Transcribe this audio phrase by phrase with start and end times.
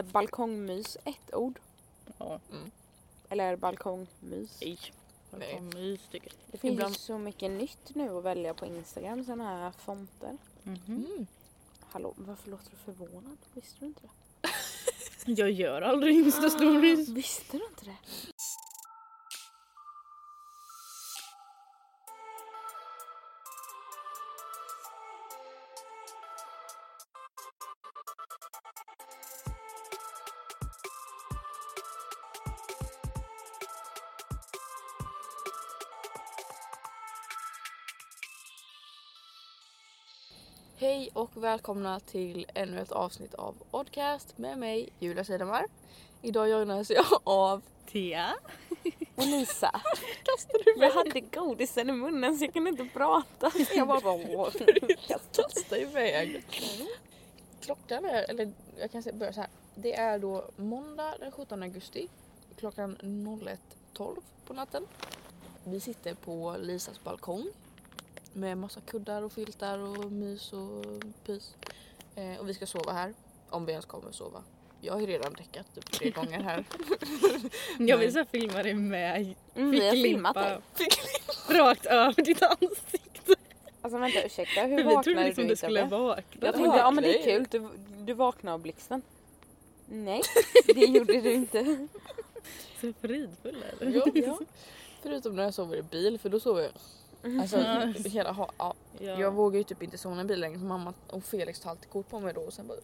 [0.00, 1.58] Är balkongmys ett ord?
[2.18, 2.40] Ja.
[3.28, 4.58] Eller är det balkongmys?
[4.60, 4.78] Nej.
[5.30, 9.44] Balkongmys tycker Det finns Ibland- ju så mycket nytt nu att välja på Instagram, sådana
[9.44, 10.38] här fonter.
[10.62, 10.72] jag.
[10.72, 11.06] Mhm.
[11.06, 11.26] Mm.
[11.80, 13.36] Hallå, varför låter du förvånad?
[13.54, 14.10] Visste du inte det?
[15.40, 17.08] Jag gör aldrig instastories.
[17.18, 17.96] Visste du inte det?
[41.50, 45.66] Välkomna till ännu ett avsnitt av Oddcast med mig Julia Sidemar.
[46.22, 48.34] Idag joinas jag av Tia.
[49.14, 49.70] Och Lisa,
[50.24, 53.50] Kastar du jag hade godisen i munnen så jag kunde inte prata.
[53.74, 54.50] Jag bara...
[55.32, 56.44] Kasta iväg.
[57.60, 59.50] Klockan är, eller jag kan börja så här.
[59.74, 62.08] Det är då måndag den 17 augusti
[62.58, 64.86] klockan 01.12 på natten.
[65.64, 67.46] Vi sitter på Lisas balkong
[68.32, 70.84] med massa kuddar och filtar och mys och
[71.26, 71.54] pys.
[72.14, 73.14] Eh, och vi ska sova här
[73.50, 74.42] om vi ens kommer sova.
[74.80, 76.64] Jag har ju redan däckat typ tre gånger här.
[77.78, 80.36] Jag vill så filma dig med Mm, vi har filmat
[80.74, 81.58] ficklimpa dig.
[81.60, 83.34] rakt över ditt ansikte.
[83.82, 85.86] Alltså vänta ursäkta, hur För vi trodde vaknade liksom du du inte av skulle det?
[85.86, 86.46] vakna.
[86.46, 89.02] Jag tänkte, ja men det är vaknade kul, du, du vaknade av blixten.
[89.86, 90.22] Nej,
[90.74, 91.88] det gjorde du inte.
[92.80, 93.90] Så fridfull eller?
[93.96, 94.38] Ja, ja.
[95.02, 96.72] Förutom när jag sover i bil för då sover jag.
[97.40, 97.86] Alltså Ja.
[98.10, 98.74] hela, ha, ja.
[98.98, 99.20] Ja.
[99.20, 101.90] Jag vågar ju typ inte sova i bil längre för mamma och Felix tar alltid
[101.90, 102.78] kort på mig då och sen bara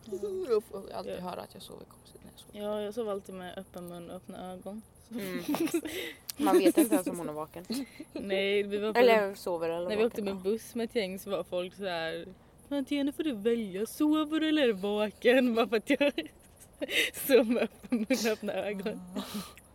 [0.48, 1.20] jag får alltid Ja.
[1.20, 2.60] höra att jag sover konstigt när jag sover.
[2.76, 4.82] Ja, jag sover alltid med öppen mun och öppna ögon.
[5.10, 5.42] Mm.
[6.36, 7.64] Man vet inte ens om hon är vaken.
[8.12, 11.18] Nej, vi var på, Eller sover eller när vi åkte med buss med ett gäng
[11.18, 12.26] så var folk så här.
[12.68, 15.54] Antingen nu får du välja, sover du eller är du vaken?
[15.54, 16.12] Bara för att jag
[17.26, 19.00] sov med öppen mun och öppna ögon.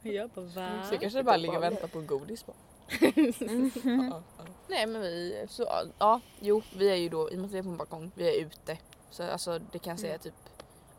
[0.01, 0.69] Jag bara va?
[0.91, 2.55] Så kanske bara ligger och väntar på godis bara.
[3.01, 3.71] Mm.
[4.11, 4.43] Ja, ja.
[4.67, 5.67] Nej men vi, så,
[5.99, 8.11] ja jo vi är ju då, i och med att vi är på en balkong,
[8.15, 8.77] vi är ute.
[9.09, 10.33] Så alltså det kan säga typ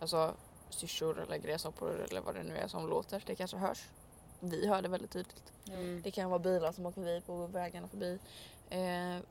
[0.00, 0.34] alltså
[0.70, 3.22] syrsor eller gräshoppor eller vad det nu är som låter.
[3.26, 3.88] Det kanske hörs.
[4.40, 5.52] Vi hör det väldigt tydligt.
[5.68, 6.02] Mm.
[6.02, 8.18] Det kan vara bilar som åker förbi på vägarna förbi.
[8.70, 9.22] Eh,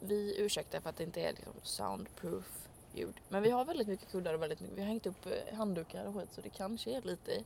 [0.00, 3.14] vi ursäktar för att det inte är liksom soundproof ljud.
[3.28, 4.76] Men vi har väldigt mycket kuddar och väldigt mycket.
[4.76, 7.44] Vi har hängt upp eh, handdukar och skit så det kanske är lite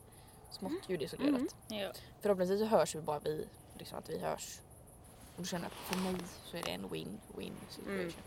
[0.51, 1.55] smått ljudisolerat.
[1.71, 1.83] Mm.
[1.83, 1.93] Ja.
[2.21, 3.47] Förhoppningsvis så hörs vi bara vi,
[3.79, 4.61] liksom att vi hörs.
[5.37, 8.23] Och känner att för mig så är det en win-win situation.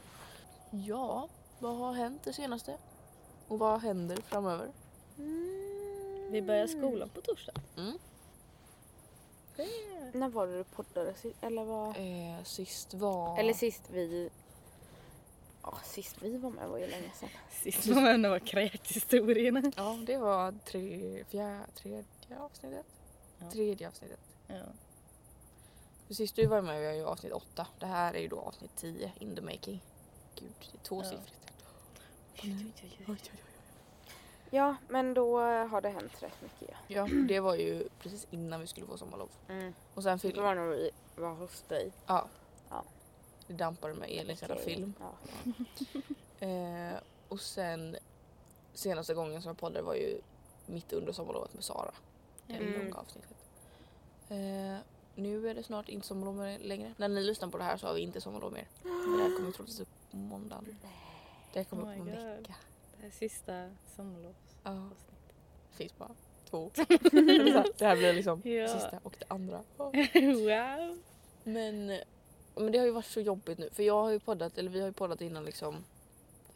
[0.72, 1.30] Ja,
[1.60, 2.78] vad har hänt det senaste?
[3.48, 4.72] Och vad händer framöver?
[6.32, 7.54] Vi börjar skolan på torsdag.
[7.78, 7.98] Mm.
[10.14, 11.36] När var det du poddade sist?
[11.42, 11.90] Eller vad?
[11.90, 13.40] Eh, sist var...
[13.40, 14.30] Eller sist vi...
[15.64, 17.30] Ja, sist vi var med var ju länge sedan.
[17.52, 19.72] Sist var med några kräkhistorierna.
[19.76, 22.86] Ja, det var tre, fjär, tredje avsnittet.
[23.40, 23.52] Ja.
[23.52, 24.20] Tredje avsnittet.
[24.48, 24.56] Ja.
[26.12, 27.68] För sist du var med var ju avsnitt åtta.
[27.80, 29.82] Det här är ju då avsnitt 10 in the making.
[30.36, 31.52] Gud, det är tvåsiffrigt.
[34.50, 36.76] Ja, men då har det hänt rätt mycket ja.
[36.88, 39.30] Ja, det var ju precis innan vi skulle få sommarlov.
[39.50, 39.74] Mm.
[39.94, 40.44] Och sen Det film.
[40.44, 41.92] var nog vi var hos dig.
[42.08, 42.28] Ja.
[42.70, 42.84] Ja.
[43.48, 44.94] Det dampade med Elins jävla film.
[45.00, 45.12] Ja.
[46.48, 46.94] Eh,
[47.28, 47.98] och sen
[48.74, 50.22] senaste gången som jag poddade var ju
[50.66, 51.92] mitt under sommarlovet med Sara.
[52.48, 52.74] Det Mm.
[52.84, 53.38] långa avsnittet.
[54.30, 54.78] Eh,
[55.16, 56.94] nu är det snart inte sommarlov längre.
[56.98, 58.68] När ni lyssnar på det här så har vi inte sommarlov mer.
[58.84, 58.90] Det
[59.24, 60.78] här kommer troligtvis upp på måndagen.
[61.54, 62.56] Det här kommer Oh upp om my en vecka.
[62.98, 64.56] Det här sista sommarlovsavsnittet.
[64.64, 64.90] Ja,
[65.72, 66.12] det finns bara
[66.50, 66.72] två.
[67.78, 68.68] det här blir liksom Ja.
[68.68, 69.62] sista och det andra.
[69.78, 70.98] wow!
[71.44, 71.86] Men,
[72.56, 74.80] men det har ju varit så jobbigt nu för jag har ju poddat, eller vi
[74.80, 75.76] har ju poddat innan liksom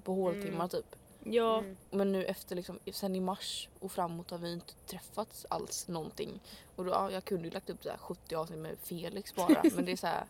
[0.04, 0.70] på håltimmar Mm.
[0.70, 0.96] typ.
[1.28, 1.78] Ja, Mm.
[1.90, 6.40] Men nu efter liksom, sen i mars och framåt har vi inte träffats alls någonting.
[6.76, 9.62] Och då, ja, jag kunde ju lagt upp så här 70 avsnitt med Felix bara
[9.76, 10.26] men det är så här,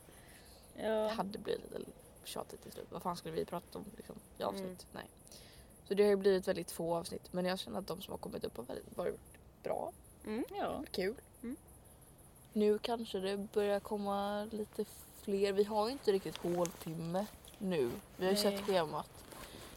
[0.76, 1.08] det ja.
[1.08, 1.92] hade blivit lite
[2.24, 2.88] tjatigt till slut.
[2.90, 4.64] Vad fan skulle vi prata om liksom, i avsnitt?
[4.66, 4.78] Mm.
[4.92, 5.06] Nej.
[5.88, 8.18] Så det har ju blivit väldigt få avsnitt men jag känner att de som har
[8.18, 9.20] kommit upp har väldigt- varit
[9.64, 9.92] bra,
[10.26, 10.44] Mm.
[10.50, 10.84] ja.
[10.92, 11.16] kul.
[11.44, 11.56] Mm.
[12.54, 14.86] Nu kanske det börjar komma lite
[15.22, 15.54] fler.
[15.54, 17.26] Vi har ju inte riktigt håltimme
[17.58, 17.92] nu.
[18.18, 18.58] Vi har ju Nej.
[18.58, 19.10] sett schemat.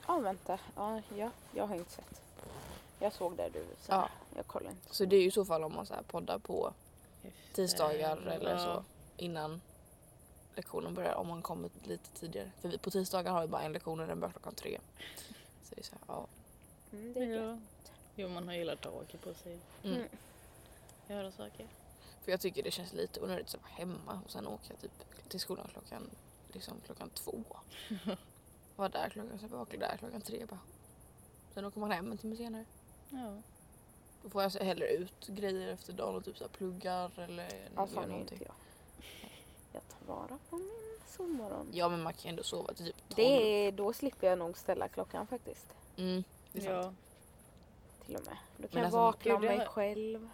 [0.08, 0.58] Ja, vänta.
[0.76, 2.22] Ja, ja, jag har inte sett.
[2.98, 3.92] Jag såg det du sa.
[3.92, 4.08] Ja.
[4.36, 4.94] Jag kollar inte.
[4.94, 6.72] Så det är ju i så fall om man så här poddar på
[7.22, 8.58] Efter- tisdagar eller ja.
[8.58, 8.84] så
[9.16, 9.60] innan
[10.54, 12.50] lektionen börjar om man kommer lite tidigare.
[12.60, 14.78] För vi, på tisdagar har vi bara en lektion och den börjar klockan tre.
[15.64, 16.26] Så det är så här, ja.
[16.92, 17.58] Mm, det är ja.
[18.16, 19.58] Jo, man har hela taket på sig.
[19.82, 19.96] Mm.
[19.96, 20.08] Mm.
[21.08, 21.66] Göra saker.
[22.24, 24.92] För jag tycker det känns lite onödigt att vara hemma och sen åka typ
[25.28, 26.10] till skolan klockan,
[26.52, 27.42] liksom klockan två.
[28.78, 30.58] Vara där klockan, sen vara där klockan tre bara.
[31.54, 32.64] Sen åker man hem en timme senare.
[33.10, 33.36] Ja.
[34.22, 37.48] Då får jag så hellre ut grejer efter dagen och typ så här pluggar eller
[37.76, 38.18] Ja, ju någonting.
[38.18, 38.54] inte jag.
[39.72, 41.68] Jag tar vara på min sovmorgon.
[41.72, 43.16] Ja men man kan ju ändå sova till typ 12.
[43.16, 43.22] Det
[43.66, 45.66] är, då slipper jag nog ställa klockan faktiskt.
[45.96, 46.96] Mm, det är sant.
[48.00, 48.04] Ja.
[48.06, 48.36] Till och med.
[48.56, 50.28] Då kan Men jag alltså, vakna det mig själv.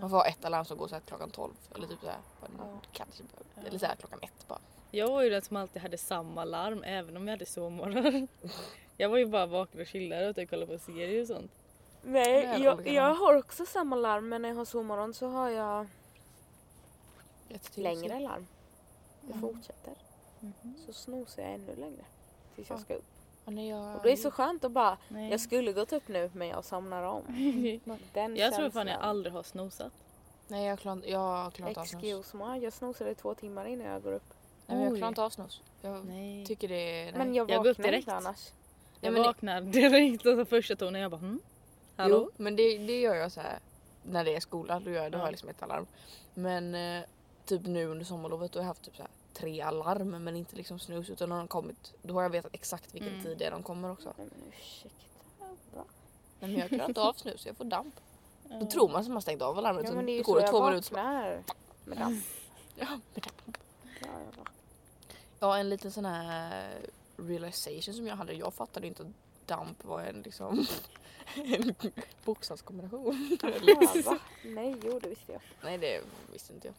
[0.00, 2.18] Man får ha ett alarm som går så här klockan 12 eller typ så här,
[2.40, 2.78] bara, Ja.
[2.92, 3.22] kanske,
[3.66, 4.58] eller så här klockan ett bara.
[4.94, 8.28] Jag var ju den som alltid hade samma larm även om jag hade sovmorgon.
[8.96, 11.50] Jag var ju bara vaken och chillade och typ kollade på serier och sånt.
[12.02, 15.86] Nej, jag, jag har också samma larm men när jag har sovmorgon så har jag
[17.48, 18.46] Ett längre larm.
[19.20, 19.40] Det Mm.
[19.40, 19.92] fortsätter.
[20.40, 20.74] Mhm.
[20.86, 22.04] Så snosar jag ännu längre.
[22.54, 22.82] Tills jag Ja.
[22.82, 23.04] ska upp.
[23.44, 25.30] Nej, jag, Och det är så skönt att bara, Nej.
[25.30, 27.22] jag skulle gått upp nu men jag somnar om.
[28.12, 29.92] Den jag tror fan jag aldrig har snosat.
[30.48, 32.02] Nej jag har klarat av snus.
[32.02, 34.34] Nej Excuse me, jag snosade i två timmar innan jag går upp.
[34.74, 35.60] Men jag klarar inte av snus.
[35.82, 36.46] Jag Nej.
[36.46, 37.04] tycker det är...
[37.04, 37.14] Nej.
[37.18, 38.02] Men jag Jag går upp vaknar direkt.
[38.08, 38.50] inte annars.
[39.00, 41.40] Jag men det- vaknar direkt och så första tonen jag bara hm?
[41.96, 42.16] Hallå?
[42.26, 43.58] Jo, men det, det gör jag så här
[44.02, 44.80] när det är skola.
[44.80, 45.26] Då, gör jag, då har Ja.
[45.26, 45.86] jag liksom ett alarm.
[46.34, 47.02] Men eh,
[47.44, 50.56] typ nu under sommarlovet då har jag haft typ så här tre alarm men inte
[50.56, 53.22] liksom snus utan när de kommit då har jag vetat exakt vilken Mm.
[53.24, 54.12] tid det är de kommer också.
[54.18, 54.96] Nej men ursäkta.
[55.74, 55.84] Va?
[56.40, 57.94] Nej, men jag klarar inte av snus, jag får damp.
[58.60, 60.32] Då tror man att man har stängt av alarmet Ja men det är ju så
[60.32, 61.42] går det jag två minuter så bara, vaknar.
[61.84, 62.24] Med damp.
[62.76, 63.56] ja, med damp.
[64.00, 64.52] Ja, jag vaknar.
[65.42, 66.68] Ja en liten sån här
[67.16, 68.32] realization som jag hade.
[68.32, 69.08] Jag fattade inte att
[69.46, 70.66] damp var en liksom
[71.34, 71.74] en
[72.24, 73.38] bokstavskombination.
[73.42, 74.18] Ja, va?
[74.44, 75.40] Nej, jo det visste jag.
[75.64, 76.00] Nej det
[76.32, 76.74] visste inte jag.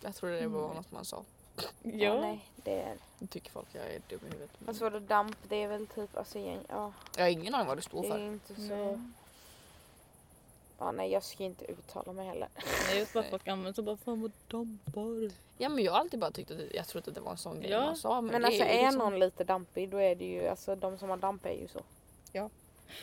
[0.00, 0.76] Jag trodde det var Mm.
[0.76, 1.22] något man sa.
[1.82, 2.20] Ja.
[2.20, 2.96] nej, det är...
[3.18, 4.50] Nu tycker folk jag är dum i huvudet.
[4.58, 6.92] Men Fast vadå damp, det är väl typ, alltså igen, ja.
[7.16, 8.18] jag har ingen aning vad det står Det är för.
[8.26, 8.62] inte så...
[8.62, 8.98] Nej.
[10.84, 12.48] Ja, nej jag ska inte uttala mig heller.
[12.88, 15.30] Nej, just bara folk använder så bara fan vad dampar.
[15.58, 17.36] Ja men jag har alltid bara tyckt att det, jag trodde att det var en
[17.38, 17.84] sån grej Ja.
[17.84, 18.20] man sa.
[18.20, 20.98] Men, Men alltså ju är liksom, någon lite dampig då är det ju, alltså de
[20.98, 21.80] som har damp är ju så.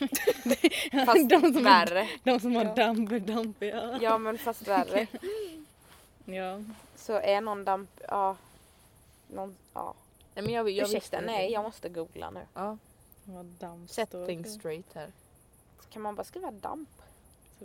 [0.90, 2.08] de, Fast som har, värre.
[2.24, 2.74] de som har Ja.
[2.74, 3.98] damp är dampiga.
[4.02, 5.06] Ja men fast värre.
[6.24, 6.62] Ja.
[6.96, 8.36] Så är någon damp, ja.
[9.28, 9.94] Någon, ja.
[10.34, 12.40] Nej, men jag, jag Ursäkta, nej jag måste googla nu.
[12.54, 12.78] Ja.
[13.24, 14.58] Vad damp Set står things för.
[14.58, 15.12] straight här.
[15.90, 16.88] Kan man bara skriva damp?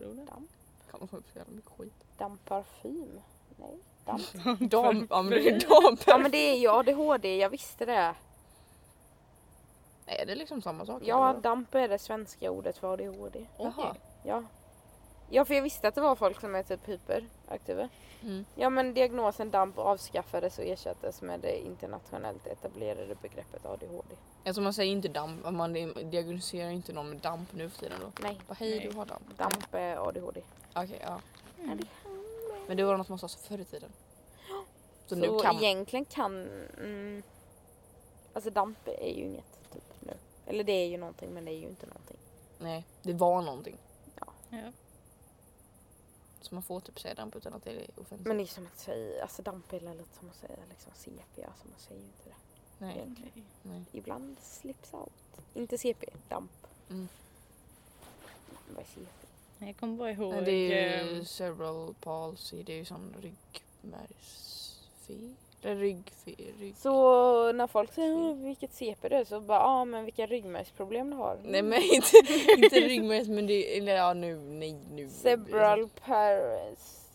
[0.01, 0.25] Tror du?
[0.25, 0.49] Damp?
[0.91, 1.93] Kan man få upp så jävla mycket skit.
[2.17, 3.21] Damparfym?
[3.57, 3.77] Nej.
[4.05, 4.21] Damp?
[4.71, 5.97] Dam, ja men det är dam.
[6.07, 8.15] Ja men det är ju ADHD, jag visste det.
[10.05, 11.01] Nej, är det liksom samma sak?
[11.05, 11.41] Ja, eller?
[11.41, 13.45] damp är det svenska ordet för ADHD.
[13.57, 13.95] Jaha.
[14.23, 14.43] Ja.
[15.29, 17.89] Ja, för jag visste att det var folk som är typ hyperaktiva.
[18.23, 18.45] Mm.
[18.55, 24.15] Ja, men diagnosen DAMP avskaffades och ersattes med det internationellt etablerade begreppet ADHD.
[24.45, 25.73] Alltså man säger inte damp, man
[26.11, 28.11] diagnostiserar inte någon med damp nu för tiden då.
[28.23, 28.89] Nej, Bara, hej Nej.
[28.91, 29.37] du har damp.
[29.37, 30.41] DAMP är ADHD.
[30.75, 31.19] Okej, ja.
[31.63, 31.79] Mm.
[32.67, 33.91] Men det var något man sa så förr i tiden.
[35.07, 35.63] Så, Så, nu kan man...
[35.63, 36.47] egentligen kan...
[36.77, 37.23] Mm,
[38.33, 40.13] alltså DAMP är ju inget typ nu.
[40.45, 42.17] Eller det är ju någonting men det är ju inte någonting.
[42.59, 43.77] Nej, det var någonting.
[44.49, 44.57] Ja.
[46.41, 48.27] Så man får typ säga damp utan att det är offensivt.
[48.27, 51.43] Men det är som att säga, alltså DAMP är lite som att säga liksom CP,
[51.43, 52.35] alltså man säger ju inte det.
[52.77, 53.31] Nej, egentligen.
[53.31, 53.43] Okej.
[53.61, 53.83] nej.
[53.91, 55.11] Ibland slips out.
[55.53, 56.51] Inte CP, DAMP.
[56.89, 57.07] Mm.
[58.69, 59.07] Vad är CP?
[59.59, 60.45] Jag kommer bara ihåg...
[60.45, 65.35] Det är ju ehm, cerebral palsy, det är ju sån ryggmärgsfel.
[65.61, 66.35] Ryggfel.
[66.59, 66.77] Rygg...
[66.77, 71.09] Så när folk säger "Åh, vilket CP det är så bara ja men vilka ryggmärgsproblem
[71.09, 71.37] du har.
[71.43, 72.17] Nej men inte,
[72.57, 75.09] inte ryggmärgs men det eller ja nu, nej nu.
[75.09, 77.07] Cerebral pares.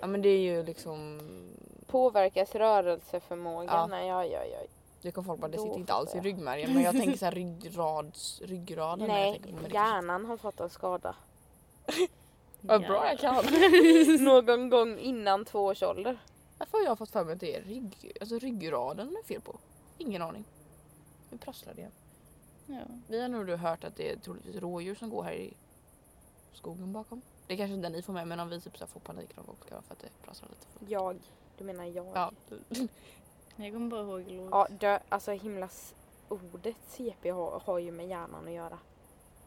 [0.00, 1.20] Ja men det är ju liksom,
[1.86, 3.66] Påverkas rörelseförmågan.
[3.76, 3.86] Ja.
[3.86, 4.58] Nej, ja, ja, ja.
[5.02, 7.32] det kan folk bara, det sitter inte alls i ryggmärgen men jag tänker såhär
[7.72, 9.08] ryggrads, ryggraden.
[9.08, 9.40] Nej,
[9.72, 11.14] hjärnan har fått en skada.
[12.60, 13.44] Vad bra jag kan.
[14.24, 16.18] Någon gång innan två års ålder.
[16.60, 19.40] Varför har jag fått för mig att det är rygg, alltså ryggraden det är fel
[19.40, 19.58] på?
[19.98, 20.44] Ingen aning.
[21.30, 21.92] Nu prasslar det igen.
[22.66, 22.94] Ja.
[23.08, 25.54] Vi har nog hört att det är troligtvis rådjur som går här i
[26.52, 27.22] skogen bakom.
[27.46, 29.46] Det är kanske inte ni får med men om vi typ så får panik någon
[29.46, 30.66] gång ska vara för att det prasslar lite.
[30.66, 30.92] För.
[30.92, 31.18] Jag.
[31.58, 32.06] Du menar jag?
[32.14, 32.32] Ja.
[33.56, 34.48] Jag kommer bara ihåg låt.
[34.50, 35.94] Ja, dö, alltså himla s-
[36.28, 38.78] ordet CP har, har ju med hjärnan att göra.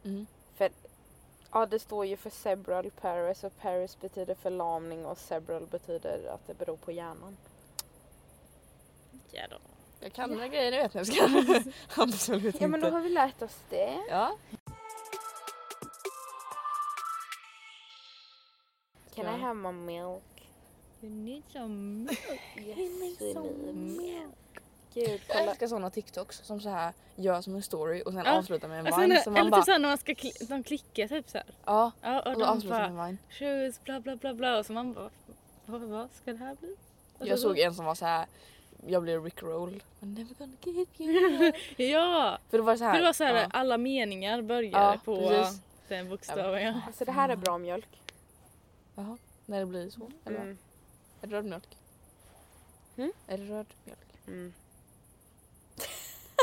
[0.03, 0.25] Mm.
[1.53, 6.47] Ja, det står ju för cerebral pares och pares betyder förlamning och cerebral betyder att
[6.47, 7.37] det beror på hjärnan.
[9.31, 9.57] Ja, då.
[9.99, 10.95] Jag kan några grejer, det vet.
[10.95, 11.29] Jag ska.
[12.01, 12.95] Absolut Ja men då inte.
[12.95, 13.97] har vi lärt oss det.
[14.09, 14.37] Ja.
[19.15, 19.25] Can.
[19.25, 20.23] I have my milk?
[21.01, 22.07] You need some
[22.57, 22.77] Yes
[23.35, 23.75] we need.
[23.75, 24.35] milk.
[24.93, 28.37] Gud Jag älskar sådana TikToks som så här gör som en story och sen Ja.
[28.37, 29.09] avslutar med en Alltså, vine.
[29.13, 31.47] när, Så eller man bara, typ såhär när man ska kli- de klickar typ såhär.
[31.65, 31.91] ja.
[32.01, 33.17] Ja, och Och då de avslutar bara med en vine.
[33.29, 35.09] shoes bla bla bla bla och så man bara
[35.65, 36.75] vad, vad ska det här bli?
[37.17, 38.25] Och Jag så- såg en som var så här.
[38.87, 39.83] Jag blev rickrolled.
[40.01, 41.51] I'm never gonna give you.
[41.91, 42.37] Ja!
[42.49, 42.91] För det var så här.
[42.93, 43.47] För det var såhär ja.
[43.51, 45.61] alla meningar började Ja, på precis.
[45.87, 46.81] den bokstaven ja.
[46.87, 47.87] Alltså det här är bra mjölk.
[48.95, 50.11] Jaha, när det blir så?
[50.25, 50.37] Eller?
[50.41, 50.57] Mm.
[51.21, 51.77] Är det röd mjölk?
[52.97, 53.11] Mm?
[53.27, 53.99] Är det röd mjölk?
[54.27, 54.53] Mm.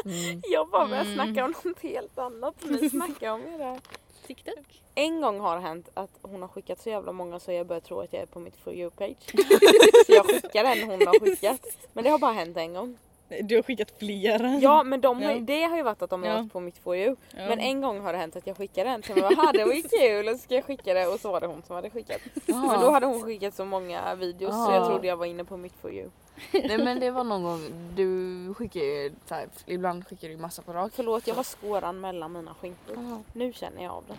[0.05, 0.43] Mm.
[0.53, 1.15] Jag bara börjar Mm.
[1.15, 2.55] snacka om något helt annat.
[2.63, 3.79] Ni snackar om det där.
[4.27, 4.83] TikTok.
[4.95, 7.81] En gång har det hänt att hon har skickat så jävla många så jag börjar
[7.81, 9.17] tro att jag är på mitt For you-page.
[10.07, 11.61] så jag skickar den hon har skickat.
[11.93, 12.99] Men det har bara hänt en gång.
[13.43, 14.49] Du har skickat flera.
[14.63, 15.39] Ja men de har, Ja.
[15.39, 16.37] det har ju varit att de har Ja.
[16.37, 17.17] varit på mitt For you.
[17.37, 17.47] Ja.
[17.49, 19.03] Men en gång har det hänt att jag skickar den.
[19.03, 21.21] Så jag bara, "Haha, det var ju kul och så ska jag skicka det och
[21.21, 22.21] så var det hon som hade skickat.
[22.47, 24.87] Men då hade hon skickat så många videos så jag Ah.
[24.89, 26.09] trodde jag var inne på mitt For you.
[26.53, 27.61] Nej men det var någon gång,
[27.95, 30.93] du skickar ju så här, ibland skickar du ju massa på rak.
[30.95, 32.95] Förlåt jag var skåran mellan mina skinkor.
[32.97, 33.23] Jaha.
[33.33, 34.15] Nu känner jag av det.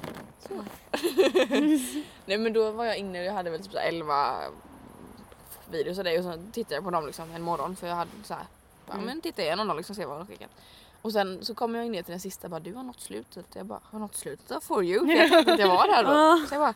[2.26, 4.38] Nej men då var jag inne, jag hade väl typ så här 11
[5.72, 8.12] videos av dig och så tittade jag på dem liksom en morgon för jag hade
[8.24, 8.46] så här,
[8.88, 9.06] bara, Mm.
[9.06, 10.50] men titta igenom dem liksom se vad de skickat.
[11.02, 13.46] Och sen så kom jag ner till den sista bara du har nått slutet.
[13.54, 15.06] Jag bara har nått slutet For you?
[15.06, 16.46] För jag tänkte att jag var där då.
[16.50, 16.74] Så jag bara,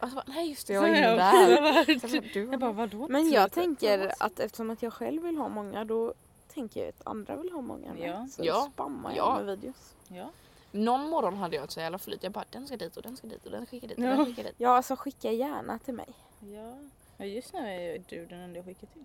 [0.00, 1.84] och så bara nej just det jag var inne där.
[1.98, 3.06] Så jag bara, du har Jag bara vadå?
[3.08, 6.14] Men jag tänker att eftersom att jag själv vill ha många då
[6.54, 7.96] tänker jag att andra vill ha många.
[7.98, 8.26] Ja.
[8.30, 8.68] Så Ja.
[8.72, 9.36] spammar jag Ja.
[9.36, 9.94] med videos.
[10.08, 10.30] Ja.
[10.72, 12.22] Någon morgon hade jag ett så jävla flyt.
[12.22, 14.08] Jag bara den ska dit och den ska dit och den ska dit och Ja.
[14.16, 14.54] den ska dit.
[14.56, 16.08] Ja alltså skicka gärna till mig.
[16.40, 16.74] Ja.
[17.16, 19.04] ja just nu är du den enda jag skickat till.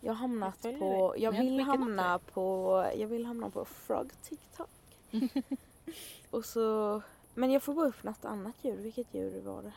[0.00, 3.50] Jag har hamnat Jag på, jag Men jag vill skickar hamna på, jag vill hamna
[3.50, 4.68] på Frog TikTok.
[6.30, 7.02] och så,
[7.36, 8.76] men jag får bara upp något annat djur.
[8.76, 9.72] Vilket djur var det?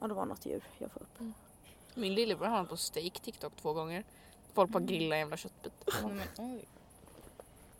[0.00, 1.34] Ja det var något djur jag får upp.
[1.94, 4.04] Min lillebror har på steak TikTok två gånger.
[4.52, 5.72] Folk bara grillar en jävla köttbit.
[6.02, 6.64] Nej, men, oj.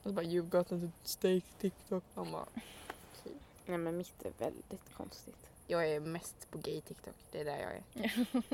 [0.02, 2.04] Och så bara you've got into steak TikTok.
[2.14, 2.47] Han bara
[3.66, 5.37] Nej men mitt är väldigt konstigt.
[5.66, 7.14] Jag är mest på gay TikTok.
[7.33, 8.12] Det är där jag är.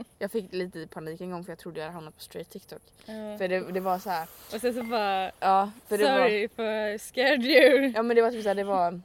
[0.18, 2.82] jag fick lite panik en gång för jag trodde jag hade hamnat på straight TikTok.
[3.04, 3.38] Ja.
[3.38, 4.28] För det, det var så här.
[4.54, 7.92] Och sen så bara Ja, för det var, sorry for scared you.
[7.94, 9.00] ja men det var typ så här, det var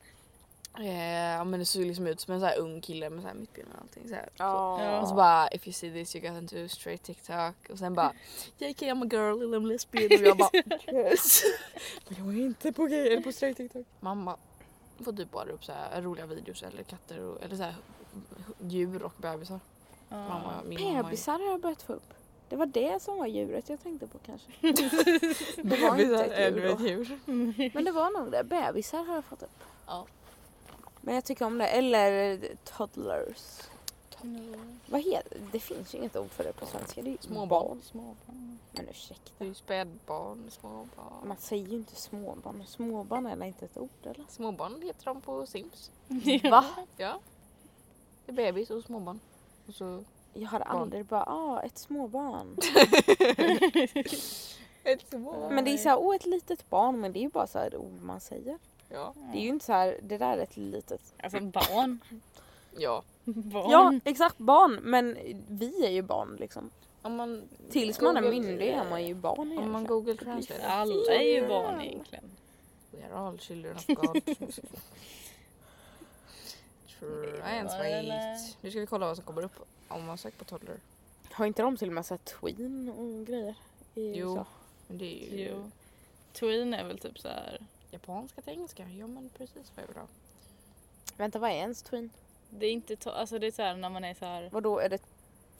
[0.80, 3.28] eh, ja men det såg liksom ut som en så här ung kille med så
[3.28, 4.30] här mittben och allting så här.
[4.38, 5.02] Ja.
[5.02, 8.14] Och så bara if you see this you got into straight TikTok och sen bara
[8.58, 10.50] JK I'm a girl I'm lesbian och jag bara
[10.94, 11.44] yes.
[12.08, 13.86] Men jag är inte på gay eller på straight TikTok.
[14.00, 14.38] Mamma
[15.04, 17.76] får typ bara upp så här roliga videos eller katter och, eller så här
[18.60, 19.60] djur och bebisar.
[20.10, 22.14] Mamma, min mamma Bebisar har jag börjat få upp.
[22.50, 24.52] Det var det som var djuret jag tänkte på kanske.
[25.64, 26.88] Det var inte ett djur då.
[26.88, 27.20] djur.
[27.74, 28.44] Men det var nog det.
[28.44, 29.64] Bebisar har jag fått upp.
[29.88, 30.06] Ja.
[31.06, 31.68] Men jag tycker om det.
[31.68, 33.62] Eller toddlers.
[34.24, 34.80] Mm.
[34.86, 35.60] Vad heter det?
[35.60, 37.02] finns ju inget ord för det på svenska.
[37.02, 37.82] Det är ju Småbarn.
[37.84, 38.60] Småbarn.
[38.72, 39.32] Men ursäkta.
[39.38, 41.28] Det är ju spädbarn, småbarn.
[41.28, 42.64] Man säger ju inte småbarn.
[42.68, 44.26] Småbarn är inte ett ord eller?
[44.30, 45.92] Småbarn heter de på Sims.
[46.52, 46.66] Va?
[46.98, 47.20] Ja.
[48.26, 49.20] Det är bebis och småbarn.
[49.68, 50.68] Och så Jag har Barn.
[50.70, 52.58] aldrig bara, ah ett småbarn.
[54.84, 55.56] ett småbarn.
[55.56, 57.02] Men det är så här, åh ett litet barn.
[57.02, 58.58] Men det är ju bara så här ord man säger.
[58.94, 59.14] Ja.
[59.32, 61.14] Det är ju inte så här, det där är ett litet.
[61.24, 62.00] Alltså barn.
[62.78, 63.04] ja.
[63.24, 63.70] barn.
[63.72, 64.80] Ja exakt barn.
[64.84, 66.70] Men vi är ju barn liksom.
[67.02, 69.88] Om man Tills man är myndig är man ju barn Om man egentligen.
[69.88, 70.68] google translate.
[70.68, 72.24] Alla är ju barn egentligen.
[72.92, 74.22] We are all children of God.
[77.44, 78.58] Eller- sweet.
[78.62, 80.76] Nu ska vi kolla vad som kommer upp om man söker på toddler.
[81.32, 83.56] Har inte de till och med så här tween och grejer?
[83.96, 84.30] I Jo.
[84.32, 84.46] USA?
[84.88, 85.72] Men det är ju Jo.
[86.34, 87.60] Tween är väl typ så här.
[87.94, 88.84] Japanska till engelska.
[88.90, 90.08] Ja men precis vad vill ha.
[91.18, 92.10] Vänta vad är ens tween?
[92.50, 94.80] Det är inte to- alltså det är så här när man är så här Vadå
[94.80, 94.98] är det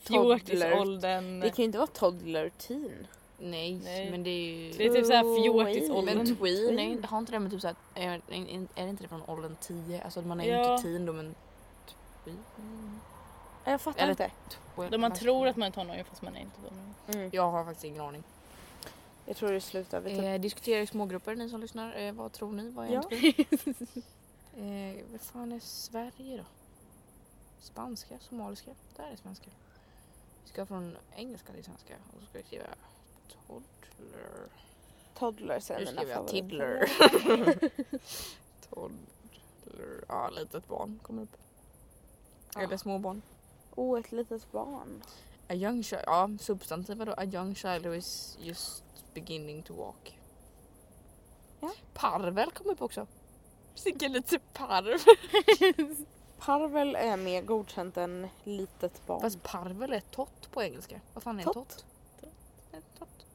[0.04, 0.38] toddler?
[0.38, 1.40] fjortisåldern.
[1.40, 3.08] Det kan ju inte vara toddler teen.
[3.40, 4.12] Nej, Nej.
[4.12, 4.72] men det är ju...
[4.72, 5.44] Det är typ så här Tween.
[5.74, 6.18] fjortisåldern.
[6.18, 6.38] Men tween,
[6.78, 6.80] Tween.
[7.04, 8.22] är, har inte det med typ såhär, är, är,
[8.76, 10.02] är det inte det från åldern 10?
[10.04, 10.72] Alltså man är ju Ja.
[10.74, 11.36] inte teen då men...
[12.24, 12.44] Tween?
[13.66, 14.32] Jag fattar Eller- inte.
[14.90, 16.94] Då man tror att man är tonåring fast man är inte tonåring.
[17.08, 17.30] Mm.
[17.34, 18.24] Jag har faktiskt ingen aning.
[19.26, 21.96] Jag tror det slutar vid typ Eh, diskutera i smågrupper ni som lyssnar.
[21.96, 22.70] Eh, vad tror ni?
[22.70, 23.02] Vad är Ja.
[24.62, 26.44] eh, vad fan är Sverige då?
[27.60, 28.20] Spanska?
[28.20, 28.72] Somaliska?
[28.96, 29.50] Där är svenska.
[30.44, 32.66] Vi ska från engelska till svenska och så ska vi skriva
[33.48, 34.48] toddler.
[35.14, 36.42] toddlers är Nu mina skriver jag favoriter.
[36.42, 37.70] tiddler.
[38.70, 40.04] toddler.
[40.08, 41.38] Ja, litet barn kommer upp.
[42.56, 42.78] Eller Ja.
[42.78, 43.22] småbarn.
[43.76, 45.04] Åh, ett litet barn.
[45.50, 46.02] A young child.
[46.06, 47.14] Ja, substantiv vadå?
[47.18, 48.83] A young child who is just
[49.14, 50.20] beginning to walk.
[51.60, 51.72] Ja.
[51.94, 53.08] Parvel kom upp också.
[53.86, 54.98] Vilken lite parv.
[56.38, 59.22] Parvel är mer godkänt än litet barn.
[59.22, 61.02] Fast parvel är tott på engelska.
[61.14, 61.54] Vad fan är en Tott?
[61.54, 61.86] tott?
[63.00, 63.26] Tott.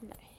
[0.00, 0.30] Nej.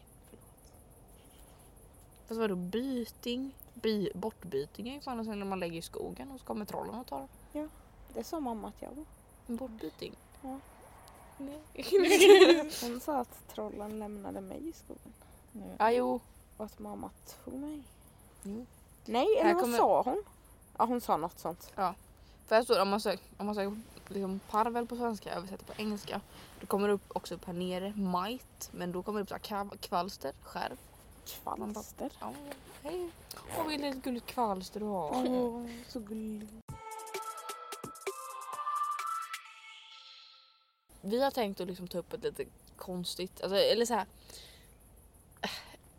[2.27, 3.55] Fast vadå byting?
[3.73, 7.07] By, bortbyting är ju fan när man lägger i skogen och så kommer trollen och
[7.07, 7.27] tar
[8.13, 9.05] Det sa mamma att jag var.
[9.47, 10.15] en bortbyting.
[10.41, 10.59] Ja.
[11.45, 12.71] Nej.
[12.81, 15.13] Hon sa att trollen lämnade mig i skogen.
[15.77, 16.19] ja, jo.
[16.57, 17.09] Och att mamma
[17.43, 17.83] tog mig.
[18.43, 18.65] Jo.
[19.05, 20.23] Nej, eller vad kommer- sa hon?
[20.77, 21.71] Ja hon sa något sånt.
[22.47, 25.73] För här står om man söker, om man söker liksom parvel på svenska översätter på
[25.81, 26.21] engelska.
[26.59, 28.69] Då kommer det upp också upp här nere, might.
[28.71, 30.77] Men då kommer det upp så här, kvalster, skärv.
[31.43, 32.11] Kvalster.
[32.19, 32.33] Ja,
[32.83, 33.09] hej.
[33.57, 35.11] Åh vilket gulligt kvalster du har.
[35.27, 36.47] Åh, så gullig.
[41.01, 44.05] Vi har tänkt att liksom ta upp ett lite konstigt, alltså, eller så här.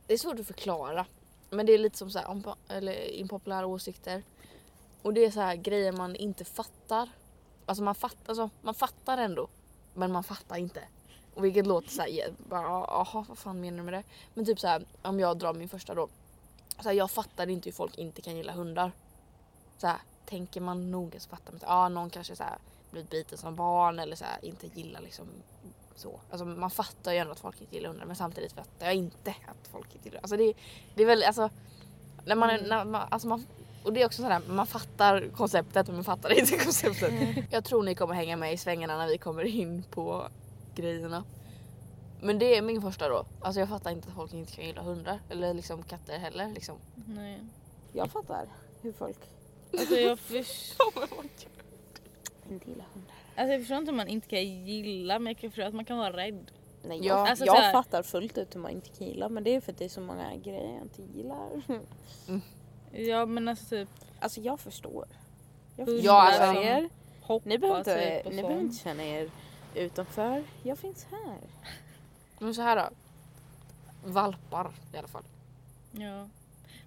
[0.07, 1.07] Det är svårt att förklara.
[1.51, 4.23] Men det är lite som så här, eller impopulära åsikter.
[5.03, 7.09] Och det är så här grejer man inte fattar.
[7.67, 9.49] Alltså man fattar, alltså, man fattar ändå.
[9.95, 10.83] Men man fattar inte.
[11.35, 14.03] Och vilket låter så här, bara, jaha vad fan menar du med det?
[14.35, 16.09] Men typ så här, om jag drar min första då.
[16.77, 18.93] Så här, jag fattar inte hur folk inte kan gilla hundar.
[19.79, 22.59] Så här, tänker man noga så fattar man Ja, ah, någon kanske så här,
[22.93, 25.27] blivit biten som barn eller så här, inte gillar liksom
[25.95, 26.21] så.
[26.31, 29.31] Alltså man fattar ju ändå att folk inte gillar hundar men samtidigt fattar jag inte
[29.31, 30.53] att folk inte gillar Alltså det,
[30.95, 31.51] det är väl alltså
[32.25, 33.47] när man, är- när man, alltså man
[33.85, 37.13] och det är också sådär, man fattar konceptet men man fattar inte konceptet.
[37.51, 40.29] Jag tror ni kommer hänga med i svängarna när vi kommer in på
[40.75, 41.25] grejerna.
[42.21, 43.25] Men det är min första då.
[43.41, 45.21] Alltså jag fattar inte att folk inte kan gilla hundar.
[45.31, 46.49] Eller liksom katter heller.
[46.49, 46.77] Liksom.
[46.95, 47.41] Nej.
[47.93, 48.47] Jag fattar
[48.83, 49.17] hur folk
[49.79, 50.93] Alltså jag, förstår,
[52.51, 53.15] inte gillar hundar.
[53.37, 55.85] alltså jag förstår inte om man inte kan gilla men jag kan förstå att man
[55.85, 56.51] kan vara rädd.
[56.85, 57.05] Nej, Ja.
[57.19, 59.61] jag, Alltså jag här- fattar fullt ut hur man inte kan gilla men det är
[59.61, 61.63] för att det är så många grejer jag inte gillar.
[62.93, 63.89] Ja men alltså typ
[64.21, 65.07] Alltså jag förstår.
[65.77, 66.89] Jag förstår Ja, alltså- er.
[67.23, 69.31] hoppa Ni behöver, inte, ni behöver inte känna er
[69.75, 70.45] utanför.
[70.63, 71.39] Jag finns här.
[72.39, 72.89] Men så här då.
[74.13, 75.25] Valpar i alla fall.
[75.93, 76.29] Ja.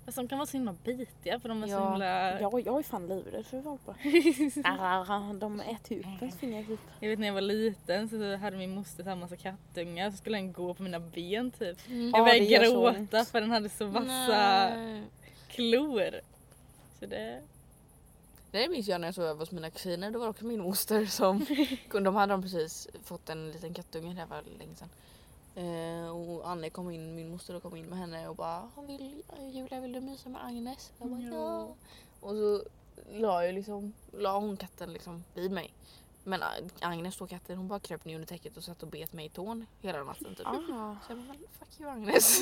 [0.06, 1.90] Fast de kan vara så himla bitiga för de är så Ja.
[1.92, 2.42] himla...
[2.42, 3.96] Jag, jag är fan livrädd för valpar.
[5.40, 6.80] De äter upp ens fingergrip.
[7.00, 10.18] Jag vet när jag var liten så hade min moster så här massa kattungar så
[10.18, 11.78] skulle den gå på mina ben typ.
[11.88, 15.04] Ja, Jag det började så gråta för den hade så vassa Nej.
[15.48, 16.10] klor.
[17.00, 17.42] Så det...
[18.52, 20.12] Det minns jag när jag sov över hos mina kusiner.
[20.12, 21.46] Det var också min moster som...
[22.04, 24.14] de hade de precis fått en liten kattunge.
[24.14, 24.90] Det här var länge sedan.
[25.56, 29.24] Eh, och Anne kom in, min moster kom in med henne och bara "Han vill,
[29.52, 30.92] Julia vill du mysa med Agnes?
[31.00, 31.76] Jag bara Ja.
[32.20, 32.64] Och så
[33.12, 35.74] la, jag liksom, la hon katten liksom vid mig.
[36.24, 36.48] Men äh,
[36.82, 39.30] Agnes då katten hon bara kröp ner under täcket och satt och bet mig i
[39.30, 40.48] tån hela natten typ.
[40.48, 40.96] Ah.
[41.08, 42.38] Så jag bara "Men fuck you Agnes.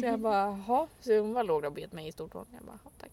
[0.00, 0.88] Så jag bara jaha.
[1.00, 2.46] Så hon bara låg där och bet mig i stortån.
[2.54, 3.10] Jag bara "Ja, tack.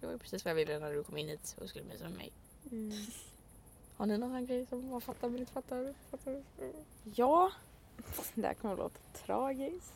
[0.00, 2.04] Det var ju precis vad jag ville när du kom in hit och skulle mysa
[2.04, 2.32] med mig.
[2.72, 2.92] Mm.
[3.96, 5.94] Har ni någon sån grej som man fattar men inte fattar?
[6.10, 6.42] fattar?
[7.14, 7.50] Ja,
[8.34, 9.92] det här kommer att låta tragiskt.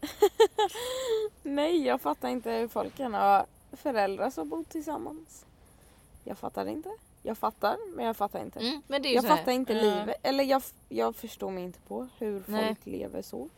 [1.42, 5.44] Nej, jag fattar inte hur folk kan ha föräldrar som bor tillsammans.
[6.24, 6.90] Jag fattar inte.
[7.22, 8.60] Jag fattar, men jag fattar inte.
[8.60, 9.80] Mm, men det är ju Jag så här- fattar inte Ja.
[9.82, 12.66] livet, eller jag, jag förstår mig inte på hur Nej.
[12.66, 13.48] folk lever så.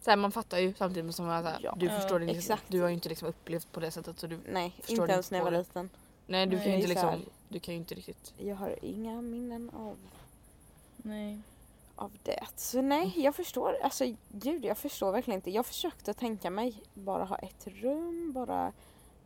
[0.00, 1.74] Så här, man fattar ju samtidigt som att Ja.
[1.78, 2.64] du Ja, förstår det liksom, exakt.
[2.68, 5.12] Du har ju inte liksom upplevt på det sättet så du Nej, Förstår inte inte
[5.12, 5.58] ens när jag var det.
[5.58, 5.90] liten.
[6.26, 7.16] Nej du kan ju Nej, inte så här.
[7.16, 9.96] liksom Du kan ju inte riktigt Jag har inga minnen av,
[10.96, 11.38] Nej.
[11.96, 12.46] Av det.
[12.56, 13.76] Så nej, jag förstår.
[13.82, 15.50] Alltså gud, jag förstår verkligen inte.
[15.50, 18.72] Jag försökte tänka mig bara ha ett rum, bara,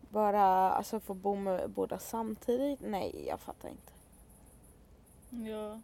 [0.01, 2.81] bara alltså få bo med båda samtidigt.
[2.81, 3.93] Nej, jag fattar inte.
[5.51, 5.81] Ja.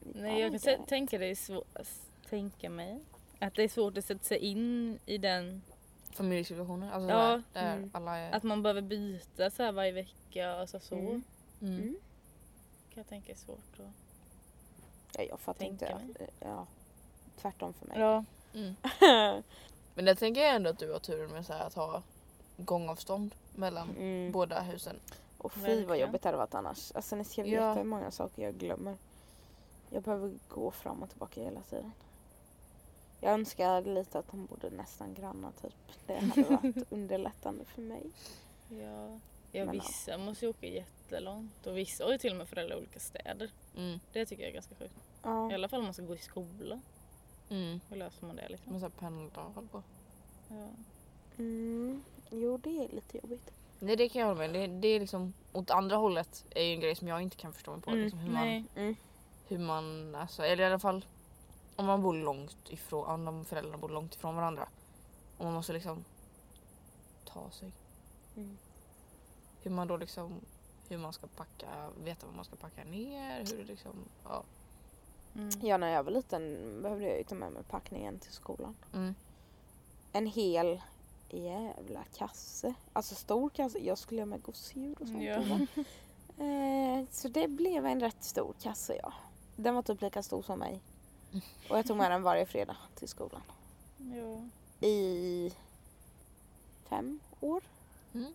[0.00, 1.66] Nej jag kan tänka det är svårt
[2.30, 3.00] tänka mig.
[3.38, 5.62] Att det är svårt att sätta sig in i den.
[6.12, 6.92] familjesituationer.
[6.92, 7.16] Alltså Ja.
[7.18, 7.90] där, där Mm.
[7.92, 8.32] alla är...
[8.32, 10.50] Att man behöver byta så här varje vecka.
[10.50, 10.94] Alltså så.
[10.94, 11.22] Mm.
[11.60, 11.74] Mm.
[11.74, 11.96] Mm.
[12.90, 14.09] Kan jag tänka är svårt att
[15.16, 16.04] Ja, jag fattar Tänka inte.
[16.18, 16.30] mig.
[16.40, 16.66] Ja,
[17.40, 17.98] tvärtom för mig.
[18.00, 18.24] Ja.
[18.54, 18.74] Mm.
[19.94, 22.02] Men det tänker jag ändå att du har turen med så här, att ha
[22.56, 24.32] gångavstånd mellan Mm.
[24.32, 24.96] båda husen.
[25.38, 25.88] Och fy Verkligen.
[25.88, 26.92] vad jobbigt det hade varit annars.
[26.94, 27.74] Alltså ni ska veta Ja.
[27.74, 28.96] hur många saker jag glömmer.
[29.90, 31.92] Jag behöver gå fram och tillbaka hela tiden.
[33.20, 35.74] Jag önskar lite att de bodde nästan grannar typ.
[36.06, 38.10] Det hade varit underlättande för mig.
[38.68, 39.18] Ja.
[39.52, 41.66] Ja Men, vissa måste ju åka jättelångt.
[41.66, 43.50] Och vissa har ju till och med föräldrar i olika städer.
[43.76, 44.00] Mm.
[44.12, 44.94] Det tycker jag är ganska sjukt.
[45.22, 45.50] Ja.
[45.50, 46.80] I alla fall om man ska gå i skola.
[47.48, 47.80] Mm.
[47.88, 48.72] Hur löser man det liksom?
[48.72, 49.82] Men så här pendlar och håller på.
[50.48, 50.68] Ja.
[51.38, 52.02] Mm.
[52.30, 53.52] Jo det är lite jobbigt.
[53.78, 56.74] Nej det kan jag hålla med det, det är liksom åt andra hållet är ju
[56.74, 57.90] en grej som jag inte kan förstå mig på.
[57.90, 58.02] Mm.
[58.02, 58.64] Liksom, hur, man, Nej.
[58.76, 58.96] Mm.
[59.48, 61.04] hur man, alltså, eller i alla fall
[61.76, 64.68] om man bor långt ifrån, om de föräldrarna bor långt ifrån varandra.
[65.38, 66.04] Och man måste liksom
[67.24, 67.72] ta sig.
[68.36, 68.58] Mm.
[69.62, 70.40] Hur man då liksom,
[70.88, 71.68] hur man ska packa,
[72.04, 73.92] veta vad man ska packa ner, hur det liksom,
[74.24, 74.42] ja.
[75.34, 75.50] Mm.
[75.62, 78.76] Ja när jag var liten behövde jag ju ta med mig packningen till skolan.
[78.94, 79.14] Mm.
[80.12, 80.80] En hel
[81.28, 82.74] jävla kasse.
[82.92, 83.78] Alltså stor kasse.
[83.78, 85.22] Jag skulle ha med gosedjur och sånt.
[85.22, 85.42] Ja.
[86.38, 89.12] Eh, så det blev en rätt stor kasse ja.
[89.56, 90.80] Den var typ lika stor som mig.
[91.70, 93.42] Och jag tog med den varje fredag till skolan.
[93.98, 94.48] Ja.
[94.86, 95.52] I
[96.88, 97.62] fem år.
[98.12, 98.32] Mm.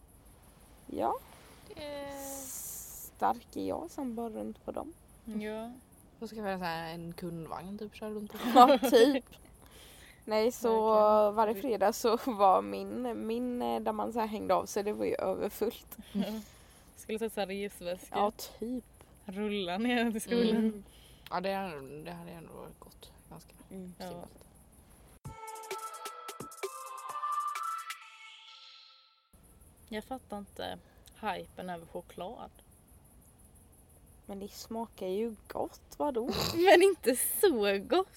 [0.88, 1.16] Ja,
[1.68, 2.14] Det...
[3.18, 4.94] stark är jag som bara runt på dem.
[5.26, 5.72] Ja.
[6.20, 8.38] Då ska vi ha så här en kundvagn typ köra runt på.
[8.56, 9.26] Ja, typ.
[10.26, 11.36] Nej, så Verkligen.
[11.36, 14.94] varje fredag så var min, min eh, där man så här hängde av sig, det
[14.94, 15.98] var ju överfullt.
[16.96, 18.16] Skulle ta så här resväska.
[18.16, 18.84] Ja, typ.
[19.26, 20.50] Rulla ner till skolan.
[20.50, 20.84] Mm.
[21.30, 23.94] Ja det, är, det hade ändå gått ganska Mm.
[23.98, 24.26] Ja.
[29.90, 30.78] Jag fattar inte
[31.22, 32.50] hypen över choklad.
[34.26, 36.30] Men det smakar ju gott, vadå?
[36.56, 38.10] Men inte så gott.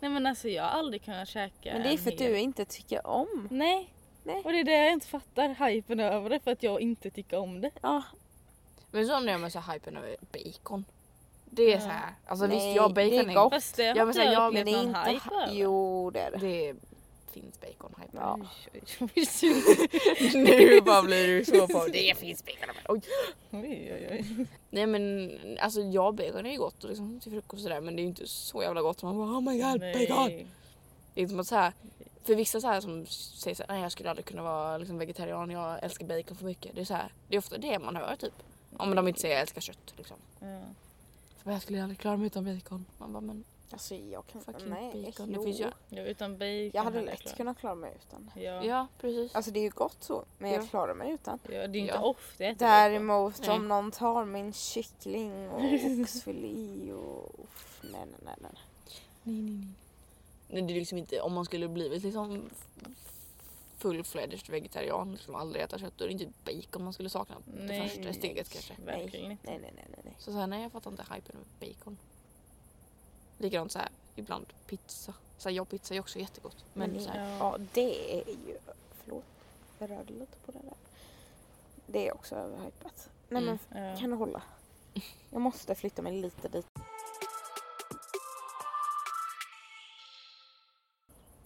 [0.00, 2.64] Nej men alltså jag har aldrig kunnat käka Men det är för att du inte
[2.64, 3.48] tycker om.
[3.50, 3.94] Nej.
[4.22, 4.42] Nej.
[4.44, 7.38] Och det är det jag inte fattar hypen över det för att jag inte tycker
[7.38, 7.70] om det.
[7.82, 8.02] Ja,
[8.90, 10.84] Men det är med så hypen över bacon.
[11.44, 11.80] Det är Ja.
[11.80, 12.14] så här.
[12.26, 13.52] Alltså Nej, visst jag det är bacon gott.
[13.52, 15.10] Fast det Ja, har men så här, jag men upplevt det är inte...
[15.10, 15.52] hype över.
[15.54, 16.38] Jo, det är det.
[16.38, 16.74] Det
[17.32, 18.10] finns bacon hype.
[18.12, 18.38] Ja.
[20.34, 22.74] Nu bara blir du så på det finns bacon.
[22.88, 23.00] Oj.
[23.50, 24.46] oj, oj, oj.
[24.70, 27.96] Nej men alltså ja bacon är ju gott och liksom, till frukost och sådär men
[27.96, 29.02] det är ju inte så jävla gott.
[29.02, 30.26] Man bara oh my god bacon.
[30.26, 30.46] Nej.
[31.14, 31.72] Det är som att så här,
[32.24, 34.98] för vissa så här som säger så här, nej jag skulle aldrig kunna vara liksom
[34.98, 36.74] vegetarian, jag älskar bacon för mycket.
[36.74, 38.34] Det är så här, det är ofta det man hör typ.
[38.76, 40.16] Om de inte säger jag älskar kött liksom.
[40.40, 40.60] Ja.
[41.42, 42.86] För jag skulle aldrig klara mig utan bacon.
[42.98, 44.40] Man bara men Alltså jag kan...
[44.40, 45.26] fucking Nej, bacon.
[45.32, 45.38] jo.
[45.40, 45.70] Det finns ju.
[45.88, 48.30] Ja, utan bacon Jag hade jag lätt kunnat klara mig utan.
[48.34, 48.64] Ja.
[48.64, 49.34] Ja precis.
[49.34, 50.56] Alltså det är ju gott så, men Ja.
[50.56, 51.38] jag klarar mig utan.
[51.42, 52.00] ja, det är inte Ja.
[52.02, 52.68] ofta jag äter bacon.
[52.92, 53.50] Däremot Nej.
[53.50, 55.60] om någon tar min kyckling och
[56.02, 57.34] oxfilé och...
[57.44, 58.50] Uff, nej, nej, nej, nej.
[59.22, 59.66] Nej, nej, nej.
[60.48, 62.50] Nej, det är liksom inte, om man skulle blivit liksom
[63.78, 67.62] full-fledged vegetarian, liksom aldrig äta kött, då är det inte bacon man skulle sakna det
[67.64, 68.14] Nej, första nej.
[68.14, 68.74] steget kanske.
[68.86, 70.14] Nej, nej, nej, nej, nej.
[70.18, 71.98] Så, så här, nej jag fattar inte hypen med bacon.
[73.40, 75.14] Likadant så här, ibland pizza.
[75.38, 76.64] Så här, ja pizza är också jättegott.
[76.72, 77.36] Men, Men så här, Ja.
[77.38, 78.58] Ja, det är ju...
[79.04, 79.24] Förlåt,
[79.78, 80.74] jag rörde lite på det där.
[81.86, 83.08] Det är också överhypat.
[83.28, 83.58] Nej Mm.
[83.70, 83.96] men Ja.
[83.96, 84.42] kan du hålla?
[85.30, 86.66] Jag måste flytta mig lite dit.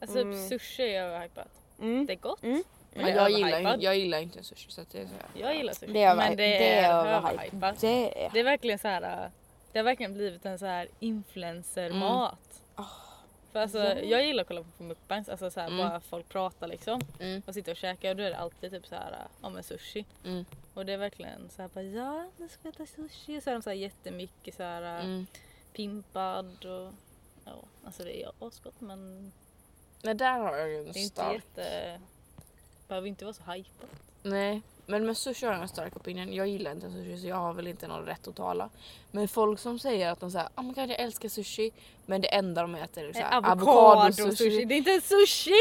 [0.01, 0.49] Alltså Mm.
[0.49, 1.49] typ sushi är överhypat.
[1.81, 2.07] Mm.
[2.07, 2.43] Det är gott.
[2.43, 2.63] Mm.
[2.95, 5.27] Men det jag, gillar, jag gillar inte sushi så det är så här.
[5.35, 5.93] Jag gillar sushi.
[5.93, 7.33] Det är, men över- det är, överhypat.
[7.33, 7.81] överhypat.
[7.81, 8.31] Det är...
[8.33, 9.31] Det är verkligen så här.
[9.75, 12.63] Det har verkligen blivit en så här influencermat.
[12.75, 12.85] Ah,
[13.53, 13.95] För alltså, ja.
[13.99, 15.79] jag gillar att kolla på mukbangs, alltså så här, Mm.
[15.79, 17.01] bara folk pratar liksom.
[17.21, 19.63] Mm, Och sitter och käkar och då är det alltid typ så här, ja men
[19.63, 20.05] sushi.
[20.25, 23.41] mm, Och det är verkligen så här bara ja nu ska jag äta sushi.
[23.41, 25.27] Så är de så här jättemycket så här äh, mm.
[25.73, 26.93] pimpad och
[27.45, 27.53] ja
[27.85, 29.33] alltså det är asgott men
[30.03, 31.35] Nej där har jag ju en det är inte stark...
[31.35, 32.01] jätte...
[32.89, 33.91] Behöver inte vara så hypat.
[34.23, 36.33] Nej, men med sushi har jag en stark opinion.
[36.33, 38.69] Jag gillar inte sushi så jag har väl inte någon rätt att tala.
[39.11, 41.71] Men folk som säger att de säger oh my god jag älskar sushi
[42.07, 44.65] men det enda de äter är så här, Avokado-sushi.
[44.65, 45.61] Det är inte en sushi!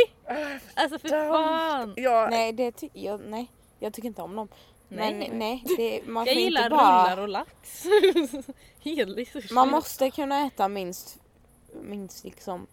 [0.73, 1.93] Alltså för fan!
[1.95, 4.47] Ja, nej, det ty- jag, nej, jag tycker inte om dem.
[4.87, 5.29] Men Nej.
[5.33, 7.03] nej, det, man Jag får gillar inte bara...
[7.03, 7.83] rullar och lax.
[8.79, 9.53] Helig sushi.
[9.53, 11.17] Man måste kunna äta minst,
[11.81, 12.67] minst liksom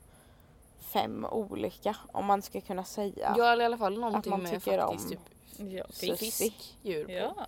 [0.80, 3.34] fem olika om man ska kunna säga.
[3.36, 5.20] Jag har i alla fall någonting man med tycker faktiskt om typ
[5.56, 6.18] Ja, fisk.
[6.18, 7.12] fiskdjur på.
[7.12, 7.46] Ja.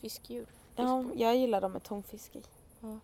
[0.00, 0.46] Fiskdjur.
[0.76, 2.42] Ja, jag gillar dem med tonfisk i.
[2.80, 2.98] Ja.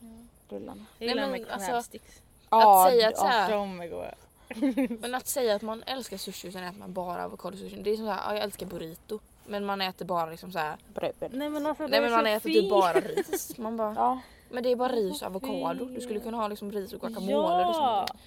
[0.48, 0.86] Rullarna.
[0.98, 2.22] Jag gillar Nej, men med alltså- crabsticks.
[2.50, 4.14] Ja, säga att så här-.
[5.00, 7.82] Men att säga att man älskar sushi och sen äter man bara avokadosushi.
[7.82, 9.18] Det är som såhär, ja, jag älskar burrito.
[9.46, 10.76] Men man äter bara liksom såhär.
[10.94, 11.14] bröd.
[11.30, 13.58] Nej men alltså Nej men man äter typ bara ris.
[13.58, 15.84] Man bara, Ja, men det är bara ris och avokado.
[15.84, 17.34] Du skulle kunna ha liksom ris och guacamole.
[17.44, 18.06] och Ja!
[18.08, 18.20] sånt.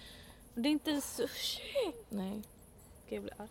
[0.53, 1.61] Det är inte en sushi.
[2.09, 2.41] Nej.
[3.05, 3.47] Ska jag bli arg?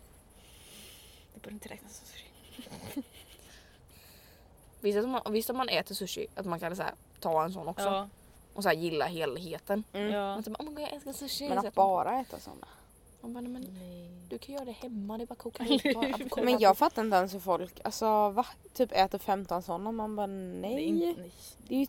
[1.33, 2.24] Det borde inte räknas som sushi.
[4.81, 7.53] Visst att, man, visst att man äter sushi, att man kan så här, ta en
[7.53, 7.85] sån också.
[7.85, 8.09] Ja.
[8.53, 9.83] Och så här, gilla helheten.
[9.93, 10.11] mm.
[10.13, 10.33] ja.
[10.35, 11.49] Man typ, oh my God, jag älskar sushi.
[11.49, 12.67] men Så att man- bara äta sådana.
[13.21, 14.09] Man bara, nej, men Nej.
[14.29, 16.43] du kan göra det hemma, det är bara koka ihop och.
[16.43, 18.45] Men jag fattar inte ens hur folk, alltså va?
[18.73, 20.83] Typ äter 15 sådana man bara Det är nej.
[20.83, 21.31] inte, nej.
[21.67, 21.87] Det är ju,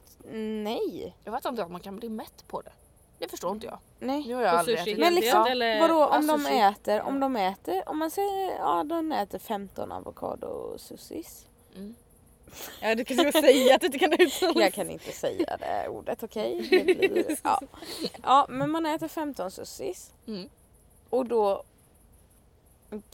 [0.63, 1.15] nej.
[1.25, 2.73] Jag fattar inte att man kan bli mätt på det.
[3.19, 3.79] Det förstår inte jag.
[3.99, 4.25] Nej.
[4.29, 6.59] Nu har jag På aldrig sushi ätit Men liksom, eller- vadå om Ja, de sushi.
[6.61, 11.47] äter, om de äter, om man säger ja de äter 15 avokado sushis.
[11.77, 11.95] Mm.
[12.81, 15.89] Ja du kanske ska säga att du inte kan uttala Jag kan inte säga det
[15.89, 16.67] ordet okej?
[16.71, 17.61] Blir- Ja.
[18.23, 20.49] ja men man äter 15 sushis Mm.
[21.11, 21.63] och då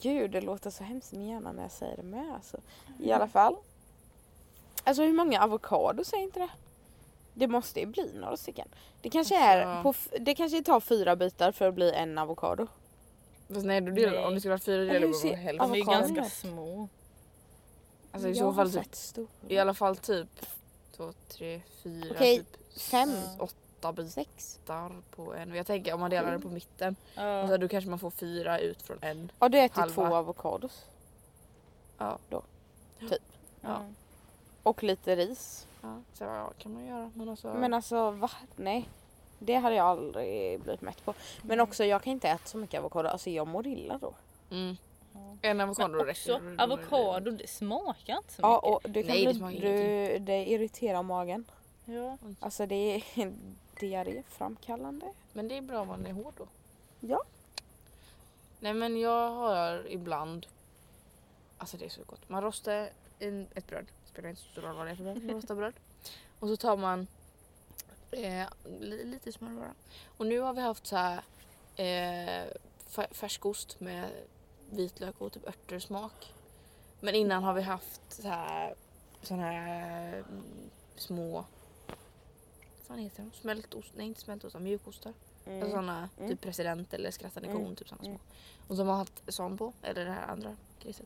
[0.01, 2.57] Gud det låter så hemskt med hjärnan när jag säger det med alltså.
[2.99, 3.55] I alla fall.
[4.83, 6.49] Alltså hur många avokado säger inte det?
[7.33, 8.67] Det måste ju bli några stycken.
[9.01, 12.17] Det kanske, är Alltså- på, f- det kanske tar fyra bitar för att bli en
[12.17, 12.67] avokado.
[13.47, 14.25] Fast nej, du delar, Nej.
[14.25, 15.71] om det skulle vara fyra delar på ser- hälften.
[15.71, 16.31] De är ganska ut.
[16.33, 16.87] små.
[18.11, 20.45] Alltså i Jag så fall typ, i alla fall typ
[20.97, 23.09] två, tre, fyra, Okej, typ fem.
[23.39, 24.59] åtta Sex.
[24.61, 25.55] bitar på en.
[25.55, 26.95] Jag tänker om man delar det på mitten.
[27.15, 27.41] Ja.
[27.43, 29.31] Och så då kanske man får fyra ut från en.
[29.39, 29.95] Ja du äter Halva.
[29.95, 30.85] två avokados.
[31.97, 32.17] Ja.
[32.29, 32.43] Då.
[32.99, 33.21] Typ.
[33.61, 33.85] Ja.
[34.63, 35.67] Och lite ris.
[35.83, 37.11] Ja, så ja, kan man göra.
[37.15, 37.53] Men alltså.
[37.53, 38.31] Men alltså va?
[38.55, 38.89] Nej.
[39.39, 41.13] Det hade jag aldrig blivit mätt på.
[41.41, 43.09] Men också jag kan inte äta så mycket avokado.
[43.09, 44.13] Alltså jag mår illa då.
[44.51, 44.75] mm.
[45.15, 45.37] Ja.
[45.41, 46.35] En avokado Men räcker.
[46.35, 48.85] också avokado, det smakar inte så Ja mycket.
[48.85, 51.45] och du kan Nej, det bli, smakar du, det irriterar magen.
[51.85, 52.17] Ja.
[52.39, 53.03] Alltså det är
[53.79, 55.05] diarréframkallande.
[55.33, 56.47] Men det är bra om man är hård då.
[56.99, 57.23] Ja.
[58.59, 60.47] Nej men jag har ibland,
[61.57, 62.29] alltså det är så gott.
[62.29, 65.23] Man rostar en, ett bröd, spelar inte så stor roll vad det är för bröd,
[65.23, 65.73] man rostar bröd.
[66.39, 67.07] Och så tar man
[68.11, 68.47] eh,
[68.79, 69.73] li, lite smör bara.
[70.17, 71.17] Och nu har vi haft så här
[71.75, 72.47] eh,
[72.89, 74.09] fär- färskost med
[74.69, 76.33] vitlök och typ örtersmak.
[76.99, 78.75] Men innan har vi haft så här
[79.21, 80.43] såna här mm,
[80.95, 81.45] små
[82.87, 83.31] vad heter de?
[83.31, 83.91] Smältost?
[83.95, 85.13] Nej inte smältost, mjukostar.
[85.45, 85.61] Mm.
[85.61, 86.29] Alltså såna Mm.
[86.29, 87.63] typ president eller skrattande Mm.
[87.65, 88.19] kon, typ såna små.
[88.67, 91.05] Och så har man haft sån på, eller det här andra griset.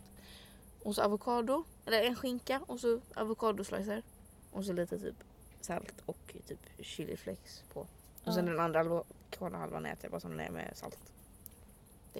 [0.87, 4.03] Och så avokado, eller en skinka och så avokadoslicer.
[4.51, 5.15] Och så lite typ
[5.61, 7.87] salt och typ chiliflakes på.
[8.23, 10.99] Och sen den andra avokadhalvan äter jag bara som den är med salt.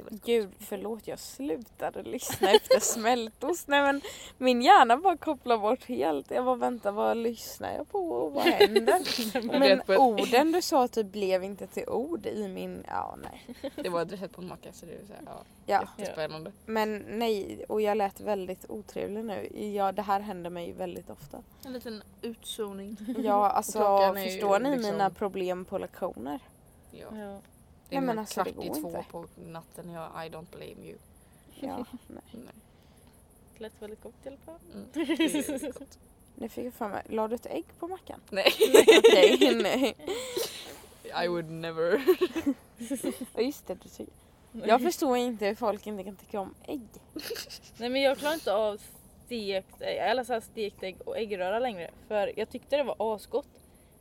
[0.10, 0.60] Det är väldigt gott.
[0.60, 3.68] Gud förlåt jag slutade lyssna efter smältost.
[3.68, 4.02] Nej men
[4.38, 6.32] min hjärna bara kopplar bort helt.
[6.32, 9.02] Jag bara väntar vad lyssnar jag på och vad händer?
[9.60, 13.72] Men orden du sa typ blev inte till ord i min, ja nej.
[13.76, 15.88] Det var ett recept på en macka så det är så här, ja, Ja.
[15.98, 16.52] jättespännande.
[16.66, 19.48] Men nej och jag lät väldigt otrevlig nu.
[19.76, 21.44] Ja det här händer mig väldigt ofta.
[21.66, 22.98] En liten utzoning.
[23.18, 23.80] Ja alltså
[24.16, 26.40] förstår ni liksom- mina problem på lektioner?
[26.92, 27.18] Ja.
[27.18, 27.40] Ja.
[27.90, 29.06] Det är Nej, alltså, det kvart i två inte.
[29.12, 29.90] på natten.
[29.92, 30.98] Jag, I don't blame you.
[31.60, 32.22] Ja, nej.
[32.32, 32.54] Nej.
[33.58, 34.60] Det lät väldigt gott i alla fall.
[34.74, 34.86] Mm.
[34.94, 36.00] Det är gott.
[36.36, 37.04] Det fick jag för mig.
[37.10, 38.22] La du ett ägg på mackan?
[38.30, 38.52] Nej.
[38.98, 39.96] Okej, nej.
[41.26, 42.02] I would never.
[43.36, 44.14] Ja just det, du tycker.
[44.52, 46.88] Jag förstår inte hur folk inte kan tycka om ägg.
[47.78, 48.82] Nej men jag klarar inte av
[49.26, 51.92] stekt ägg, eller så här stekt ägg och äggröra längre.
[52.08, 53.48] För jag tyckte det var asgott.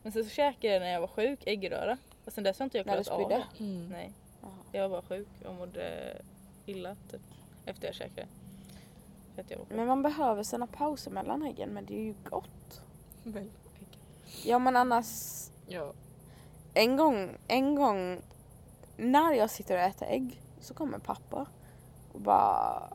[0.03, 1.99] Men sen så käkade jag när jag var sjuk äggröra.
[2.27, 3.45] Och sen dess har inte jag klarat av det.
[3.59, 3.89] Mm.
[3.89, 4.13] Nej,
[4.73, 6.17] jag var sjuk och mådde
[6.67, 7.21] illa typ.
[7.67, 8.27] Efter jag käkade.
[9.35, 9.77] För att jag var sjuk.
[9.77, 12.83] Men man behöver sina pauser mellan äggen men det är ju gott.
[14.45, 15.07] Ja men annars,
[15.67, 15.93] Ja.
[16.75, 18.21] en gång, en gång
[18.97, 21.47] när jag sitter och äter ägg så kommer pappa
[22.13, 22.89] och bara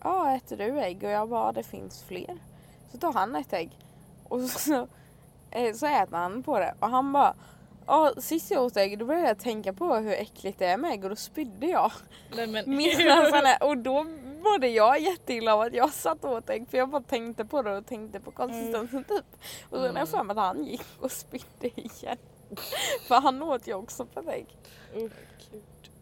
[0.00, 1.04] Ja äter du ägg?
[1.04, 2.38] Och jag bara det finns fler.
[2.92, 3.70] Så tar han ett ägg
[4.28, 4.86] och så,
[5.50, 7.34] eh, så äter han på det och han bara
[7.90, 10.92] Ja, sist jag åt ägg då började jag tänka på hur äckligt det är med
[10.92, 11.92] ägg och då spydde jag.
[12.36, 14.06] Nej, men, Medan är, och då
[14.42, 17.62] mådde jag jätteilla av att jag satt och åt ägg för jag bara tänkte på
[17.62, 19.24] det och tänkte på konsistensen typ.
[19.70, 22.16] Och sen har jag för mig att han gick och spydde igen.
[23.08, 24.46] för han åt ju också på ägg.
[24.96, 25.12] Usch.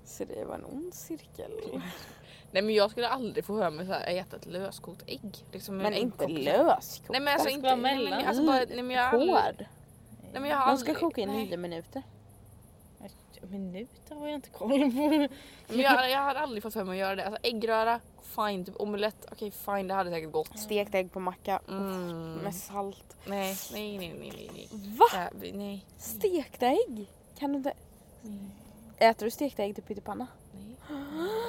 [0.05, 1.51] Så det var en ond cirkel.
[2.51, 5.45] Nej men jag skulle aldrig få höra mig så här, äta ett löskokt ägg.
[5.53, 7.11] Liksom Men en inte löskokt.
[7.11, 7.77] Nej men alltså inte...
[7.77, 9.65] Nej, men, alltså bara, nej, men jag har aldrig, Hård.
[10.33, 11.37] Nej, men jag har Man ska aldrig, koka i nej.
[11.47, 12.03] nio minuter.
[13.41, 14.77] Minuter har jag inte koll på.
[15.69, 17.25] Men jag, jag hade aldrig fått för mig att göra det.
[17.27, 18.65] Alltså äggröra, fine.
[18.65, 20.59] Typ omelett, okej fine det hade säkert gått.
[20.59, 22.33] Stekt ägg på macka Mm.
[22.35, 23.17] med salt.
[23.27, 24.51] Nej, nej, nej, nej, nej.
[24.73, 24.97] nej.
[24.99, 25.05] Va?
[25.15, 25.85] Ja, vi- nej.
[25.97, 27.07] Stekta ägg?
[27.39, 27.73] Kan du inte?
[28.23, 28.51] Nej.
[28.97, 30.27] Äter du stekta ägg till pyttipanna?
[30.53, 30.77] nej.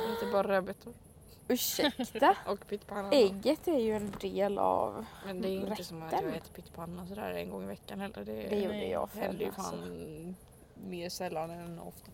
[0.07, 0.93] Jag äter bara rödbetor
[1.49, 2.35] Ursäkta?
[2.47, 3.11] och pyttipanna.
[3.11, 5.05] Ägget är ju en del av...
[5.25, 6.33] Men det är inte som att jag rätten.
[6.33, 8.25] äter pyttipanna sådär en gång i veckan heller.
[8.25, 9.19] Det, Det gjorde jag förr.
[9.19, 9.61] händer ju Alltså.
[9.61, 10.35] fan
[10.87, 12.11] mer sällan än ofta.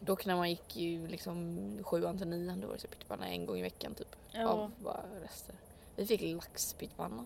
[0.00, 3.46] Dock när man gick ju liksom sjuan till nian då var det så pyttipanna en
[3.46, 4.16] gång i veckan typ.
[4.32, 4.48] Ja.
[4.48, 5.54] Av bara rester.
[5.96, 7.24] Vi fick laxpyttipanna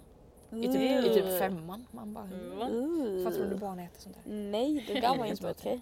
[0.50, 1.86] i typ, i typ femman.
[1.90, 4.32] Man bara Mm, tror du barn äter sånt där?
[4.32, 5.80] Nej, det där var inte okej.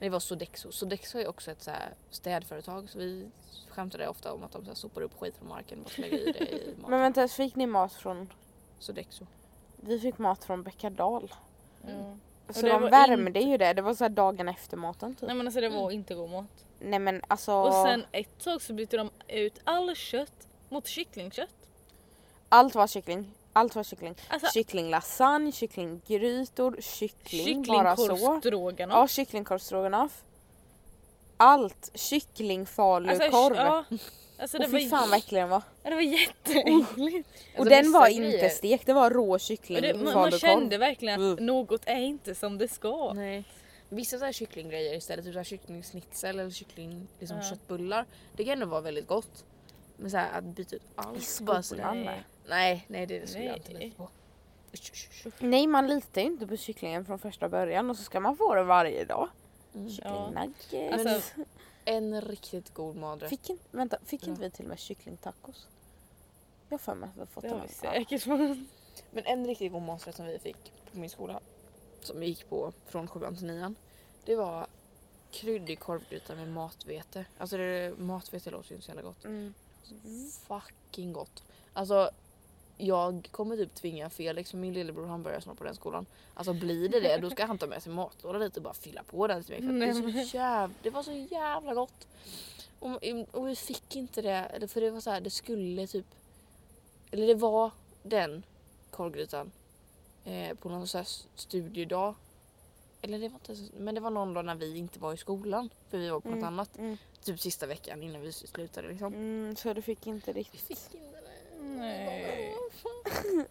[0.00, 0.72] Men det var Sodexo.
[0.72, 3.30] Sodexo är också ett så här städföretag så vi
[3.68, 6.32] skämtade ofta om att de så här sopar upp skit från marken och slänger i
[6.32, 6.90] det i maten.
[6.90, 8.32] Men vänta, fick ni mat från...
[8.78, 9.26] Sodexo.
[9.76, 11.34] Vi fick mat från Bäckadal.
[11.86, 12.16] Ja.
[12.48, 13.72] Så det de var värmde ju det.
[13.72, 15.26] Det var så här dagen efter maten typ.
[15.26, 16.64] Nej men alltså det var inte god mat.
[16.78, 17.52] Nej men alltså.
[17.52, 21.68] Och sen ett tag så bytte de ut all kött mot kycklingkött.
[22.48, 23.34] Allt var kyckling.
[23.52, 24.14] Allt var kyckling.
[24.28, 28.40] Alltså Kycklinglasagne, kycklinggrytor, kyckling, bara så.
[28.88, 30.22] Ja, kycklingkorvstroganoff.
[31.36, 31.90] Allt.
[31.94, 33.56] Kycklingfalukorv.
[33.56, 33.84] ja,
[34.38, 35.62] alltså det och fy var, fan vad äcklig den var.
[35.82, 37.28] ja, det var jätteäckligt.
[37.54, 39.38] och Alltså, den var grejer- inte stekt, det var rå Och
[39.82, 41.46] det- Man, man kände verkligen att Mm.
[41.46, 43.12] något är inte som det ska.
[43.12, 43.44] Nej.
[43.88, 47.42] Vissa så här kycklinggrejer istället, typ så här kycklingsnitzel eller kyckling liksom Ja.
[47.50, 48.06] köttbullar.
[48.36, 49.44] Det kan ändå vara väldigt gott.
[50.00, 52.22] Men så här, att byta ut allt I skolan med.
[52.48, 53.84] Nej, nej det skulle jag inte Nej.
[53.84, 54.08] lita på.
[54.74, 55.34] Usch, usch, usch.
[55.42, 58.54] Nej man litar ju inte på kycklingen från första början och så ska man få
[58.54, 59.28] det varje dag.
[59.74, 59.90] Mm.
[59.90, 61.06] Kycklingnuggets.
[61.06, 61.40] Alltså,
[61.84, 63.30] En riktigt god maträtt.
[63.30, 64.30] Fick, inte, vänta, fick Ja.
[64.30, 65.68] inte vi till och med kycklingtacos?
[66.68, 67.66] Jag har för mig att vi har fått Det har dem.
[67.68, 67.92] vi Ja.
[67.92, 68.26] säkert.
[69.10, 71.40] Men en riktigt god maträtt som vi fick på min skola,
[72.00, 73.76] som vi gick på från sjuan till nian,
[74.24, 74.66] det var
[75.30, 77.24] kryddig korvgryta med matvete.
[77.38, 79.24] Alltså det, matvete låter ju inte så jävla gott.
[79.24, 79.54] Mm.
[80.48, 81.42] Fucking gott.
[81.72, 82.10] Alltså
[82.76, 86.06] jag kommer typ tvinga Felix, min lillebror han börjar snart på den skolan.
[86.34, 89.02] Alltså blir det det då ska han ta med sig matlåda dit och bara fylla
[89.02, 89.92] på den till mig.
[89.94, 92.06] För det, är så jävla, det var så jävla gott.
[92.78, 92.98] Och,
[93.30, 96.06] och vi fick inte det, för det var så här, det skulle typ...
[97.10, 97.70] Eller det var
[98.02, 98.42] den
[98.90, 99.50] korvgrytan
[100.24, 102.14] eh, på någon så här studiedag.
[103.02, 105.70] Eller det var inte men det var någon dag när vi inte var i skolan.
[105.90, 106.46] För vi var på något Mm.
[106.48, 106.78] annat.
[106.78, 106.96] Mm.
[107.24, 109.14] Typ sista veckan innan vi slutade liksom.
[109.14, 110.60] Mm, så du fick inte Vi riktigt.
[110.60, 111.64] fick inte det.
[111.64, 112.54] Nej.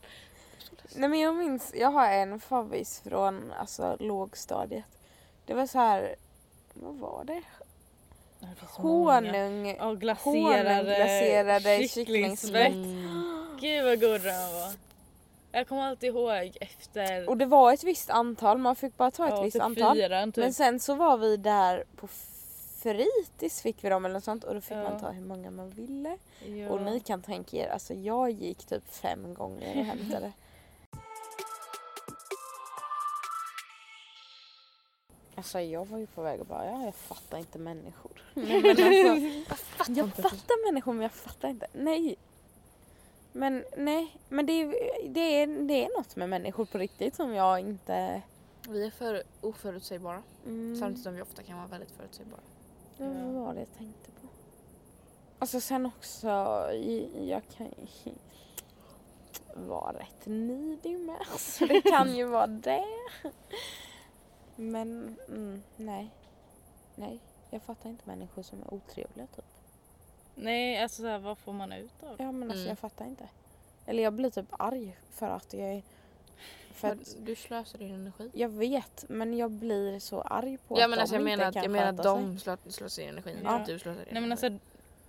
[0.95, 4.83] Nej men jag minns, jag har en favvis från alltså, lågstadiet.
[5.45, 6.15] Det var så här,
[6.73, 7.41] vad var det?
[8.39, 8.47] Det.
[8.61, 11.91] Honung, Ja, glaserade, honungglaserade kycklingsvett.
[11.91, 12.73] kycklingsvett.
[12.73, 13.57] Mm.
[13.61, 14.73] Gud vad god den var.
[15.51, 19.27] Jag kommer alltid ihåg efter Och det var ett visst antal, man fick bara ta
[19.27, 19.95] ett ja, visst typ antal.
[19.97, 20.43] fyran typ.
[20.43, 22.07] Men sen så var vi där på
[22.81, 24.83] fritids fick vi dem eller något sånt och då fick Ja.
[24.89, 26.17] man ta hur många man ville.
[26.45, 26.69] ja.
[26.69, 30.31] Och ni kan tänka er, alltså jag gick typ fem gånger och hämtade.
[35.35, 38.11] Alltså jag var ju på väg att bara, ja jag fattar inte människor.
[38.33, 41.67] Nej, men alltså, jag fattar människor men jag fattar inte.
[41.73, 42.15] Nej.
[43.31, 47.33] Men nej, men det, är- det, är, det är något med människor på riktigt som
[47.33, 48.21] jag inte...
[48.69, 50.23] Vi är för oförutsägbara.
[50.45, 52.41] Mm, Samtidigt som vi ofta kan vara väldigt förutsägbara.
[52.99, 54.27] Ja, vad var det jag tänkte på?
[55.39, 56.27] Alltså sen också,
[57.21, 57.67] jag kan
[58.03, 58.11] ju
[59.55, 61.17] vara rätt nidig med.
[61.31, 62.85] Alltså det kan ju vara det.
[64.55, 66.09] Men mm, nej.
[66.95, 69.45] Nej, jag fattar inte människor som är otrevliga typ.
[70.35, 72.23] Nej alltså så här, vad får man ut av det?
[72.23, 72.69] Ja men alltså Mm.
[72.69, 73.29] jag fattar inte.
[73.85, 75.83] Eller jag blir typ arg för att jag är...
[76.73, 78.29] För att, du slösar din energi.
[78.33, 81.29] jag vet men jag blir så arg på Ja att men de alltså jag inte
[81.37, 83.35] menar att, kan jag menar att de slö, slösar din energi.
[83.43, 83.59] Ja.
[83.59, 84.45] Inte du slösar din Nej men energi.
[84.45, 84.65] alltså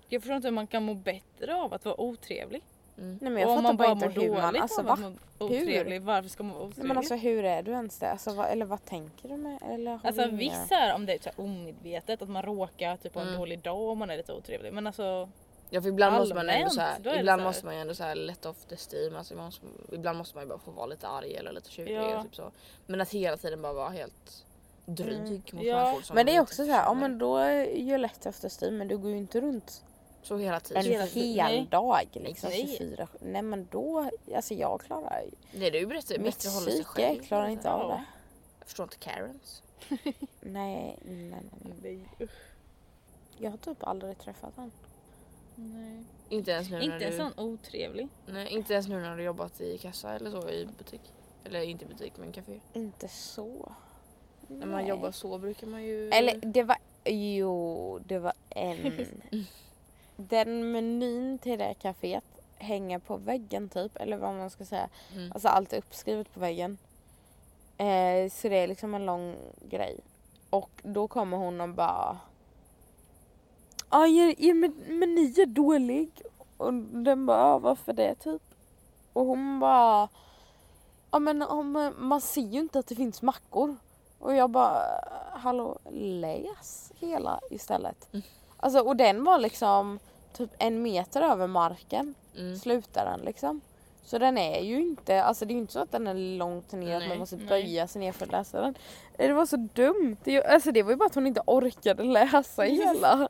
[0.09, 2.63] jag förstår inte hur man kan må bättre av att vara otrevlig.
[2.99, 3.19] Mm.
[3.21, 4.43] Nej men jag Och om fattar man bara inte mår hur man...
[4.43, 4.93] dåligt Alltså av va?
[4.93, 6.89] att vara otrevlig, varför ska man vara Nej, otrevlig?
[6.89, 8.11] men alltså hur är du ens det?
[8.11, 9.59] Alltså, vad, eller vad tänker du med?
[9.71, 13.21] Eller Alltså inga- vissa om det är så här omedvetet, att man råkar typ ha
[13.23, 13.41] en Mm.
[13.41, 14.73] dålig dag om man är lite otrevlig.
[14.73, 15.29] Men alltså
[15.71, 17.81] Ja för ibland måste man ändå Allmänt, så här, ibland så här- måste man ju
[17.81, 19.17] ändå så här let off the steam.
[19.17, 21.95] Alltså, man måste, ibland måste man ju bara få vara lite arg eller lite tjurig.
[21.97, 22.23] Ja.
[22.23, 22.51] Typ så.
[22.87, 24.45] Men att hela tiden bara vara helt
[24.87, 25.33] dryg Mm.
[25.53, 25.85] mot Ja.
[25.85, 28.49] människor som Men det är också så här, ja men då är ju lätt efter
[28.49, 29.85] styr men du går ju inte runt
[30.23, 30.85] Så hela tiden.
[30.85, 31.37] en Hela hel.
[31.37, 31.67] Nej.
[31.71, 32.77] dag liksom Nej.
[32.79, 36.19] 24 Nej men då, alltså jag klarar Nej det är ju bättre,
[36.51, 37.23] hålla sig själv.
[37.23, 38.05] klarar inte av det.
[38.59, 39.63] Jag förstår inte Karens.
[40.41, 42.29] Nej, nej, nej, nej.
[43.39, 44.71] Jag har typ aldrig träffat han.
[45.55, 46.05] Nej.
[46.29, 47.05] Inte ens nu när Inte du...
[47.05, 48.09] en sån otrevlig.
[48.27, 51.01] Nej, inte ens nu när du jobbat i kassa eller så i butik.
[51.45, 52.61] Eller inte butik men café.
[52.73, 53.73] Inte så.
[54.49, 54.89] När man Nej.
[54.89, 56.09] jobbar så brukar man ju...
[56.09, 59.07] Eller det var, jo det var en.
[60.17, 62.25] Den menyn till det kaféet
[62.57, 64.89] hänger på väggen typ, eller vad man ska säga.
[65.15, 65.33] Mm.
[65.33, 66.79] Alltså allt är uppskrivet på väggen.
[67.77, 69.37] Eh, så det är liksom en lång
[69.71, 70.01] grej.
[70.51, 72.19] Och då kommer hon och bara...
[73.91, 74.07] Ja,
[74.55, 76.11] men- meny är dålig.
[76.57, 78.43] Och den bara, "Ja, varför det typ?
[79.13, 80.09] Och hon bara...
[81.11, 83.77] Ja men om, man ser ju inte att det finns mackor.
[84.19, 84.83] Och jag bara,
[85.33, 88.09] hallå läs hela istället.
[88.13, 88.23] Mm.
[88.57, 89.99] Alltså och den var liksom
[90.33, 92.57] typ en meter över marken Mm.
[92.57, 93.61] slutar den liksom.
[94.05, 96.73] Så den är ju inte, alltså det är ju inte så att den är långt
[96.73, 97.47] ner att man måste nej.
[97.47, 98.75] böja sig ner för att läsa den.
[99.17, 100.17] Det var så dumt.
[100.25, 103.29] Är alltså det var ju bara att hon inte orkade läsa hela.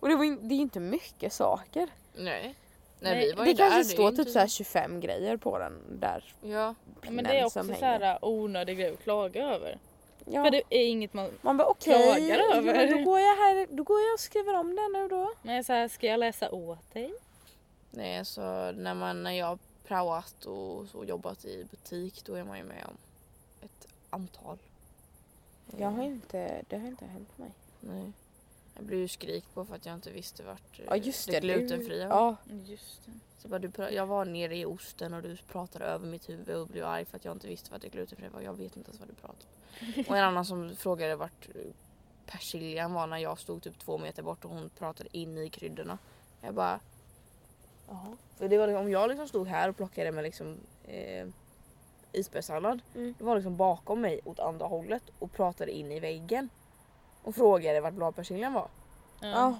[0.00, 1.88] Och det, var ju, det är ju inte mycket saker.
[2.14, 2.24] Nej.
[3.02, 3.84] Nej, Nej, vi var Det kanske där.
[3.84, 6.48] står är typ inte- så här 25 grejer på den där Ja.
[6.48, 9.78] Ja, pinnen men det är också som så här onödig grej att klaga över.
[10.24, 10.44] Ja.
[10.44, 11.30] För det är inget man...
[11.42, 12.74] Man bara okej, klagar ja, över.
[12.74, 15.32] men då går jag här, då går jag och skriver om det nu då.
[15.42, 17.12] Men så här, ska jag läsa åt dig?
[17.90, 22.44] Nej, så när, man, när jag har praoat och så jobbat i butik då är
[22.44, 22.96] man ju med om
[23.64, 24.58] ett antal.
[25.76, 27.50] Jag har inte, det har inte hänt mig.
[27.80, 28.12] Nej.
[28.74, 31.32] Jag blev ju skrik på för att jag inte visste vart eh, Ja just det.
[31.32, 32.16] det du- glutenfria var.
[32.16, 33.12] Ja, Just det.
[33.38, 36.66] Så bara, du, jag var nere i osten och du pratade över mitt huvud och
[36.66, 38.40] blev arg för att jag inte visste vad det glutenfria var.
[38.40, 39.44] Jag vet inte ens vad du pratade
[39.96, 40.04] om.
[40.08, 41.60] Och en annan som frågade vart eh,
[42.26, 45.98] persiljan var när jag stod typ två meter bort och hon pratade in i kryddorna.
[46.40, 46.80] Jag bara...
[47.88, 48.16] Jaha.
[48.36, 51.26] För det var liksom, om jag liksom stod här och plockade med liksom eh,
[52.12, 52.80] isbergssallad.
[52.94, 53.14] Mm.
[53.18, 56.48] Det var liksom bakom mig åt andra hållet och pratade in i väggen.
[57.22, 58.68] Och frågade vart bladpersiljan var.
[59.20, 59.28] Ja.
[59.28, 59.58] ja.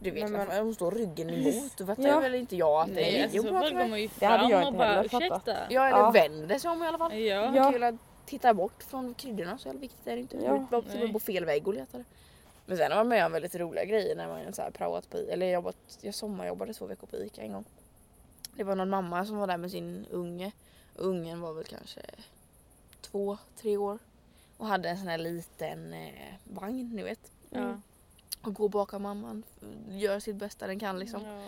[0.00, 1.76] Du vet varför men- hon står ryggen emot.
[1.76, 2.20] Då fattar Ja.
[2.20, 4.50] väl inte jag att det Nej, är alltså, fall går man ju Det hade fram
[4.50, 5.30] jag och inte bara heller fattat.
[5.32, 5.56] ursäkta.
[5.70, 6.10] Ja eller Ja.
[6.10, 7.18] vänder sig om i alla fall.
[7.18, 7.56] Ja.
[7.56, 7.72] Ja.
[7.72, 10.36] ju väl titta bort från kryddorna så jävla viktigt är det inte.
[10.44, 10.66] Ja.
[10.70, 12.04] Bara och med på fel vägg och letar.
[12.66, 15.16] Men sen har man med om väldigt roliga grejer när man så här praoat på
[15.18, 17.64] eller jobbat, jag sommarjobbade två veckor på ICA en gång.
[18.56, 20.52] Det var någon mamma som var där med sin unge.
[20.96, 22.00] Och Ungen var väl kanske
[23.00, 23.98] två, tre år.
[24.58, 27.32] Och hade en sån här liten eh, vagn ni vet.
[27.50, 27.80] Ja.
[28.42, 29.42] Och går bakom mamman,
[29.88, 31.24] gör sitt bästa den kan liksom.
[31.24, 31.42] Ja.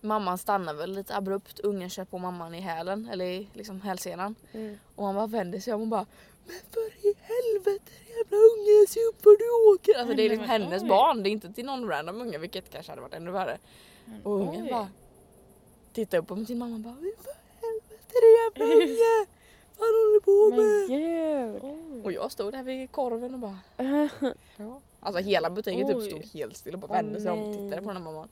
[0.00, 4.34] Mamman stannar väl lite abrupt, ungen kör på mamman i hälen eller i liksom hälsenan.
[4.52, 4.78] Mm.
[4.94, 6.06] Och man bara vänder sig om och bara
[6.46, 9.98] Men för i helvete jävla unge se upp vad du åker!
[9.98, 10.88] Alltså det är liksom hennes oj.
[10.88, 13.58] barn, det är inte till någon random unge vilket kanske hade varit ännu värre.
[14.24, 14.70] Och ungen oj.
[14.70, 14.88] bara
[15.92, 19.37] tittar upp på sin mamma och bara Men för helvete din jävla unge!
[19.78, 20.66] Vad håller du på med?
[20.88, 21.60] Men gud.
[21.94, 22.02] Oj.
[22.04, 23.58] Och jag stod där vid korven och bara
[24.56, 24.80] ja.
[25.00, 26.06] Alltså hela butiken typ Oj.
[26.10, 27.54] stod helt still och bara Åh, vände sig om och nej.
[27.58, 28.28] tittade på den här mamman.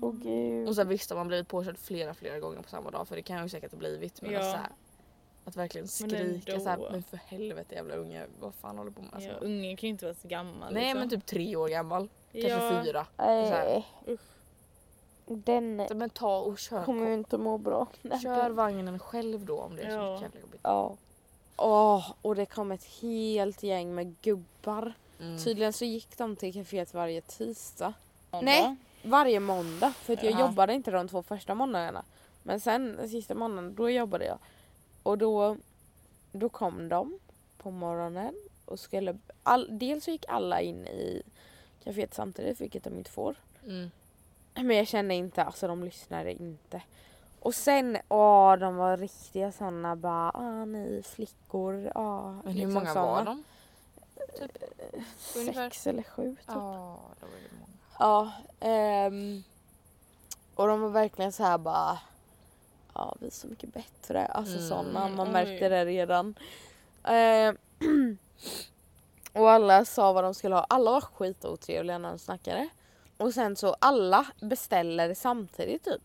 [0.00, 0.68] Åh gud.
[0.68, 3.22] Och sen visst har man blivit påkörd flera flera gånger på samma dag för det
[3.22, 4.38] kan jag ju säkert ha blivit men Ja.
[4.38, 4.58] alltså,
[5.44, 6.64] att verkligen Men skrika ändå.
[6.64, 9.10] så här, men för helvete jävla unge vad fan håller du på med?
[9.14, 10.74] Alltså, Ja, ungen kan ju inte vara så gammal.
[10.74, 10.98] Nej liksom.
[11.00, 12.82] men typ tre år gammal, kanske ja.
[12.84, 13.06] fyra.
[13.16, 13.64] Så här.
[13.64, 13.86] Nej.
[14.08, 14.20] Usch.
[15.36, 17.86] Den Men ta och kör, kommer ju inte må bra.
[18.22, 20.20] kör vagnen själv då om det är så Ja.
[20.22, 20.60] jävla jobbigt.
[20.62, 20.96] Ja.
[21.56, 24.92] Åh, och det kom ett helt gäng med gubbar.
[25.20, 25.38] Mm.
[25.38, 27.94] Tydligen så gick de till kaféet varje tisdag.
[28.30, 28.44] Måndag.
[28.44, 28.76] Nej.
[29.04, 29.92] Varje måndag.
[29.92, 30.40] För att jag Jaha.
[30.40, 32.04] jobbade inte de två första måndagarna.
[32.42, 34.38] Men sen den sista månaden, då jobbade jag.
[35.02, 35.56] Och då,
[36.32, 37.18] då kom de
[37.58, 39.18] på morgonen och skulle...
[39.42, 41.22] All, dels så gick alla in i
[41.84, 43.36] kaféet samtidigt, vilket de inte får.
[43.66, 43.90] Mm.
[44.54, 46.82] Men jag kände inte, alltså de lyssnade inte.
[47.40, 52.32] Och sen, åh de var riktiga såna bara, ah ni flickor, ah.
[52.32, 53.06] Men hur liksom många såna.
[53.06, 53.44] var de?
[54.38, 54.56] Typ,
[55.36, 55.70] ungefär?
[55.70, 56.44] Sex eller sju typ.
[56.46, 57.72] Ja, då var det många.
[57.98, 58.32] Ja.
[58.60, 59.42] ehm,
[60.54, 61.98] och de var verkligen så här bara,
[62.94, 64.26] ja vi är så mycket bättre.
[64.26, 64.68] Alltså Mm.
[64.68, 66.34] såna, man märkte det redan.
[67.04, 67.56] Ehm,
[69.32, 70.66] och alla sa vad de skulle ha.
[70.68, 72.68] Alla var skitotrevliga när de snackade.
[73.22, 76.02] Och sen så alla beställer samtidigt typ.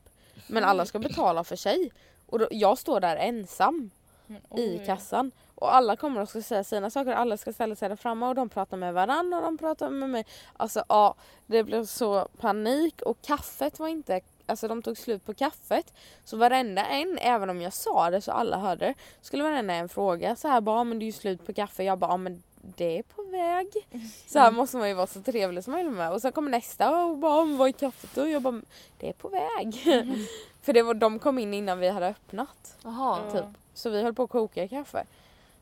[0.47, 1.91] Men alla ska betala för sig.
[2.25, 3.89] Och då, jag står där ensam
[4.27, 5.31] Men i kassan.
[5.55, 8.25] Och alla kommer och ska säga sina saker och alla ska ställa sig där framme
[8.25, 10.25] och de pratar med varandra och de pratar med mig.
[10.57, 11.15] Alltså ja,
[11.45, 15.93] det blev så panik och kaffet var inte, alltså de tog slut på kaffet.
[16.23, 20.35] Så varenda en, även om jag sa det så alla hörde skulle varenda en fråga
[20.35, 21.83] så här bara, "Ja, men det är ju slut på kaffe.
[21.83, 23.67] Jag bara, men det är på väg.
[24.27, 26.11] Så här måste man ju vara så trevlig som möjligt med.
[26.11, 28.27] Och sen kommer nästa och bara, "Men vad är kaffet då?
[28.27, 28.61] Jag bara,
[28.97, 29.73] det är på väg.
[30.61, 32.77] För det var, de kom in innan vi hade öppnat.
[32.83, 33.19] Jaha.
[33.25, 33.31] Ja.
[33.31, 33.45] typ.
[33.73, 35.05] Så vi höll på att koka kaffe.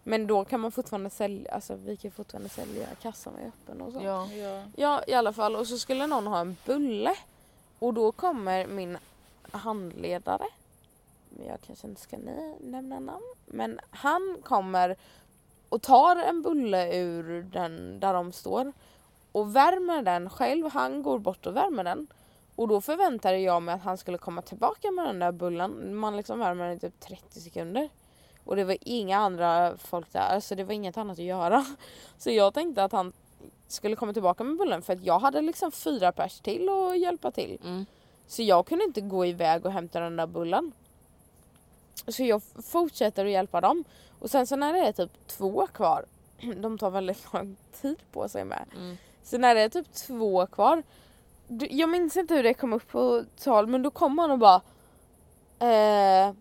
[0.03, 3.93] Men då kan man fortfarande sälja, alltså vi kan fortfarande sälja kassan är öppen och
[3.93, 3.99] så.
[4.03, 4.27] Ja.
[4.31, 4.63] Ja.
[4.75, 7.15] Ja i alla fall och så skulle någon ha en bulle.
[7.79, 8.97] Och då kommer min
[9.51, 10.45] handledare.
[11.47, 13.23] Jag kanske inte ska nä- nämna namn.
[13.45, 14.95] Men han kommer
[15.75, 18.73] och tar en bulle ur den där de står.
[19.31, 20.69] Och värmer den själv.
[20.73, 22.07] Han går bort och värmer den.
[22.55, 25.95] Och då förväntade jag mig att han skulle komma tillbaka med den där bullen.
[25.95, 27.89] Man liksom värmer den i typ 30 sekunder.
[28.43, 31.65] Och det var inga andra folk där, alltså det var inget annat att göra.
[32.17, 33.13] Så jag tänkte att han
[33.67, 37.31] skulle komma tillbaka med bullen för att jag hade liksom fyra pers till och hjälpa
[37.31, 37.59] till.
[37.63, 37.85] Mm.
[38.27, 40.71] Så jag kunde inte gå iväg och hämta den där bullen.
[42.07, 43.83] Så jag fortsätter att hjälpa dem.
[44.19, 46.05] Och sen så när det är typ två kvar,
[46.55, 48.65] de tar väldigt lång tid på sig med.
[48.75, 48.97] Mm.
[49.23, 50.83] Så när det är typ två kvar,
[51.69, 54.61] jag minns inte hur det kom upp på tal men då kom han och bara
[55.59, 56.33] eh,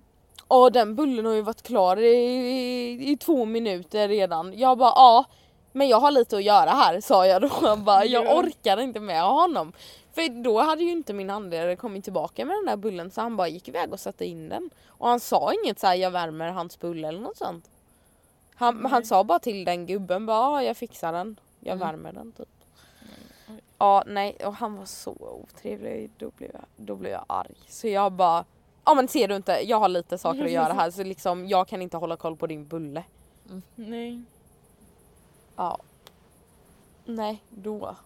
[0.48, 4.58] Ja den bullen har ju varit klar i, i, i två minuter redan.
[4.58, 5.24] Jag bara ja
[5.72, 7.48] men jag har lite att göra här sa jag då.
[7.48, 8.38] Han bara, jag Ja.
[8.38, 9.72] orkar inte med honom.
[10.14, 13.36] För då hade ju inte min handledare kommit tillbaka med den där bullen så han
[13.36, 14.70] bara gick iväg och satte in den.
[14.86, 17.70] Och han sa inget så här, jag värmer hans bulle eller något sånt.
[18.54, 18.90] Han, Nej.
[18.90, 21.40] han sa bara till den gubben bara ja, jag fixar den.
[21.60, 21.88] Jag Mm.
[21.88, 22.48] värmer den typ.
[23.48, 23.60] oj.
[23.78, 26.10] Ja nej och han var så otrevlig.
[26.18, 27.54] Då blev jag, då blev jag arg.
[27.68, 28.44] Så jag bara
[28.84, 31.68] Ja men ser du inte, jag har lite saker att göra här så liksom jag
[31.68, 33.04] kan inte hålla koll på din bulle.
[33.74, 34.22] Nej.
[35.56, 35.78] Ja.
[37.04, 37.96] Nej, då.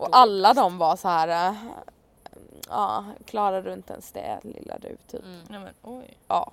[0.00, 1.48] Och alla de var så här.
[1.50, 1.54] äh,
[2.68, 5.24] Ja, klarar du inte ens det lilla du typ.
[5.24, 5.40] Mm.
[5.48, 6.16] Nej men oj.
[6.28, 6.50] Ja.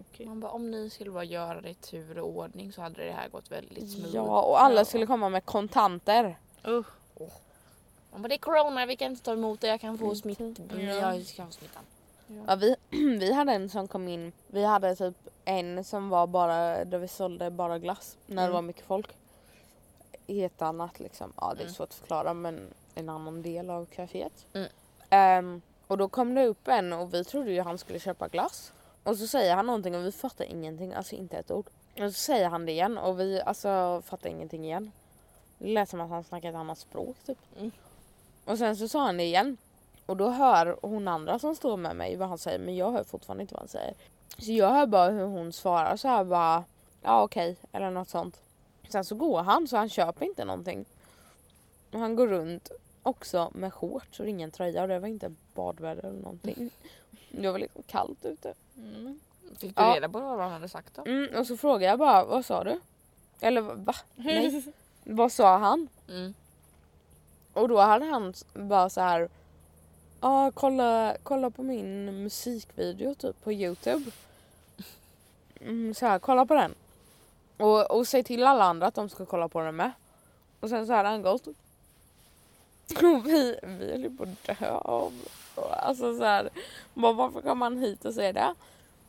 [0.00, 0.26] Okej.
[0.26, 3.12] Man bara, om ni skulle bara göra det i tur och ordning så hade det
[3.12, 4.14] här gått väldigt smooth.
[4.14, 4.84] Ja och alla Ja.
[4.84, 6.38] skulle komma med kontanter.
[6.66, 6.86] Usch.
[8.12, 10.16] Man bara, det är corona, vi kan inte ta emot det, jag kan få Mm,
[10.16, 10.38] smitt.
[10.38, 10.58] typ.
[10.72, 10.78] Ja.
[10.80, 11.82] Jag smittan.
[12.46, 12.76] Ja, vi,
[13.18, 14.32] vi hade en som kom in.
[14.46, 18.52] Vi hade typ en som var bara där vi sålde bara glass när det Mm.
[18.54, 19.08] var mycket folk.
[20.30, 21.32] I ett annat liksom.
[21.40, 21.74] Ja det är Mm.
[21.74, 24.46] svårt att förklara men en annan del av kaféet.
[24.52, 24.68] Mm.
[25.10, 28.72] Ehm, och då kom det upp en och vi trodde ju han skulle köpa glass.
[29.04, 31.66] Och så säger han någonting och vi fattar ingenting, alltså inte ett ord.
[31.92, 34.92] Och så säger han det igen och vi alltså fattar ingenting igen.
[35.58, 37.38] Det lät som att han snackade ett annat språk typ.
[37.58, 37.70] Mm.
[38.44, 39.56] Och sen så sa han det igen.
[40.06, 43.04] Och då hör hon andra som står med mig vad han säger men jag hör
[43.04, 43.94] fortfarande inte vad han säger.
[44.38, 46.64] Så jag hör bara hur hon svarar så här bara
[47.02, 48.40] ja okej eller något sånt.
[48.90, 50.84] Sen så går han så han köper inte någonting.
[51.92, 52.70] Och han går runt
[53.02, 56.70] också med shorts och ingen tröja och det var inte badväder eller någonting.
[57.30, 58.54] Det var liksom kallt ute.
[58.76, 59.20] Mm.
[59.58, 59.94] Fick du Ja.
[59.96, 61.02] reda på vad han hade sagt då?
[61.04, 62.80] Mm, och så frågade jag bara vad sa du?
[63.40, 63.94] Eller va?
[64.16, 64.64] Nej.
[65.04, 65.88] vad sa han?
[66.08, 66.34] Mm.
[67.52, 69.28] Och då hade han bara så här.
[70.20, 74.10] Ja kolla, kolla på min musikvideo typ på youtube.
[75.62, 76.74] Mm, så här, kolla på den.
[77.60, 79.92] Och, och säg till alla andra att de ska kolla på den med.
[80.60, 81.46] Och sen så hade han gått.
[81.46, 85.12] Och vi, vi höll ju på att dö av.
[85.70, 86.50] Alltså så här,
[86.94, 88.54] bara, varför kom han hit och säger det?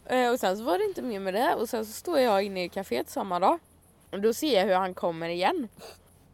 [0.05, 2.43] Eh, och sen så var det inte mer med det och sen så står jag
[2.43, 3.59] inne i kaféet samma dag.
[4.11, 5.67] Och då ser jag hur han kommer igen.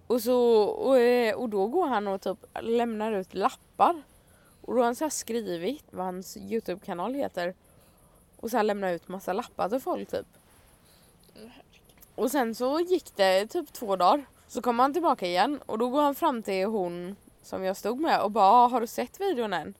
[0.08, 4.02] Och, så, och, eh, och då går han och typ lämnar ut lappar.
[4.62, 7.56] Och då har han så här skrivit vad hans Youtube-kanal heter.
[8.40, 10.28] Och så här lämnar ut massa lappar till folk typ.
[12.18, 14.26] Och sen så gick det typ två dagar.
[14.48, 18.00] Så kom han tillbaka igen och då går han fram till hon som jag stod
[18.00, 19.74] med och bara ah, har du sett videon än?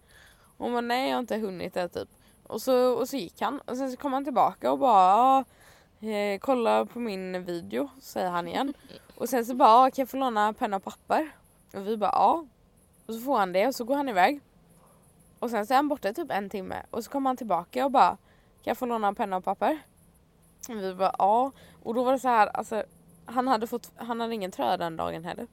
[0.58, 2.10] Hon bara nej jag har inte hunnit det typ.
[2.44, 5.44] Och så, och så gick han och sen så kom han tillbaka och bara ah,
[6.08, 8.74] eh, kolla på min video säger han igen.
[9.16, 11.32] Och sen så bara ah, kan jag få låna penna och papper?
[11.74, 12.46] Och vi bara ja.
[13.06, 14.42] Och så får han det och så går han iväg.
[15.40, 17.92] Och sen så är han borta typ en timme och så kommer han tillbaka och
[17.92, 18.18] bara kan
[18.72, 19.80] jag få låna penna och papper?
[20.70, 21.52] Och vi bara ja.
[21.84, 22.84] Och då var det så här alltså
[23.26, 25.48] han hade, fått, han hade ingen tröja den dagen heller.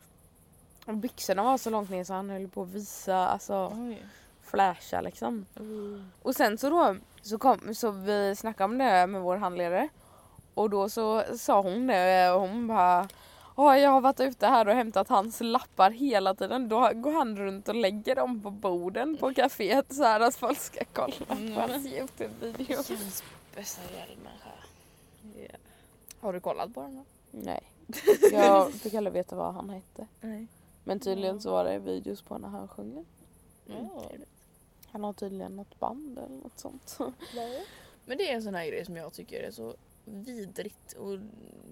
[0.86, 4.06] Och byxorna var så långt ner så han höll på att visa, alltså Oj.
[4.42, 5.46] flasha liksom.
[5.56, 6.10] Mm.
[6.22, 9.88] Och sen så då så, kom, så vi snackade om det med vår handledare.
[10.54, 13.08] Och då så sa hon det och hon bara
[13.56, 16.68] Ja, jag har varit ute här och hämtat hans lappar hela tiden.
[16.68, 20.58] Då går han runt och lägger dem på borden på kaféet så här att folk
[20.58, 21.52] ska kolla på Mm.
[21.54, 22.82] hans Youtube-video.
[22.88, 23.22] Jens
[23.56, 24.44] bästa hjälmänniska.
[24.44, 24.53] Yeah.
[26.24, 27.04] Har du kollat på den då?
[27.30, 27.62] Nej,
[28.32, 30.06] jag fick aldrig veta vad han hette.
[30.20, 30.46] Nej.
[30.84, 33.04] Men tydligen så var det videos på när han sjunger.
[33.66, 34.02] Ja.
[34.86, 36.98] Han har tydligen något band eller något sånt.
[38.04, 41.18] Men det är en sån här grej som jag tycker är så vidrigt och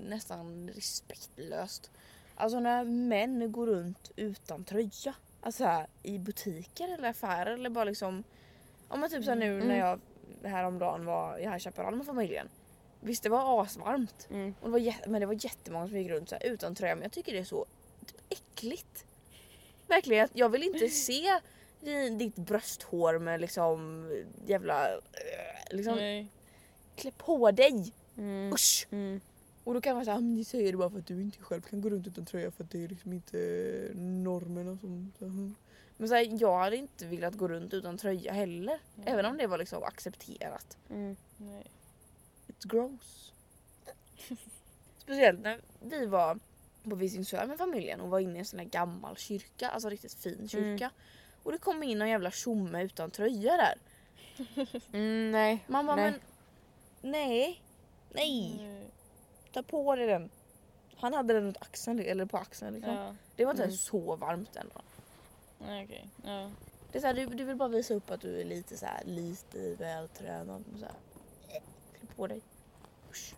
[0.01, 1.91] nästan respektlöst.
[2.35, 5.15] Alltså när män går runt utan tröja.
[5.41, 8.25] Alltså här, i butiker eller affärer eller bara liksom...
[8.89, 9.69] Ja men typ så här nu Mm.
[9.69, 10.01] när jag
[10.49, 12.49] häromdagen var i High Chaparral med familjen.
[13.05, 14.27] Visst det var asvarmt.
[14.31, 14.55] Mm.
[14.61, 16.95] Och det var jä- men det var jättemånga som gick runt så här, utan tröja
[16.95, 17.67] men jag tycker det är så
[18.07, 19.05] typ, äckligt.
[19.87, 21.39] Verkligen, jag vill inte se
[21.81, 24.09] di- ditt brösthår med liksom
[24.47, 24.93] jävla...
[24.95, 24.99] eh,
[25.71, 26.27] Liksom, Nej.
[26.97, 27.93] klä på dig!
[28.17, 28.53] Mm.
[28.53, 28.87] Usch!
[28.91, 29.21] Mm.
[29.65, 31.61] Och då kan man säga att ni säger det bara för att du inte själv
[31.63, 33.37] kan gå runt utan tröja för att det är liksom inte
[33.95, 35.13] normerna som...
[35.19, 35.55] Så, hm.
[35.97, 38.79] Men så här, jag hade inte velat gå runt utan tröja heller.
[39.05, 40.77] Även om det var liksom accepterat.
[40.91, 41.17] Mm.
[41.37, 41.67] Nej.
[42.65, 43.33] Gross.
[44.99, 46.39] Speciellt när vi var
[46.85, 50.15] på Visingsö med familjen och var inne i en sån här gammal kyrka, alltså riktigt
[50.15, 50.91] fin kyrka.
[51.43, 53.75] Och det kom in någon jävla tjomme utan tröja där.
[54.93, 55.65] Mm, nej.
[55.67, 56.11] Man bara nej.
[56.11, 56.21] men
[57.13, 57.63] nej,
[58.11, 58.61] nej,
[59.53, 60.31] ta på dig den.
[60.97, 62.95] Han hade den runt axeln eller på axeln liksom.
[62.95, 63.15] Ja.
[63.37, 63.77] Det var inte Mm.
[63.77, 64.81] så varmt ändå.
[65.59, 66.09] Nej okej.
[66.25, 66.51] Ja.
[66.93, 68.87] Det är så här, du, du vill bara visa upp att du är lite så
[68.87, 70.65] här, lite vältränad.
[70.73, 70.95] och Så här.
[71.49, 71.61] Klä
[72.17, 72.41] på dig.
[73.13, 73.35] Usch.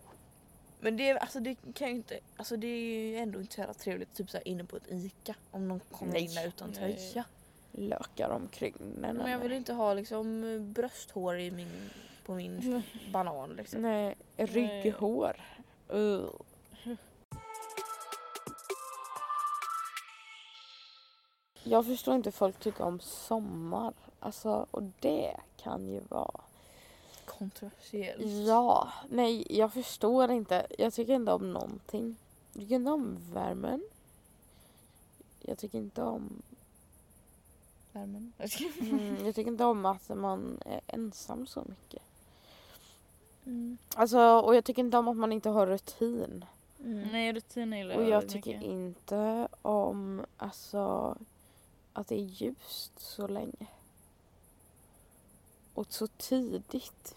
[0.79, 3.73] Men det, alltså, det kan ju inte, alltså det är ju ändå inte så jävla
[3.73, 6.23] trevligt typ så här, inne på ett ICA om någon kommer Nej.
[6.23, 6.95] in där utan Nej.
[6.95, 7.25] tröja.
[7.71, 9.17] Lökar omkring den.
[9.17, 11.89] Men jag vill inte ha liksom brösthår i min,
[12.25, 13.81] på min banan liksom.
[13.81, 15.41] Nej, rygghår.
[15.93, 16.25] Uh.
[21.67, 23.93] Jag förstår inte folk tycker om sommar.
[24.19, 26.41] Alltså, och det kan ju vara...
[27.37, 28.47] Kontroversiellt.
[28.47, 30.67] Ja, nej jag förstår inte.
[30.77, 32.15] Jag tycker inte om någonting.
[32.53, 33.83] Jag tycker inte om värmen.
[35.41, 36.41] Jag tycker inte om...
[37.91, 38.33] Värmen.
[38.79, 42.01] Mm, jag tycker inte om att man är ensam så mycket.
[43.45, 43.77] Mm.
[43.95, 46.45] Alltså, och jag tycker inte om att man inte har rutin.
[46.79, 47.09] Mm.
[47.11, 48.71] Nej rutiner gillar Och jag tycker mycket.
[48.71, 51.17] inte om alltså,
[51.93, 53.67] att det är ljust så länge.
[55.73, 57.15] Och så tidigt.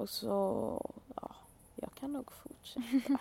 [0.00, 1.30] Och så, ja,
[1.76, 3.18] jag kan nog fortsätta.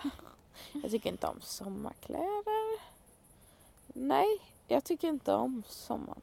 [0.83, 2.79] jag tycker inte om sommarkläder.
[3.87, 4.27] Nej,
[4.67, 6.21] Jag tycker inte om sommaren.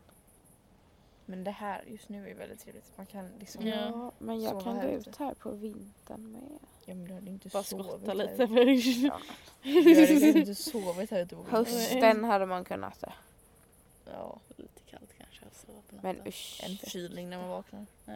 [1.26, 2.96] Men det här just nu är väldigt trevligt.
[2.96, 3.66] Man kan liksom...
[3.66, 4.12] Ja.
[4.18, 6.58] Men jag kan gå här ut här på vintern med.
[6.84, 8.46] Ja men du hade inte Bara sovit skotta här lite ute.
[8.46, 8.96] först.
[8.98, 9.20] Ja.
[9.62, 11.64] Du hade kanske inte sovit här ute på vintern.
[11.64, 13.12] Hösten hade man kunnat det.
[14.04, 14.38] Ja.
[14.56, 16.60] Lite kallt kanske alltså på Men usch.
[16.64, 17.86] En förkylning när man vaknar.
[18.04, 18.14] Ja.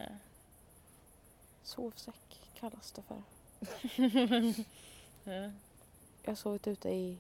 [1.71, 3.23] Sovsäck kallas det för.
[5.25, 5.51] Ja.
[6.23, 7.19] Jag har sovit ute i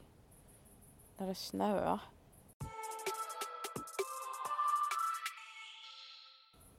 [1.16, 2.01] när det snöar.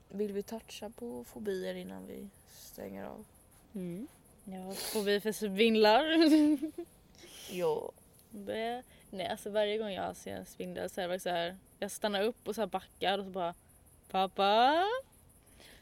[0.10, 3.26] Vill vi toucha på fobier innan vi stänger av?
[3.74, 4.08] Mm.
[4.44, 6.04] Ja, fobi för spindlar.
[7.52, 7.92] Ja.
[8.30, 11.92] Det, nej, alltså varje gång jag ser en spindel så är det så här, jag
[11.92, 13.54] stannar upp och så backar och så bara
[14.10, 14.86] Pappa?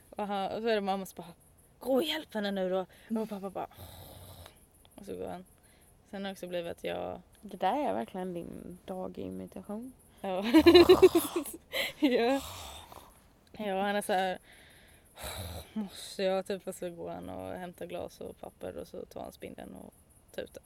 [0.09, 1.33] Och, han, och så är det mamma som bara
[1.79, 2.85] Gå och hjälp henne nu då.
[3.21, 3.67] Och pappa bara
[4.95, 5.45] Och så går han.
[6.11, 9.93] Sen har det också blivit att jag Det där är verkligen din dagimitation.
[10.21, 10.45] Ja.
[11.99, 12.41] ja.
[13.51, 14.39] Ja, han är så här.
[15.73, 19.21] Måste jag typ och så går han och hämtar glas och papper och så tar
[19.21, 19.93] han spindeln och
[20.35, 20.63] tar ut den.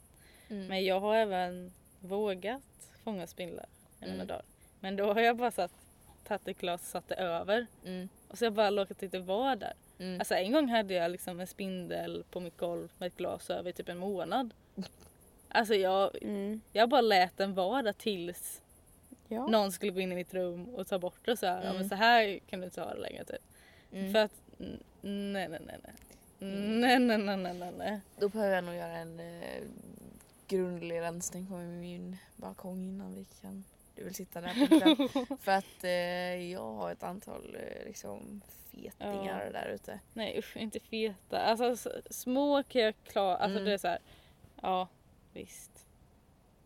[0.56, 0.66] Mm.
[0.68, 2.62] Men jag har även vågat
[3.04, 3.66] fånga spindlar
[4.00, 4.26] i mina Mm.
[4.26, 4.44] dagar.
[4.80, 5.72] Men då har jag bara satt,
[6.24, 7.66] tagit ett glas och satt det över.
[7.84, 8.08] Mm.
[8.28, 9.72] Och så har jag bara låtit det vara där.
[10.04, 10.20] Mm.
[10.20, 13.70] Alltså en gång hade jag liksom en spindel på mitt golv med ett glas över
[13.70, 14.54] i typ en månad.
[15.48, 16.60] Alltså jag, Mm.
[16.72, 18.60] jag bara lät den vara där tills
[19.28, 19.46] Ja.
[19.46, 21.56] någon skulle gå in i mitt rum och ta bort det och så här.
[21.56, 21.76] Ja, Mm.
[21.76, 23.42] men så här kan du inte ha det längre typ.
[23.92, 24.12] Mm.
[24.12, 25.92] För att nej nej nej nej.
[26.38, 28.00] Nej nej nej nej nej nej.
[28.18, 29.62] Då behöver jag nog göra en eh,
[30.48, 33.64] grundlig rensning på min balkong innan vi kan
[33.96, 35.36] du vill sitta där på.
[35.40, 38.40] För att eh, jag har ett antal eh, liksom
[38.82, 40.00] fetingar där ute.
[40.12, 41.40] Nej usch inte feta.
[41.40, 41.76] Alltså
[42.10, 43.36] små kan jag klara.
[43.36, 43.64] Alltså Mm.
[43.64, 43.98] det är så här.
[44.62, 44.88] Ja
[45.32, 45.86] visst.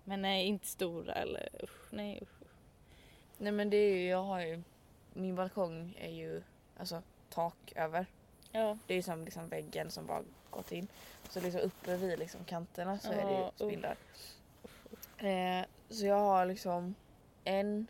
[0.04, 2.48] Men nej inte stora eller usch nej usch.
[3.38, 4.62] Nej men det är ju, jag har ju,
[5.12, 6.42] min balkong är ju
[6.78, 8.06] alltså tak över.
[8.52, 8.78] Ja.
[8.86, 10.88] Det är ju som liksom väggen som bara gått in.
[11.28, 13.96] Så liksom uppe vid liksom kanterna så är det ju Ja, spindlar.
[15.18, 16.94] Eh, så jag har liksom
[17.44, 17.86] en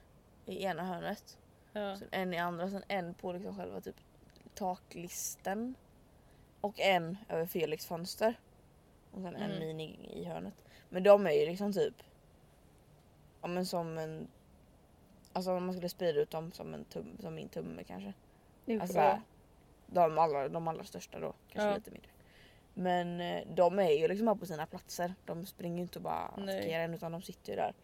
[0.46, 1.38] i ena hörnet,
[1.72, 1.96] ja.
[1.96, 3.96] sen en i andra, sen en på liksom själva typ
[4.58, 5.74] taklisten.
[6.60, 8.34] Och en över Felix fönster.
[9.10, 9.58] Och sen en Mm.
[9.58, 10.54] mini i hörnet.
[10.88, 11.94] Men de är ju liksom typ
[13.42, 14.28] Ja men som en
[15.32, 18.12] Alltså om man skulle sprida ut dem som en tum, som min tumme kanske.
[18.80, 18.94] Alltså
[19.86, 21.74] de, allra, de allra största då, kanske Ja.
[21.76, 22.10] lite mindre.
[22.74, 25.14] Men eh, de är ju liksom bara på sina platser.
[25.24, 27.74] De springer ju inte och bara attackerar en utan de sitter ju där.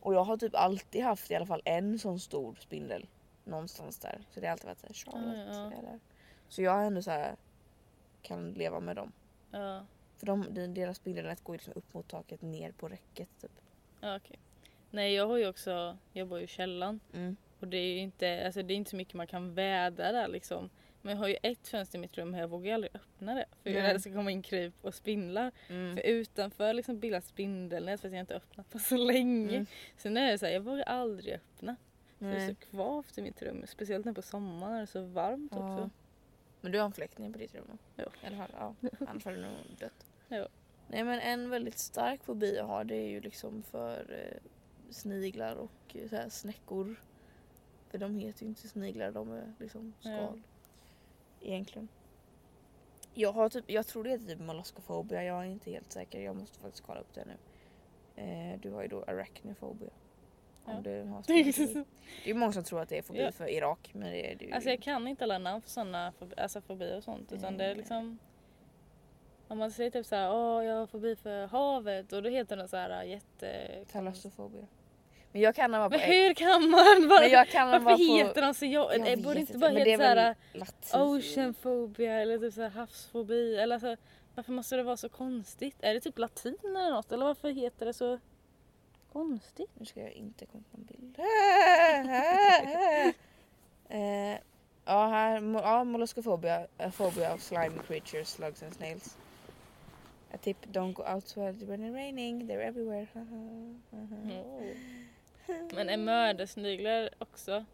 [0.00, 3.06] Och jag har typ alltid haft i alla fall en sån stor spindel
[3.44, 4.20] någonstans där.
[4.30, 5.82] Så det har alltid varit såhär Charlotte Ja, ja.
[5.90, 6.00] där.
[6.48, 7.36] Så jag ändå så här
[8.22, 9.12] kan leva med dem.
[9.50, 9.86] Ja.
[10.16, 13.50] För de, de- deras spindelnät går ju liksom upp mot taket ner på räcket typ.
[14.00, 14.38] ja okej.
[14.90, 17.00] Nej jag har ju också, jag bor ju i källaren.
[17.14, 17.36] Mm.
[17.60, 20.28] Och det är ju inte, alltså det är inte så mycket man kan vädra där
[20.28, 20.70] liksom.
[21.02, 23.44] Men jag har ju ett fönster i mitt rum och jag vågar aldrig öppna det.
[23.62, 25.52] För jag är rädd att det ska komma in kryp och spindlar.
[25.68, 25.96] Mm.
[25.96, 29.54] För utanför liksom bildas spindelnät för att jag inte öppnat på så länge.
[29.54, 29.66] Mm.
[29.96, 31.76] Sen är det så här, jag vågar aldrig öppna.
[32.24, 32.56] För det är Nej.
[32.60, 33.64] så kvavt i mitt rum.
[33.66, 35.72] Speciellt nu på sommaren när det är så varmt Ja.
[35.74, 35.90] också.
[36.60, 37.78] Men du har en fläkting på ditt rum?
[37.96, 38.04] Ja.
[38.22, 38.74] I alla fall, ja.
[39.08, 40.06] Annars hade du nog dött.
[40.28, 40.48] Ja.
[40.88, 44.42] Nej men en väldigt stark fobi jag har det är ju liksom för eh,
[44.90, 46.96] sniglar och eh, så här snäckor.
[47.88, 50.12] För de heter ju inte sniglar, de är liksom skal.
[50.12, 50.34] Ja.
[51.40, 51.88] Egentligen.
[53.14, 56.20] Jag har typ, jag tror det heter typ molluskofobia, jag är inte helt säker.
[56.20, 57.36] Jag måste faktiskt kolla upp det nu.
[58.22, 59.90] Eh, du har ju då arachnofobia.
[60.64, 61.22] Om du har.
[62.24, 64.44] Det är många som tror att det är fobi för Irak men det är det
[64.44, 67.32] ju Alltså jag kan inte alla namn för sådana fobi, alltså fobier och sånt.
[67.32, 68.18] Utan det är liksom...
[69.48, 72.68] Om man säger typ såhär, åh jag har fobi för havet och då heter det
[72.68, 73.68] så här jätte...
[73.92, 74.66] Talassofobia.
[75.32, 77.20] Men jag kan den bara på Men hur kan man?
[77.20, 78.14] Men jag kan den bara varför på...
[78.14, 78.66] heter de så?
[78.66, 80.34] Jag, Jag borde inte bara heta
[80.82, 83.96] såhär oceanfobia eller typ såhär havsfobi eller alltså,
[84.34, 85.76] varför måste det vara så konstigt?
[85.80, 88.18] Är det typ latin eller något eller varför heter det så
[89.14, 89.70] konstigt?
[89.78, 91.18] Nu ska jag inte komma på en bild.
[93.88, 94.38] eh,
[94.84, 95.40] ja, här.
[95.62, 96.66] Ja, molluskofobia.
[96.78, 99.16] A phobia of slimy creatures, slugs and snails.
[100.32, 102.50] A tip, don't go outside when it's raining.
[102.50, 103.06] They're everywhere.
[105.74, 107.64] Men är mördarsniglar också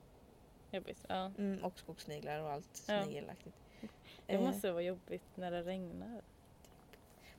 [0.70, 1.04] jobbigt?
[1.08, 1.30] Ja.
[1.38, 3.04] Mm, och skogssniglar och allt Ja.
[3.04, 3.56] snigelaktigt.
[4.26, 6.20] Det Eh, måste vara jobbigt när det regnar.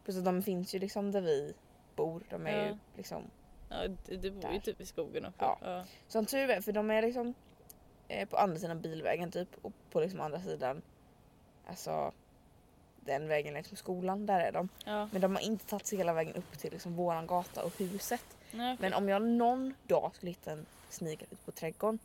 [0.04, 1.54] Plus att de finns ju liksom där vi
[1.96, 2.24] bor.
[2.30, 2.78] De är ju Ja.
[2.98, 3.24] liksom
[3.72, 4.60] Ja, du, du bor ju Där.
[4.60, 5.38] typ i skogen också.
[5.46, 5.58] Ja.
[5.62, 5.84] Ja.
[6.08, 7.34] Som tur är, för de är liksom
[8.08, 10.82] eh, på andra sidan bilvägen typ och på liksom andra sidan
[11.68, 12.12] alltså
[13.06, 14.70] den vägen längs med skolan, där är de.
[14.86, 15.10] Ja.
[15.12, 18.24] Men de har inte tagit sig hela vägen upp till liksom våran gata och huset.
[18.52, 18.78] Nej, okej.
[18.90, 22.00] Men om jag någon dag skulle hitta en snigel ute på trädgården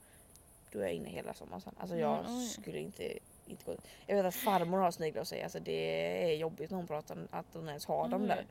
[0.72, 1.74] då är jag inne hela sommaren sen.
[1.80, 2.46] Alltså jag Mm, oj.
[2.48, 6.36] skulle inte, inte gå Jag vet att farmor har sniglar och säger alltså det är
[6.36, 8.28] jobbigt när hon pratar om att hon ens har dem Oj.
[8.28, 8.44] där.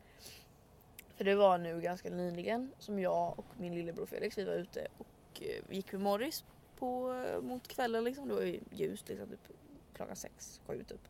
[1.15, 4.87] För det var nu ganska nyligen som jag och min lillebror Felix vi var ute
[4.97, 6.43] och eh, gick med Morris
[6.77, 8.27] på, eh, mot kvällen liksom.
[8.27, 9.57] Det var ju ljust liksom typ
[9.93, 11.07] klockan sex, sju typ.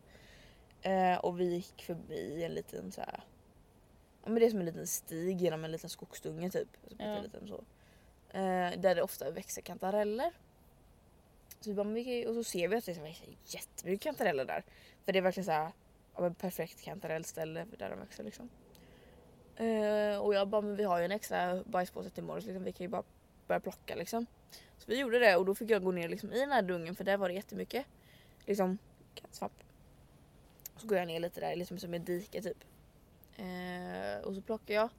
[0.81, 3.23] Eh, och vi gick förbi en liten så här.
[4.23, 6.69] Ja men det är som en liten stig genom en liten skogsdunge typ.
[6.83, 7.21] Alltså, Ja.
[7.21, 7.63] liten, så.
[8.37, 10.31] Eh, där det ofta växer kantareller.
[11.59, 14.63] Så vi bara, men och så ser vi att det växer jättemycket kantareller där.
[15.05, 15.71] För det är verkligen så här,
[16.15, 18.49] ja, perfekt kantarellställe där de växer liksom.
[19.57, 22.71] Eh, och jag bara, men vi har ju en extra bajspåse till Morris liksom, vi
[22.71, 23.03] kan ju bara
[23.47, 24.25] börja plocka liksom.
[24.77, 26.95] Så vi gjorde det och då fick jag gå ner liksom, i den här dungen
[26.95, 27.85] för där var det jättemycket
[28.45, 28.77] liksom
[29.15, 29.53] kattsvamp.
[30.77, 32.63] Så går jag ner lite där, liksom som ett dike typ.
[33.37, 34.89] Eh, och så plockar jag.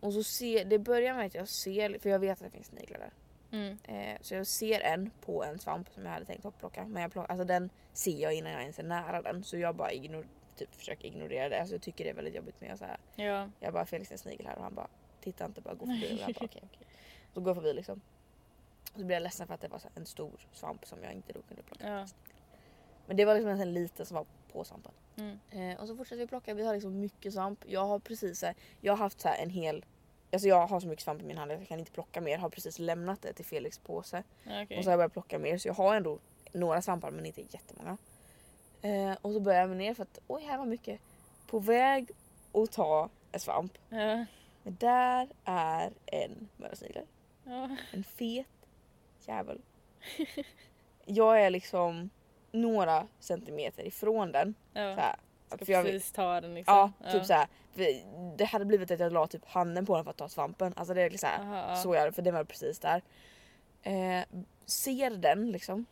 [0.00, 2.66] Och så ser, det börjar med att jag ser, för jag vet att det finns
[2.66, 3.12] sniglar där.
[3.52, 3.78] Mm.
[3.84, 6.86] Eh, så jag ser en på en svamp som jag hade tänkt att plocka.
[6.86, 9.44] Men jag plockar, alltså den ser jag innan jag ens är nära den.
[9.44, 10.26] Så jag bara ignor,
[10.60, 11.60] typ försöker ignorera det.
[11.60, 12.98] Alltså jag tycker det är väldigt jobbigt med så här.
[13.16, 13.48] Ja.
[13.60, 14.88] Jag bara Felix är en snigel här och han bara
[15.20, 16.06] titta inte bara gå förbi.
[16.06, 16.86] Och jag bara okej okej.
[17.34, 18.00] Så går jag förbi liksom.
[18.92, 21.12] Och så blir jag ledsen för att det var så en stor svamp som jag
[21.12, 21.88] inte då kunde plocka.
[21.88, 22.06] Ja.
[23.06, 24.92] Men det var liksom en liten som var på svampen.
[25.16, 25.38] Mm.
[25.50, 26.54] Eh, och så fortsätter vi plocka.
[26.54, 27.64] Vi har liksom mycket svamp.
[27.66, 29.84] Jag har precis här, jag har haft så här en hel
[30.32, 32.38] Alltså jag har så mycket svamp i min hand att jag kan inte plocka mer.
[32.38, 34.22] Har precis lämnat det till Felix påse.
[34.46, 34.78] Okej.
[34.78, 36.18] Och så har jag börjat plocka mer så jag har ändå
[36.52, 37.96] några svampar men inte jättemånga.
[38.82, 41.00] Eh, och så börjar jag ner för att oj här var mycket.
[41.46, 42.10] På väg
[42.52, 43.78] att ta en svamp.
[43.88, 44.24] Ja.
[44.62, 47.06] Men där är en mördarsnigel.
[47.44, 47.76] Ja.
[47.92, 48.46] En fet
[49.26, 49.60] jävel.
[51.04, 52.10] Jag är liksom
[52.52, 54.54] några centimeter ifrån den.
[54.72, 54.94] Ja.
[54.94, 55.16] Så här,
[55.48, 56.92] Ska för jag, precis ta den liksom.
[57.02, 57.48] ja, typ så här.
[57.74, 57.86] För
[58.36, 60.72] Det hade blivit att jag la typ handen på den för att ta svampen.
[60.76, 61.76] Alltså det är liksom så här, Aha, ja.
[61.76, 63.02] så jag för den var precis där.
[63.82, 64.24] Eh,
[64.66, 65.86] ser den liksom.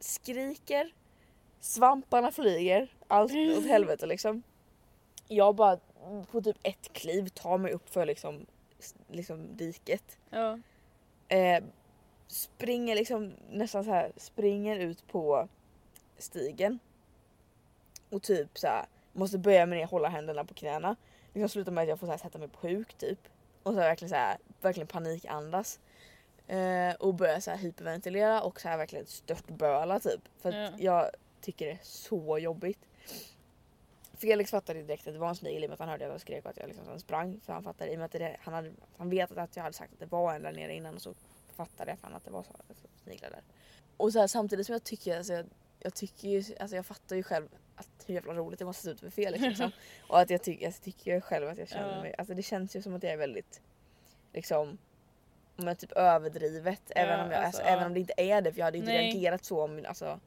[0.00, 0.92] Skriker.
[1.60, 2.88] Svamparna flyger.
[3.08, 4.42] Allt åt helvete liksom.
[5.28, 5.78] Jag bara
[6.30, 8.46] på typ ett kliv tar mig upp för liksom,
[9.08, 10.18] liksom diket.
[10.30, 10.58] Ja.
[11.28, 11.64] Eh,
[12.26, 15.48] springer liksom nästan så här springer ut på
[16.18, 16.78] stigen.
[18.10, 20.96] Och typ så här måste böja mig ner hålla händerna på knäna.
[21.34, 23.18] Liksom slutar med att jag får så här sätta mig på huk typ.
[23.62, 25.80] Och så verkligen så här verkligen panikandas.
[26.46, 30.20] Eh, och börja så här hyperventilera och så här verkligen störtböla typ.
[30.42, 30.70] För att Ja.
[30.78, 32.78] jag tycker det är så jobbigt.
[34.14, 36.12] Felix fattade direkt att det var en snigel i och med att han hörde att
[36.12, 37.40] jag skrek och att jag liksom sprang.
[37.40, 39.76] För han fattade i och med att det, han, hade, han vet att jag hade
[39.76, 41.14] sagt att det var en där nere innan och så
[41.52, 42.52] fattade han att det var så,
[43.04, 43.42] sniglar där.
[43.96, 45.46] Och så här, samtidigt som jag tycker, alltså, jag,
[45.78, 48.90] jag tycker ju, alltså jag fattar ju själv att hur jävla roligt det måste se
[48.90, 49.70] ut för Felix liksom.
[50.08, 52.02] Och att jag, tycker jag tycker själv att jag känner Ja.
[52.02, 53.60] mig, alltså det känns ju som att jag är väldigt
[54.32, 54.78] liksom
[55.56, 57.86] men typ överdrivet även, Ja, om jag, alltså, alltså, även ja.
[57.86, 59.06] om det inte är det för jag hade inte Nej.
[59.06, 60.20] reagerat så om alltså, så.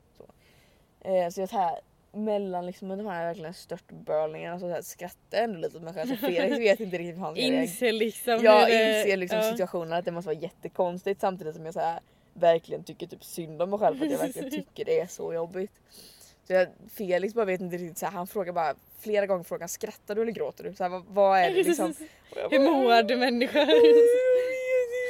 [1.03, 1.79] Eh, så jag så här
[2.15, 5.93] mellan liksom de här verkligen störtbölningarna så, så här, skrattar jag ändå lite åt mig
[5.93, 7.41] själv så Felix vet inte riktigt hur han ska.
[7.43, 9.51] Inser liksom Jag det- inser liksom ja.
[9.51, 11.99] situationen att det måste vara jättekonstigt samtidigt som jag så här,
[12.33, 15.33] verkligen tycker typ synd om mig själv för att jag verkligen tycker det är så
[15.33, 15.71] jobbigt.
[16.47, 19.69] Så jag, Felix bara vet inte riktigt, så här, han frågar bara flera gånger frågan
[19.69, 20.73] skrattar du eller gråter du?
[20.73, 21.93] Så här, vad, vad är det liksom?
[22.35, 23.59] Jag Hur bara, mår du människa?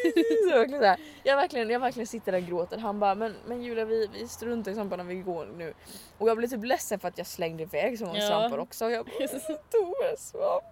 [0.43, 2.77] så jag, verkligen så här, jag, verkligen, jag verkligen sitter där och gråter.
[2.77, 5.73] Han bara men, men Julia vi, vi struntar i svamparna vi går nu.
[6.17, 8.27] Och jag blev typ ledsen för att jag slängde iväg så många Ja.
[8.27, 8.89] svampar också.
[8.89, 9.27] Jag bara
[9.71, 10.63] tog en svamp.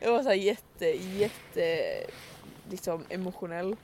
[0.00, 0.86] Jag var så här jätte
[1.18, 1.94] jätte
[2.70, 3.76] liksom emotionell.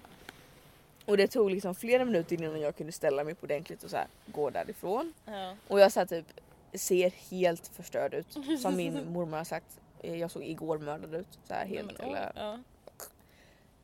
[1.06, 3.96] Och det tog liksom flera minuter innan jag kunde ställa mig på ordentligt och så
[3.96, 5.12] här, gå därifrån.
[5.24, 5.56] Ja.
[5.68, 6.26] Och jag så typ
[6.74, 8.32] ser helt förstörd ut.
[8.62, 9.80] Som min mormor har sagt.
[10.02, 11.38] eh, Jag såg igår mördad ut.
[11.48, 12.58] Så här, helt oj, eller, ja.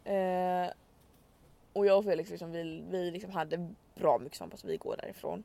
[0.04, 0.70] Eh,
[1.72, 4.96] och jag och Felix liksom, vi, vi liksom hade bra mycket svamp så vi går
[4.96, 5.44] därifrån.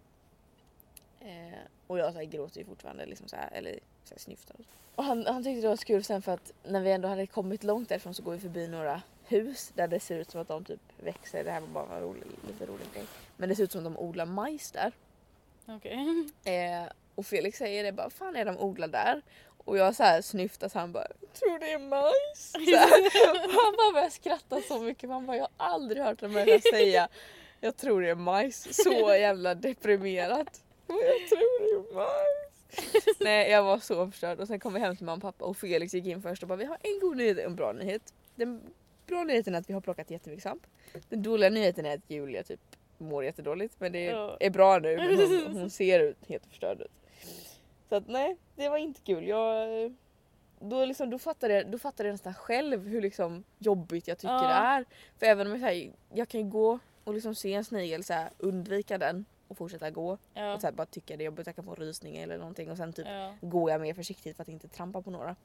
[1.20, 4.56] Eh, och jag så här, gråter ju fortfarande liksom så här, eller så här, snyftar.
[4.96, 7.28] Och han, han tyckte det var så kul sen för att när vi ändå hade
[7.28, 10.48] kommit långt därifrån så går vi förbi några hus där det ser ut som att
[10.48, 11.44] de typ växer.
[11.44, 13.06] Det här var bara en rolig, lite rolig grej.
[13.38, 14.92] Men det ser ut som att de odlar majs där.
[15.66, 16.30] Okej.
[16.44, 19.22] Eh, och Felix säger det bara, fan är de odlar där?
[19.66, 22.54] Och jag så här snyftar så han bara, tror det är majs?
[23.64, 27.08] Han bara börjar skratta så mycket, han bara, jag har aldrig hört en människa säga,
[27.62, 28.84] jag tror det är majs.
[28.84, 30.62] Så jävla deprimerat.
[30.88, 33.18] Jag tror det är majs.
[33.20, 35.58] Nej jag var så förstörd och sen kom vi hem till mamma och pappa och
[35.58, 38.14] Felix gick in först och bara, vi har en god nyhet och en bra nyhet.
[38.36, 38.62] Den
[39.08, 40.68] bra nyheten är att vi har plockat jättemycket svamp.
[41.10, 42.60] Den dåliga nyheten är att Julia typ
[42.98, 44.08] mår jättedåligt men det
[44.40, 46.92] är bra nu men hon, hon ser ut helt förstörd ut.
[47.90, 49.28] Så att nej, det var inte kul.
[49.28, 49.94] Jag,
[50.60, 54.34] då, liksom, då, fattade jag, då fattade jag nästan själv hur liksom jobbigt jag tycker
[54.34, 54.42] Ja.
[54.48, 54.86] det är.
[55.20, 58.30] För även om jag, här, jag kan gå och liksom se en snigel, så här,
[58.38, 60.18] undvika den och fortsätta gå.
[60.34, 60.54] Ja.
[60.54, 62.78] Och så här, bara tycka det är jobbigt, jag kan få rysning eller någonting och
[62.78, 63.36] sen typ Ja.
[63.42, 65.36] går jag mer försiktigt för att inte trampa på några.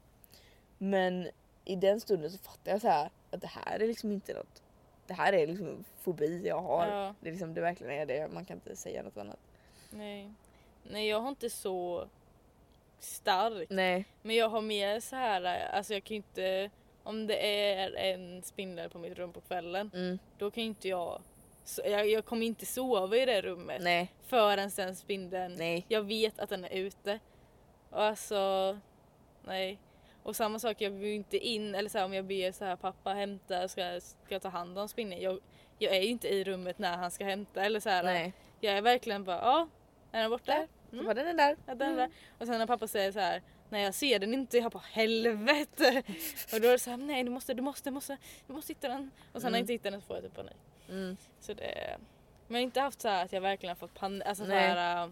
[0.77, 1.27] Men
[1.65, 4.63] i den stunden så fattar jag så här att det här är liksom inte något.
[5.07, 6.87] Det här är liksom fobi jag har.
[6.87, 7.15] Ja.
[7.19, 9.39] Det, är liksom, det verkligen är det, man kan inte säga något annat.
[9.89, 10.33] Nej.
[10.83, 12.07] Nej jag har inte så
[13.03, 13.71] starkt.
[13.71, 14.05] Nej.
[14.21, 15.43] Men jag har mer så här,
[15.73, 16.69] alltså jag kan ju inte,
[17.03, 20.19] om det är en spindel på mitt rum på kvällen, Mm.
[20.37, 21.21] då kan ju inte jag,
[21.63, 24.11] så, jag, jag kommer inte sova i det rummet Nej.
[24.27, 25.85] förrän den spindeln, Nej.
[25.87, 27.19] jag vet att den är ute.
[27.89, 28.77] Och alltså,
[29.43, 29.79] nej.
[30.23, 32.75] Och samma sak, jag ju inte in, eller så här, om jag ber så här,
[32.75, 35.21] pappa hämta, ska, ska jag ta hand om spindeln?
[35.21, 35.39] Jag,
[35.79, 38.03] jag är ju inte i rummet när han ska hämta eller så här.
[38.03, 38.33] Nej.
[38.59, 39.67] Jag är verkligen bara, ja,
[40.11, 40.51] är den borta?
[40.53, 40.67] Där.
[40.93, 41.05] Mm.
[41.05, 41.57] Var den är där.
[41.65, 42.09] Ja, den där.
[42.39, 46.03] Och sen när pappa säger så här, nej jag ser den inte, jag bara helvete.
[46.53, 48.17] och då är det så här, nej du måste, du måste, du måste,
[48.47, 49.11] du måste hitta den.
[49.33, 49.61] Och sen när jag Mm.
[49.63, 50.55] inte hittar den så får jag typ panik.
[50.89, 51.17] Mm.
[51.39, 51.97] Så det,
[52.47, 54.49] men jag har inte haft så här att jag verkligen har fått panik, alltså så
[54.49, 54.59] Nej.
[54.69, 55.11] här, äh,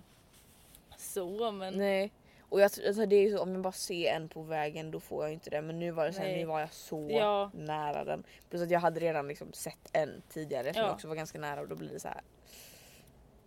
[0.97, 2.11] så men Nej.
[2.49, 4.99] Och jag, alltså det är ju så, om jag bara ser en på vägen då
[4.99, 5.61] får jag inte det.
[5.61, 7.51] Men nu var det så här, nu var jag så Ja.
[7.53, 8.23] nära den.
[8.49, 10.91] Plus att jag hade redan liksom sett en tidigare som Ja.
[10.93, 12.21] också var ganska nära och då blir det så här.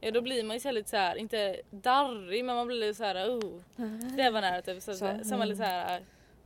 [0.03, 2.95] Ja, då blir man ju så lite så här, inte darrig men man blir lite
[2.95, 3.61] så här, oh,
[4.17, 4.83] det var nära typ.
[4.83, 6.05] Så, Så, man lite så här äh,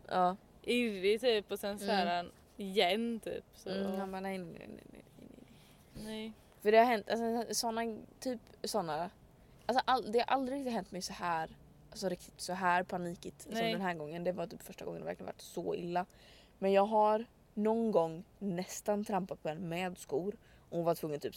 [0.09, 0.37] Ja.
[0.63, 3.45] irrig typ och sen så här igen typ.
[3.55, 6.33] Så, Mm, han bara nej, nej, nej, nej, nej, nej.
[6.63, 9.11] För det har hänt, alltså, såna, typ såna.
[9.67, 11.51] Alltså, all, det har aldrig riktigt hänt mig så här,
[11.91, 13.73] alltså riktigt så här panikigt som Nej.
[13.73, 14.25] den här gången.
[14.25, 16.07] Det var typ första gången det verkligen varit så illa.
[16.59, 20.37] Men jag har någon gång nästan trampat på en med skor
[20.71, 21.35] och hon var tvungen typ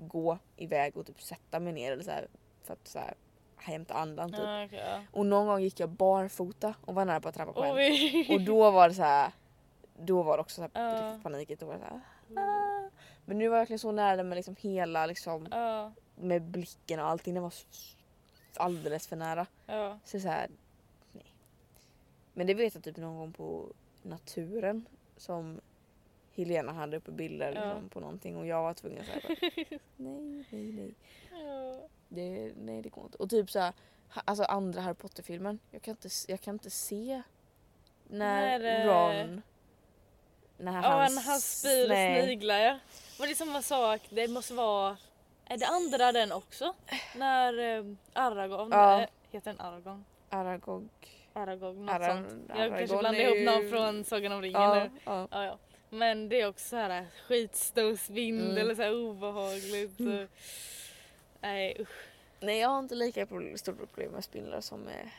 [0.00, 2.28] gå iväg och typ sätta mig ner eller så här,
[2.62, 3.14] för att så här,
[3.56, 4.40] hämta andan typ.
[4.40, 5.02] Okej, ja.
[5.12, 8.34] Och någon gång gick jag barfota och var nära på att trampa på en.
[8.34, 9.32] Och då var det så här.
[9.98, 11.60] Då var det också så här riktigt panikigt.
[11.60, 12.00] Då var det så här,
[12.46, 12.90] ah.
[13.24, 17.06] Men nu var jag verkligen så nära med liksom hela liksom Ja, med blicken och
[17.06, 17.34] allting.
[17.34, 17.52] Den var
[18.56, 19.46] alldeles för nära.
[19.66, 19.98] ja.
[20.04, 20.50] Så så här,
[21.12, 21.34] nej.
[22.32, 23.72] Men det vet jag typ någon gång på
[24.02, 24.86] naturen
[25.16, 25.60] som
[26.44, 27.64] Helena hade uppe bilder Ja.
[27.64, 29.20] liksom, på någonting och jag var tvungen att säga
[29.96, 30.94] nej, nej, nej.
[31.30, 31.88] ja.
[32.08, 33.18] Det, nej det går inte.
[33.18, 33.72] Och typ så här,
[34.14, 35.58] ha- alltså andra Harry Potter-filmen.
[35.70, 37.22] Jag kan inte, jag kan inte se
[38.08, 38.86] när När, eh,
[39.26, 39.42] Ron...
[40.58, 41.86] När Ja, han, när han spyr
[42.24, 42.78] sniglar ja.
[43.18, 44.96] Men det är samma sak, det måste vara...
[45.46, 46.74] Är det andra den också?
[47.16, 49.00] När eh, Aragorn, Ja.
[49.02, 50.04] eh, heter den Aragorn?
[50.30, 50.88] Aragog.
[51.32, 52.28] Aragorn, något Ara- sånt.
[52.48, 54.90] Jag kanske Aragorn blandar är ihop någon från Sagan om ringen Ja, nu.
[55.04, 55.28] ja.
[55.30, 55.58] Ja, ja.
[55.90, 58.70] Men det är också så här skitstor spindel Mm.
[58.70, 59.96] och så obehagligt.
[59.96, 60.26] Så.
[61.40, 62.06] Nej usch.
[62.40, 63.26] Nej jag har inte lika
[63.56, 65.10] stort problem med spindlar som med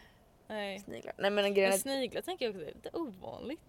[0.47, 0.79] Nej.
[0.79, 1.13] sniglar.
[1.17, 3.59] Nej men grejen är sniglar tänker jag också är lite ovanligt.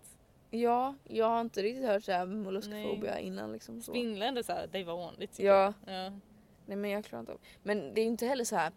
[0.51, 3.83] ja, jag har inte riktigt hört såhär molluskfobia innan liksom.
[3.83, 3.93] Så.
[3.93, 5.39] Spindlar ändå så här, det är vanligt.
[5.39, 5.73] Ja.
[5.87, 6.11] ja.
[6.67, 7.41] Nej men jag klarar inte av.
[7.63, 8.73] Men det är inte heller så här.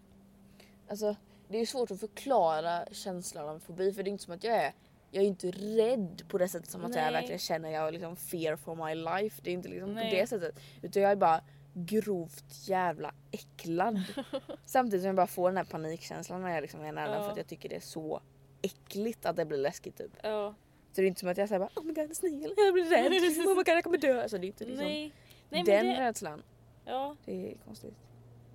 [0.90, 1.16] Alltså
[1.48, 4.44] det är ju svårt att förklara känslan av fobi för det är inte som att
[4.44, 4.74] jag är
[5.16, 8.16] jag är inte rädd på det sättet som att jag verkligen känner jag har liksom
[8.16, 9.42] fear for my life.
[9.44, 10.10] Det är inte liksom Nej.
[10.10, 10.60] på det sättet.
[10.82, 11.42] Utan jag är bara
[11.74, 14.04] grovt jävla äcklad.
[14.66, 17.24] Samtidigt som jag bara får den här panikkänslan när jag liksom är nära Ja.
[17.24, 18.22] för att jag tycker det är så
[18.62, 20.12] äckligt att det blir läskigt typ.
[20.24, 20.54] Ja.
[20.92, 22.74] Så det är inte som att jag säger bara oh my god en snigel, jag
[22.74, 23.06] blir rädd,
[23.48, 24.22] oh my god jag kommer dö.
[24.22, 25.12] Alltså det är inte liksom Nej.
[25.50, 26.44] Nej men den det, rädslan.
[26.86, 27.16] ja.
[27.26, 27.94] Det är konstigt.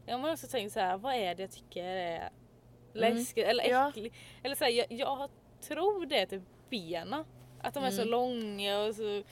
[0.07, 2.31] Jag har också tänkt så här, vad är det jag tycker är
[2.93, 3.77] läskigt eller Mm.
[3.77, 3.89] Ja.
[3.89, 4.17] äckligt?
[4.43, 5.31] Eller så här, jag, jag
[5.61, 7.25] tror det är typ benen.
[7.63, 8.11] Att de är så Mm.
[8.11, 9.23] långa och så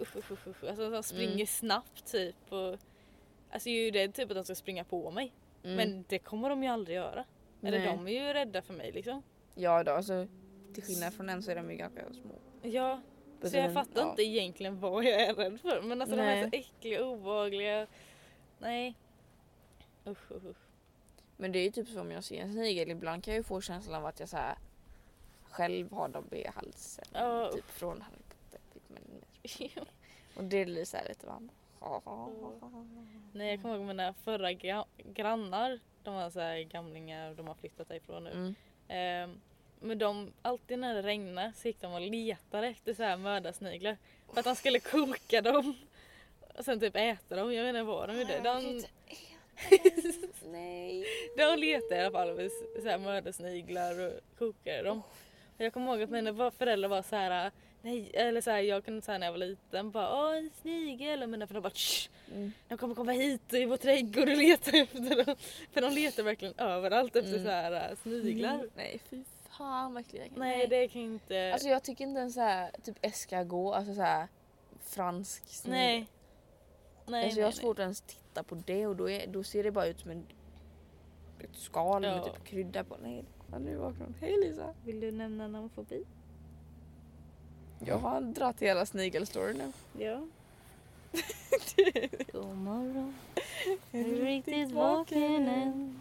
[0.00, 0.64] usch, usch, usch, usch.
[0.64, 1.46] Alltså de springer Mm.
[1.46, 2.36] snabbt typ.
[2.52, 2.78] Och,
[3.50, 5.32] alltså jag är ju rädd typ att de ska springa på mig.
[5.64, 5.76] Mm.
[5.76, 7.24] Men det kommer de ju aldrig göra.
[7.62, 7.86] Eller Nej.
[7.88, 9.22] de är ju rädda för mig liksom.
[9.54, 10.26] Ja då, alltså
[10.74, 12.34] till skillnad från den så är de ju ganska små.
[12.62, 13.00] Ja,
[13.40, 14.10] But så jag fattar ja.
[14.10, 15.82] inte egentligen vad jag är rädd för.
[15.82, 16.50] Men alltså de är Nej.
[16.50, 17.86] så äckliga och obehagliga.
[18.58, 18.94] Nej.
[20.06, 20.56] Usch, usch, usch.
[21.36, 23.42] Men det är ju typ som om jag ser en snigel, ibland kan jag ju
[23.44, 24.58] få känslan av att jag så här,
[25.56, 27.04] själv har dem i halsen.
[27.12, 28.60] Ja, typ från Harry Potter.
[28.74, 29.02] Typ, men,
[30.36, 31.50] och det blir så här lite man.
[33.32, 35.80] Nej jag kommer ihåg mina förra gra- grannar.
[36.02, 38.30] De var så här gamlingar de har flyttat därifrån nu.
[38.30, 38.54] Mm.
[38.88, 39.40] Ehm,
[39.80, 43.96] men de, alltid när det regnade så gick de och letade efter så här mördarsniglar.
[44.32, 45.74] För att de skulle koka dem.
[46.58, 47.54] Och sen typ äta dem.
[47.54, 48.40] Jag vet inte vad de gjorde.
[48.40, 48.82] De,
[50.52, 51.04] Nej.
[51.36, 55.02] de letade i alla fall efter så här mördarsniglar och kokade dem.
[55.58, 57.50] Jag kommer ihåg att mina föräldrar var så här.
[57.82, 61.22] Nej, eller så här, jag kunde säga när jag var liten bara åh en snigel
[61.22, 62.52] och mina föräldrar bara Shh, Mm.
[62.68, 65.36] de kommer komma hit i vår trädgård och leta efter dem.
[65.72, 67.44] För de letar verkligen överallt efter Mm.
[67.44, 68.68] så här äh, sniglar.
[68.76, 71.50] Nej fy fan vad äcklig jag kan Nej det kan jag inte.
[71.52, 74.28] Alltså jag tycker inte ens såhär typ escargot, alltså såhär
[74.80, 75.78] fransk snigel.
[75.80, 76.06] nej.
[77.06, 79.44] Nej, alltså jag har nej, svårt att ens titta på det och då, är, då
[79.44, 80.26] ser det bara ut som en,
[81.40, 82.24] ett skal med Ja.
[82.24, 82.96] typ krydda på.
[83.02, 84.14] Nej, kolla nu vaknar hon.
[84.20, 84.74] Hej Lisa!
[84.84, 86.04] Vill du nämna någon fobi?
[87.78, 89.72] Jag har dragit hela snigelstoryn nu.
[90.04, 90.26] Ja.
[92.32, 93.14] God morgon.
[93.92, 96.00] Är du riktigt vaken än?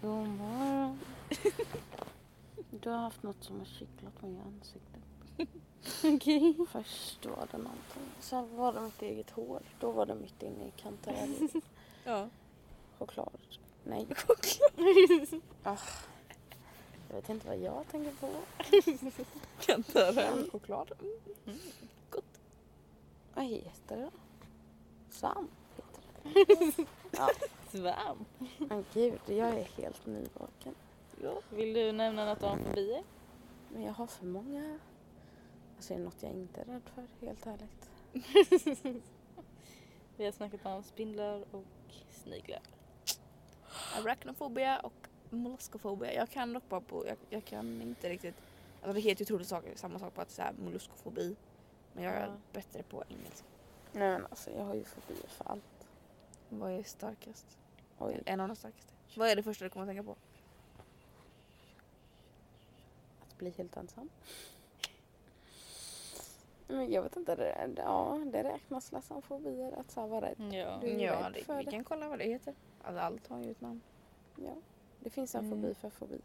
[0.00, 0.98] God morgon.
[2.80, 5.02] Du har haft något som har kittlat mig i ansiktet.
[6.14, 6.56] Okej.
[6.68, 8.02] Först var det någonting.
[8.20, 9.62] Sen var det mitt eget hår.
[9.80, 11.48] Då var det mitt inne i kantarell.
[12.04, 12.28] Ja.
[12.98, 13.38] Choklad.
[13.84, 14.06] Nej.
[15.62, 15.76] Ah.
[17.14, 18.30] Jag vet inte vad jag tänker på.
[19.60, 20.92] Kantarell choklad.
[23.34, 24.10] Vad heter det?
[25.10, 26.86] Sam heter det.
[27.10, 27.30] Ja,
[27.70, 28.28] Svamp.
[28.58, 30.74] men gud, jag är helt nyvaken.
[31.22, 31.40] Ja.
[31.50, 33.02] Vill du nämna något om fobier?
[33.68, 34.78] Men jag har för många.
[35.76, 37.90] Alltså är det något jag inte är rädd för, helt ärligt.
[40.16, 41.64] Vi har snackat om spindlar och
[42.10, 42.60] sniglar.
[43.96, 46.12] Arachnofobia och molluskofobia.
[46.12, 48.34] Jag kan dock bara på, jag, jag kan inte riktigt,
[48.82, 51.36] alltså det heter ju otroligt saker, samma sak på att säga molluskofobi.
[51.92, 52.32] Men jag är Ja.
[52.52, 53.46] bättre på engelska.
[53.92, 55.88] Nej men alltså jag har ju fobier för allt.
[56.48, 57.46] Vad är starkast?
[57.98, 58.22] Oj.
[58.26, 58.92] En av de starkaste.
[59.16, 60.16] Vad är det första du kommer att tänka på?
[63.22, 64.08] Att bli helt ensam.
[66.68, 70.54] Men jag vet inte, det, ja det räknas väl som fobier att så vara rädd.
[70.54, 70.78] Ja.
[70.80, 71.70] Du är ja, rädd det, för vi det.
[71.70, 72.54] kan kolla vad det heter.
[72.82, 73.80] Alltså, allt har ju ett namn.
[74.36, 74.54] Ja.
[75.04, 75.50] Det finns en Mm.
[75.62, 76.18] fobi för fobi.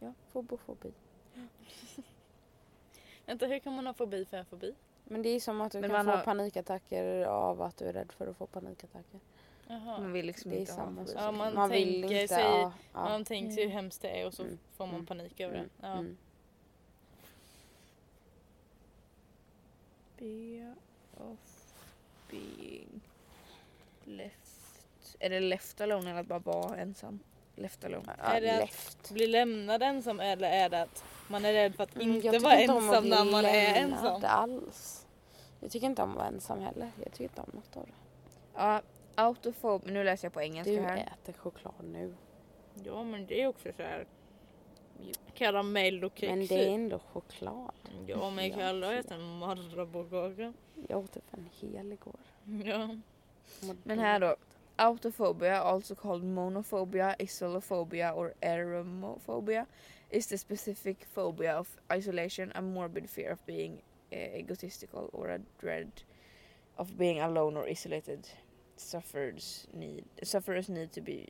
[0.00, 0.92] Ja, fobofobi.
[3.26, 4.74] Vänta, hur kan man ha fobi för fobi?
[5.04, 7.84] Men det är som att du Men kan man få har- panikattacker av att du
[7.84, 9.20] är rädd för att få panikattacker.
[9.68, 10.00] Jaha.
[10.00, 11.12] Man vill liksom Det är inte ha fobi.
[11.16, 13.04] Ja, man tänker sig- ja, ja.
[13.04, 14.58] Man tänker sig hur hemskt det är och så Mm.
[14.76, 15.06] får man Mm.
[15.06, 15.68] panik över Mm.
[15.80, 15.86] det.
[15.86, 15.92] Ja.
[15.92, 16.16] Mm.
[20.16, 20.74] Fear
[21.16, 21.72] of
[22.30, 23.00] being
[24.04, 25.16] left.
[25.20, 27.18] Är det left alone eller att bara vara ensam?
[27.58, 28.14] Left alone.
[28.18, 29.10] Ja, Är det att lätt.
[29.10, 32.38] Bli lämnad ensam eller är det att man är rädd för att Mm, jag inte
[32.38, 34.22] vara inte att ensam när man är ensam?
[34.24, 35.06] alls.
[35.60, 36.90] Jag tycker inte om att vara ensam heller.
[37.04, 37.92] Jag tycker inte om något av det.
[38.54, 38.82] Ja,
[39.14, 39.82] autofob.
[39.86, 40.96] Nu läser jag på engelska Du här.
[41.22, 42.14] äter choklad nu.
[42.84, 44.06] Ja men det är också så här
[45.34, 47.72] karamell och kex Men det är ändå choklad.
[48.06, 48.96] Ja men jag aldrig ja.
[48.96, 50.52] äta en Marabou-kaka.
[50.88, 52.20] Jag åt typ en hel igår.
[52.64, 52.88] Ja.
[53.82, 54.36] Men här då.
[54.78, 59.66] Autophobia, also called monophobia, isolophobia or eromophobia,
[60.10, 65.38] is the specific phobia of isolation, a morbid fear of being uh, egotistical or a
[65.60, 65.90] dread
[66.76, 68.26] of being alone or isolated.
[68.76, 71.26] Sufferers need, sufferers need to be...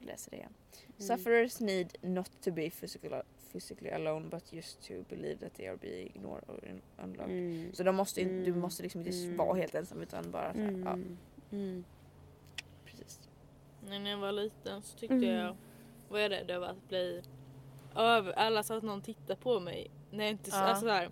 [0.00, 0.52] läser det igen.
[0.98, 1.02] Mm.
[1.06, 3.22] Sufferers need not to be physical,
[3.52, 6.58] physically alone but just to believe that they are being ignored or
[6.98, 7.30] unloved.
[7.30, 7.70] Mm.
[7.74, 8.60] Så de måste, in- du Mm.
[8.60, 9.36] måste liksom inte Mm.
[9.36, 10.98] vara helt ensam utan bara så här, ja,
[11.52, 11.84] Mm.
[12.84, 13.20] Precis.
[13.88, 15.28] När jag var liten så tyckte Mm.
[15.34, 15.56] jag
[16.08, 17.22] var jag rädd över att bli
[17.96, 19.90] över, alla sa att någon tittar på mig.
[20.10, 20.56] När jag inte, Ja.
[20.58, 21.10] alltså så här,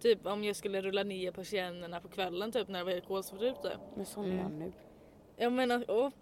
[0.00, 3.42] typ om jag skulle rulla ner persiennerna på kvällen typ när det var helt kolsvart
[3.42, 3.78] ute.
[3.96, 4.42] Men sån är Mm.
[4.42, 4.72] jag nu.
[5.36, 6.04] Jag menar, och,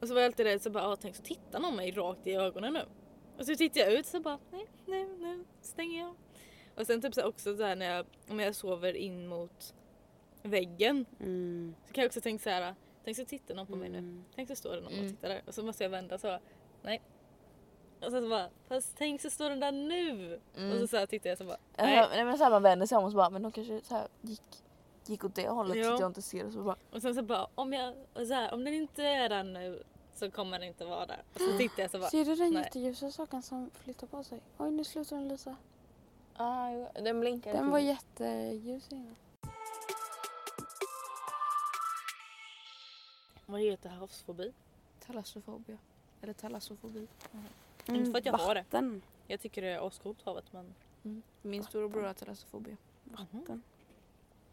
[0.00, 2.26] och så var jag alltid rädd så bara, "Åh, tänk så tittar någon mig rakt
[2.26, 2.82] i ögonen nu.
[3.38, 6.14] Och så tittar jag ut så bara, nej, nej, nu stänger jag.
[6.76, 9.74] Och sen typ så också så här när jag, om jag sover in mot
[10.42, 11.74] väggen Mm.
[11.86, 12.74] så kan jag också tänka så här,
[13.04, 13.98] tänk så tittar någon på mig nu.
[13.98, 14.24] Mm.
[14.34, 15.04] Tänk så står det någon Mm.
[15.04, 16.38] och tittar där och så måste jag vända så,
[16.82, 17.02] nej.
[18.04, 20.40] Och sen så bara, fast tänk så står den där nu.
[20.56, 20.72] Mm.
[20.72, 21.96] Och så, så här tittar jag så bara, Nej.
[21.96, 22.08] nej.
[22.10, 23.94] nej men så här, man vänder sig om och så bara, men de kanske så
[23.94, 24.42] här gick,
[25.06, 25.84] gick åt det hållet Ja.
[25.84, 28.34] så att jag inte ser och så bara, Och sen så bara, om jag, så
[28.34, 29.82] här, om den inte är där nu
[30.14, 31.22] så kommer den inte vara där.
[31.34, 32.62] Och så tittar jag så bara, Ser du den nej.
[32.62, 34.40] jätteljusa saken som flyttar på sig?
[34.58, 35.56] Oj nu slutar den lysa.
[36.36, 37.52] ah, den blinkar.
[37.52, 39.16] Den var jätteljus innan.
[43.48, 44.52] Vad heter havsfobi?
[45.00, 45.78] Talassofobia.
[46.20, 47.08] Eller talassofobi.
[47.86, 48.60] Inte för att jag har det.
[48.60, 49.02] Vatten.
[49.26, 50.74] Jag tycker det är ascoolt havet men...
[51.04, 51.22] Mm.
[51.42, 52.76] Min storebror har talassofobia.
[53.04, 53.62] Vatten.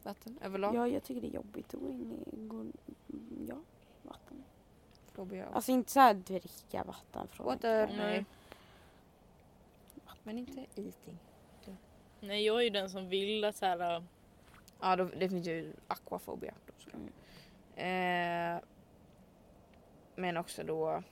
[0.03, 0.75] Vatten överlag.
[0.75, 2.47] Ja, jag tycker det är jobbigt att gå in i...
[2.47, 2.73] Gå, mm,
[3.49, 3.57] ja,
[4.03, 4.43] vatten.
[5.11, 5.47] Fobia.
[5.47, 7.87] Alltså inte så här dricka vatten från Water.
[7.97, 8.25] Nej.
[10.23, 11.17] Men inte eating.
[12.19, 14.03] Nej jag är ju den som vill att så här, äh,
[14.81, 16.53] Ja, då, det finns ju aquafobia.
[16.65, 16.97] Då.
[16.97, 18.55] Mm.
[18.55, 18.61] Eh,
[20.15, 21.03] men också då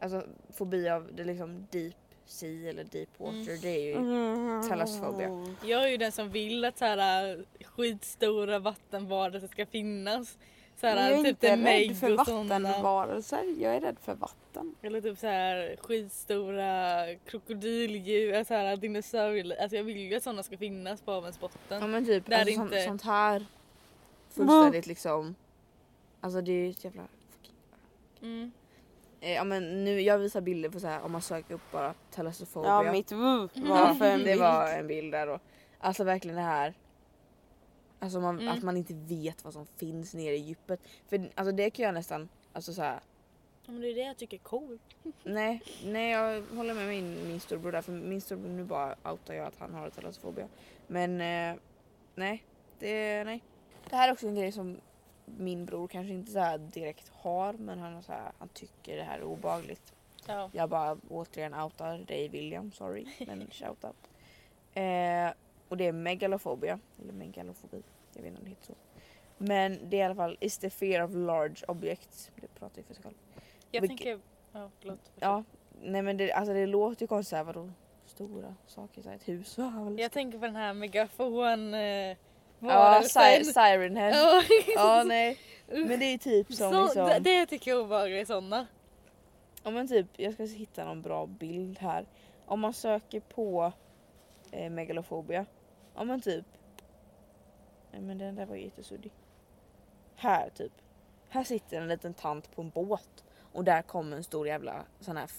[0.00, 0.22] alltså
[0.52, 1.94] fobi av det liksom deep
[2.26, 3.36] sea eller deep water.
[3.36, 3.60] Mm.
[3.60, 4.68] Det är ju.
[4.68, 5.46] Thalassofobia.
[5.64, 10.38] Jag är ju den som vill att så här, äh, skitstora vattenvarelser ska finnas.
[10.80, 13.54] Så Men jag är typ inte rädd Meg för vattenvarelser.
[13.62, 14.74] Jag är rädd för vatten.
[14.82, 19.62] Eller typ så här skitstora krokodildjur, så här dinosaurier.
[19.62, 21.90] Alltså jag vill ju att sådana ska finnas på havens Ja botten.
[21.90, 23.46] men typ Där alltså, inte- sånt, sånt här
[24.30, 25.34] fullständigt liksom.
[26.20, 27.02] Alltså det är ju ett jävla...
[28.24, 28.52] Mm.
[29.20, 31.94] Eh, ja men nu, jag visar bilder på så här om man söker upp bara
[32.10, 32.70] talassofobia.
[32.84, 33.68] Ja, mitt woo Mm.
[33.68, 34.40] var för en det bild.
[34.40, 35.40] var en bild där och
[35.78, 36.74] alltså verkligen det här.
[37.98, 38.52] Alltså man, Mm.
[38.54, 40.80] att man inte vet vad som finns nere i djupet.
[41.08, 43.00] För alltså det kan jag nästan, alltså så här.
[43.66, 44.82] Ja, men det är det jag tycker är coolt.
[45.24, 49.34] Nej, nej jag håller med min, min storbror där för min storbror nu bara outar
[49.34, 50.48] jag att han har talassofobia.
[50.86, 51.60] Men eh,
[52.14, 52.44] nej,
[52.78, 53.42] det, nej.
[53.90, 54.80] Det här är också en grej som
[55.24, 59.02] min bror kanske inte så här direkt har men han, så här, han tycker det
[59.02, 59.92] här är obehagligt.
[60.26, 60.50] Ja.
[60.52, 63.96] Jag bara återigen outar dig William, sorry men shout out.
[64.74, 65.32] Eh,
[65.68, 67.82] och det är megalofobia, eller megalofobi,
[68.14, 68.74] jag vet inte om det heter så.
[69.38, 72.30] Men det är i alla fall is the fear of large objects.
[72.40, 73.14] Det pratar ju för sig själv.
[73.70, 74.20] Jag Vilket- tänker...
[74.52, 75.12] Ja, förlåt.
[75.20, 75.44] Ja,
[75.82, 77.70] nej men det, alltså det låter ju konstigt såhär vadå
[78.06, 79.54] stora saker, så här, ett hus.
[79.58, 81.74] Ja, Jag tänker på den här megafon...
[81.74, 82.16] Eh,
[82.60, 84.10] ja si- Siren head.
[84.16, 84.42] Ja.
[84.74, 85.38] Ja nej.
[85.66, 87.06] Men det är typ som Så, liksom.
[87.06, 88.66] det, det tycker jag är obehagligt sådana.
[89.62, 92.06] Ja men typ, jag ska hitta någon bra bild här.
[92.46, 93.72] Om man söker på
[94.50, 95.46] eh, megalofobia.
[95.94, 96.44] Ja men typ.
[97.92, 99.12] Nej men den där var ju jättesuddig.
[100.16, 100.72] Här typ.
[101.28, 103.24] Här sitter en liten tant på en båt.
[103.52, 105.30] Och där kommer en stor jävla sån här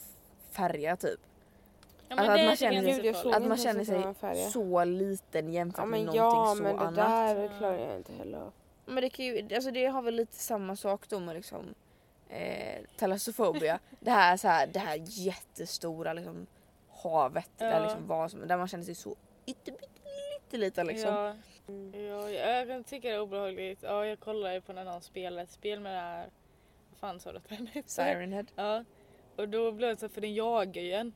[0.52, 1.20] färja typ.
[2.10, 6.00] Ja, Alltså att man känner så Att man känner sig så liten jämfört Ja med
[6.00, 6.96] någonting ja så men det annat.
[6.96, 8.52] där klarar jag inte heller.
[8.86, 11.76] Men det, kan ju, alltså det har väl lite samma sak då med liksom
[12.30, 13.80] eh, talassofobia.
[14.00, 16.48] det här så här, det här jättestora liksom
[17.04, 17.84] havet där, Ja.
[17.84, 21.14] liksom vad som, där man känner sig så ytterliten liksom.
[21.14, 21.36] Ja,
[22.00, 23.84] ja, jag kan tycka det är obehagligt.
[23.84, 26.30] Ja, jag kollade ju på när någon spelade ett spel med det här...
[26.90, 27.90] Vad fan sa du att den hette?
[27.92, 28.46] Siren head.
[28.56, 28.84] Ja.
[29.36, 31.14] Och då blev det så för den jagar ju en.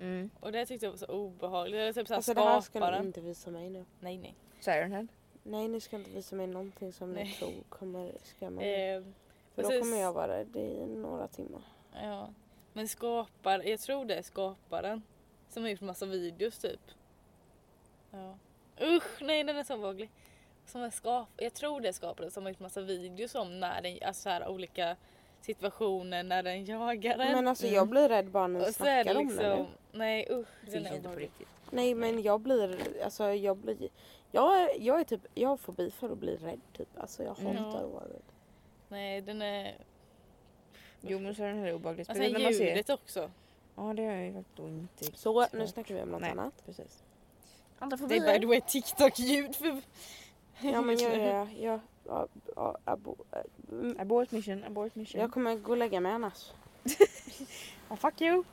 [0.00, 0.30] Mm.
[0.40, 1.74] Och det tyckte jag var så obehagligt.
[1.76, 3.06] Det är typ såhär Alltså det här ska skaparen.
[3.06, 3.84] inte visa mig nu.
[4.00, 4.34] Nej nej.
[4.60, 5.06] Siren head.
[5.42, 8.90] Nej ni ska inte visa mig någonting som ni tror kommer skrämma mig.
[8.94, 9.02] Eh,
[9.54, 9.80] För då precis.
[9.84, 11.62] kommer jag vara rädd i några timmar.
[11.94, 12.28] ja.
[12.72, 15.02] Men skapar, jag tror det är skaparen.
[15.48, 16.80] Som har gjort massa videos typ.
[18.10, 18.38] Ja.
[18.80, 20.10] Usch nej den är så obehaglig.
[20.66, 23.82] Som är skap, jag tror det är skaparen som har gjort massa videos om när
[23.82, 24.96] den, alltså så här, olika
[25.40, 27.32] situationer när den jagar en.
[27.32, 27.74] Men alltså Mm.
[27.74, 29.58] jag blir rädd bara när så är snackar det om det liksom,
[29.92, 29.98] nu.
[29.98, 30.46] nej usch.
[30.64, 31.24] Det Den finns är inte på obehaglig.
[31.26, 31.48] riktigt.
[31.70, 33.88] Nej men jag blir, alltså jag blir,
[34.32, 36.88] jag, är- jag är typ, jag har fobi för att bli rädd typ.
[37.00, 37.56] Alltså jag Mm.
[37.56, 38.22] hatar att vara rädd.
[38.88, 39.74] Nej den är...
[41.00, 42.66] Jo men head är sen när man ser.
[42.68, 43.30] ljudet också.
[43.76, 46.30] Ja det har jag ju faktiskt inte Så nu snackar vi om något Nej.
[46.30, 46.62] annat.
[46.66, 47.02] Precis.
[47.78, 48.38] Andra Det är by fobier.
[48.38, 49.80] the way TikTok-ljud för...
[50.62, 55.20] Ja men jag, jag, jag, jag, jag, abo, äh, Abort mission, abort mission.
[55.20, 56.52] jag kommer gå och lägga mig annars.
[57.88, 58.44] Ja fuck you.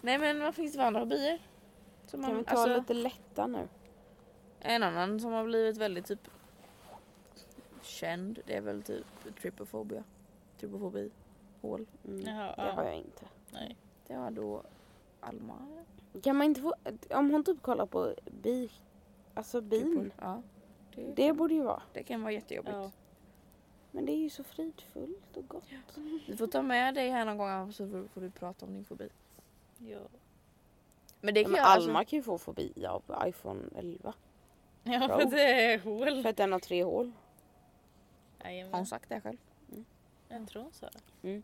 [0.00, 1.38] Nej men vad finns det för andra fobier?
[2.06, 3.68] Som Kan vi man, ta alltså, lite lätta nu?
[4.60, 6.28] En annan som har blivit väldigt typ
[7.82, 9.06] känd det är väl typ
[9.40, 10.04] trypofobia.
[10.60, 11.10] Trypofobi.
[11.60, 11.86] Hål.
[12.04, 12.72] Mm, Jaha, det ja.
[12.72, 13.24] har jag inte.
[13.52, 13.76] Nej.
[14.06, 14.62] Det har då
[15.20, 15.54] Alma.
[16.22, 16.74] Kan man inte få,
[17.10, 18.70] om hon typ kollar på bi,
[19.34, 20.12] alltså bin.
[20.20, 20.42] Ja.
[20.96, 21.82] Det, Det borde ju vara.
[21.92, 22.76] det kan vara jättejobbigt.
[22.76, 22.90] Ja.
[23.90, 25.64] Men det är ju så fridfullt och gott.
[26.26, 29.08] Du får ta med dig här någon gång så får, du prata om din fobi.
[29.78, 29.98] Ja.
[31.20, 34.14] Men det Ja, kan men jag alltså- Alma kan ju få fobi av iPhone 11.
[34.82, 35.18] Ja Bra.
[35.20, 36.22] för det är hål.
[36.22, 37.06] För att den har tre hål.
[37.06, 37.12] Har
[38.50, 38.86] hon Jajamän.
[38.86, 39.36] sagt det själv?
[40.28, 40.90] Jag tror hon sa
[41.22, 41.42] det.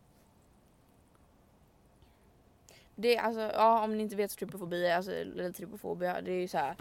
[2.94, 6.32] Det är alltså, ja om ni inte vet vad trypofobi är, alltså, eller trypofobia, det
[6.32, 6.76] är ju så här.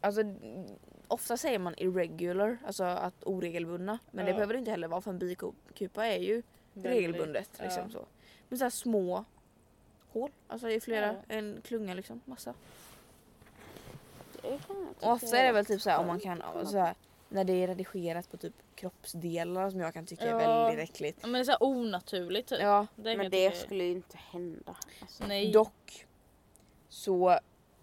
[0.00, 0.66] Alltså mm,
[1.08, 3.98] ofta säger man irregular, alltså att oregelbundna.
[4.10, 4.34] Men det Ja.
[4.34, 6.42] behöver det inte heller vara för en bikupa är ju
[6.74, 7.50] regelbundet.
[7.58, 7.64] ja.
[7.64, 8.04] Liksom så.
[8.48, 9.24] Men så här små
[10.12, 11.14] hål, alltså i flera, Ja.
[11.28, 12.54] en klunga liksom, massa.
[14.42, 16.78] Det kan jag Och ofta är det väl typ så här om man kan, så
[16.78, 16.94] här,
[17.28, 20.38] när det är redigerat på typ kroppsdelar som jag kan tycka är Ja.
[20.66, 21.18] väldigt äckligt.
[21.22, 22.60] Ja, men det är så här onaturligt typ.
[22.60, 24.76] Ja, Det Men det är- skulle ju inte hända.
[25.02, 25.24] Alltså.
[25.26, 25.52] Nej.
[25.52, 26.06] Dock
[26.88, 27.38] så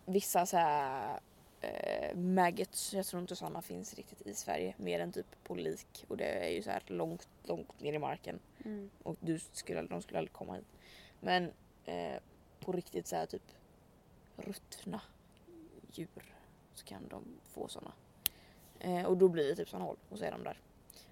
[0.06, 1.20] vissa så här
[1.64, 6.06] eh, maggots, jag tror inte sådana finns riktigt i Sverige mer än typ på lik
[6.08, 8.90] och det är ju så här långt, långt ner i marken Mm.
[9.04, 10.66] och du skulle, de skulle aldrig komma hit.
[11.20, 11.52] Men
[11.86, 12.16] eh,
[12.60, 13.44] på riktigt så här typ
[14.36, 15.02] ruttna
[15.92, 16.36] djur
[16.74, 17.92] så kan de få sådana.
[18.80, 20.60] Eh, och då blir det typ sån hål och så är de där.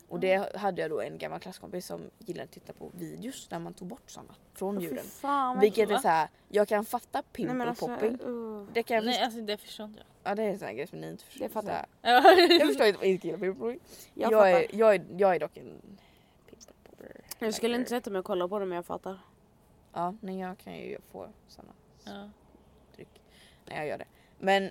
[0.07, 3.59] Och det hade jag då en gammal klasskompis som gillade att titta på videos där
[3.59, 5.03] man tog bort sådana från fy djuren.
[5.05, 5.99] fan, Vilket är va?
[5.99, 8.21] så här, jag kan fatta Nej, pimple men alltså, popping.
[8.21, 8.67] uh.
[8.73, 10.07] Det kan jag Nej alltså det förstår inte jag.
[10.23, 11.43] Ja det är en sån här grej som ni inte förstår.
[11.45, 12.49] Det fattar jag.
[12.51, 13.77] Jag förstår inte vad inte killar pimple
[14.13, 15.81] Jag, jag, är, jag, är, jag är dock en
[16.85, 17.21] popper.
[17.39, 19.19] Jag skulle inte sätta mig och kolla på det men jag fattar.
[19.93, 21.73] Ja, nej jag kan ju få såna
[22.05, 22.29] Ja.
[22.95, 23.21] tryck
[23.65, 24.05] när jag gör det.
[24.39, 24.63] Men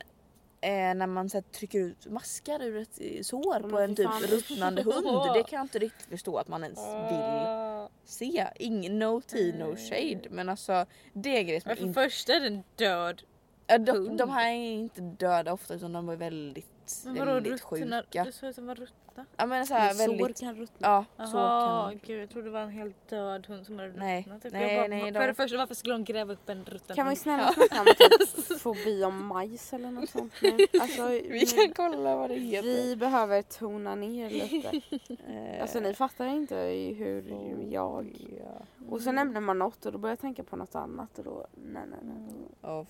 [0.61, 3.97] eh, när man så här, trycker ut maskar ur ett eh, sår Men på en
[3.97, 5.07] typ ruttnande hund.
[5.35, 7.89] Det kan jag inte riktigt förstå att man ens vill Ah.
[8.05, 8.47] se.
[8.57, 10.21] Ing, no tea, no shade.
[10.31, 12.01] Men alltså det är grejer som Men för inte...
[12.01, 13.23] första är den död.
[13.71, 17.53] Ja, de, de här är inte döda ofta utan de är väldigt, Men vadå väldigt
[17.53, 17.97] ruttna?
[18.03, 18.25] sjuka.
[18.25, 18.97] Du sa att den var ruttna.
[19.37, 20.41] Ja men så här, Men sår väldigt...
[20.41, 21.05] kan ruttna.
[21.17, 23.93] Ja, så Jaha, kan gud jag trodde det var en helt död hund som hade
[23.93, 24.21] Nej.
[24.21, 24.43] ruttnat.
[24.43, 24.53] Typ.
[24.53, 27.09] Nej, bara, nej, För de- det första, varför skulle de gräva upp en rutten Kan
[27.09, 30.49] vi snälla snacka om typ fobi om majs eller något sånt nu?
[30.81, 32.63] Alltså, Vi kan kolla vad det heter.
[32.69, 35.17] vi behöver tona ner lite.
[35.29, 36.57] Eh, Alltså ni fattar inte
[36.97, 37.25] hur
[37.71, 38.17] jag...
[38.45, 38.63] ja.
[38.89, 41.47] Och så nämner man något och då börjar jag tänka på något annat och då...
[41.55, 42.71] Nej nej nej.
[42.81, 42.89] Of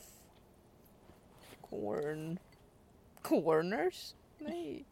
[1.71, 2.39] corn.
[3.23, 4.15] Corners?
[4.39, 4.85] Nej.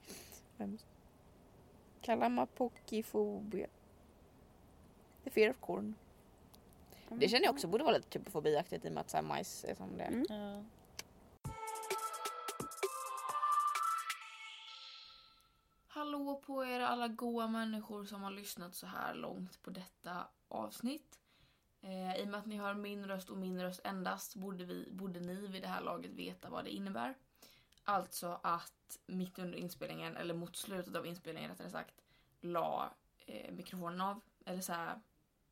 [2.00, 3.66] Kalamapokifobia.
[5.24, 5.94] The fear of corn.
[7.08, 9.24] Det känner jag också borde vara lite typ fobiaktigt i och med att så här
[9.24, 10.08] majs är som det är.
[10.08, 10.26] Mm.
[10.28, 10.64] Ja.
[15.88, 21.18] Hallå på er alla goa människor som har lyssnat så här långt på detta avsnitt.
[21.80, 24.88] Eh, I och med att ni hör min röst och min röst endast borde, vi,
[24.90, 27.14] borde ni vid det här laget veta vad det innebär.
[27.84, 31.94] Alltså att mitt under inspelningen, eller mot slutet av inspelningen rättare sagt,
[32.40, 32.94] la
[33.26, 34.20] eh, mikrofonen av.
[34.44, 35.00] Eller så här,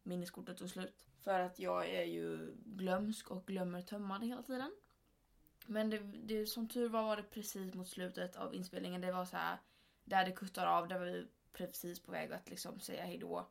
[0.02, 1.06] minneskortet tog slut.
[1.18, 4.72] För att jag är ju glömsk och glömmer tömma det hela tiden.
[5.66, 9.00] Men det, det, som tur var var det precis mot slutet av inspelningen.
[9.00, 9.58] Det var så här
[10.04, 13.46] där det kuttar av, där var vi precis på väg att liksom säga hejdå.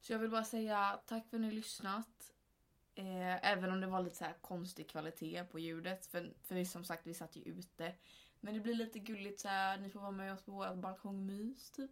[0.00, 2.32] Så jag vill bara säga tack för att ni har lyssnat.
[2.94, 6.06] Eh, även om det var lite så här konstig kvalitet på ljudet.
[6.06, 7.94] För, för vi som sagt, vi satt ju ute.
[8.40, 9.78] Men det blir lite gulligt så här.
[9.78, 11.90] ni får vara med oss på vårt balkongmys typ.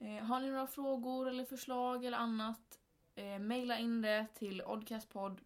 [0.00, 2.80] Eh, har ni några frågor eller förslag eller annat?
[3.14, 5.40] Eh, maila in det till oddcastpodd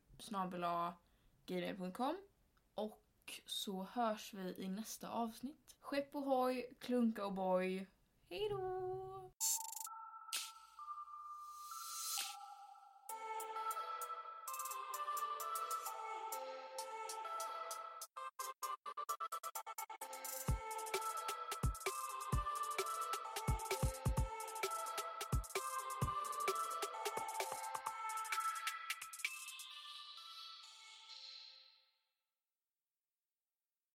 [2.74, 5.76] och så hörs vi i nästa avsnitt.
[5.80, 7.86] Skepp ohoj, klunka och boj.
[8.30, 9.32] Hejdå!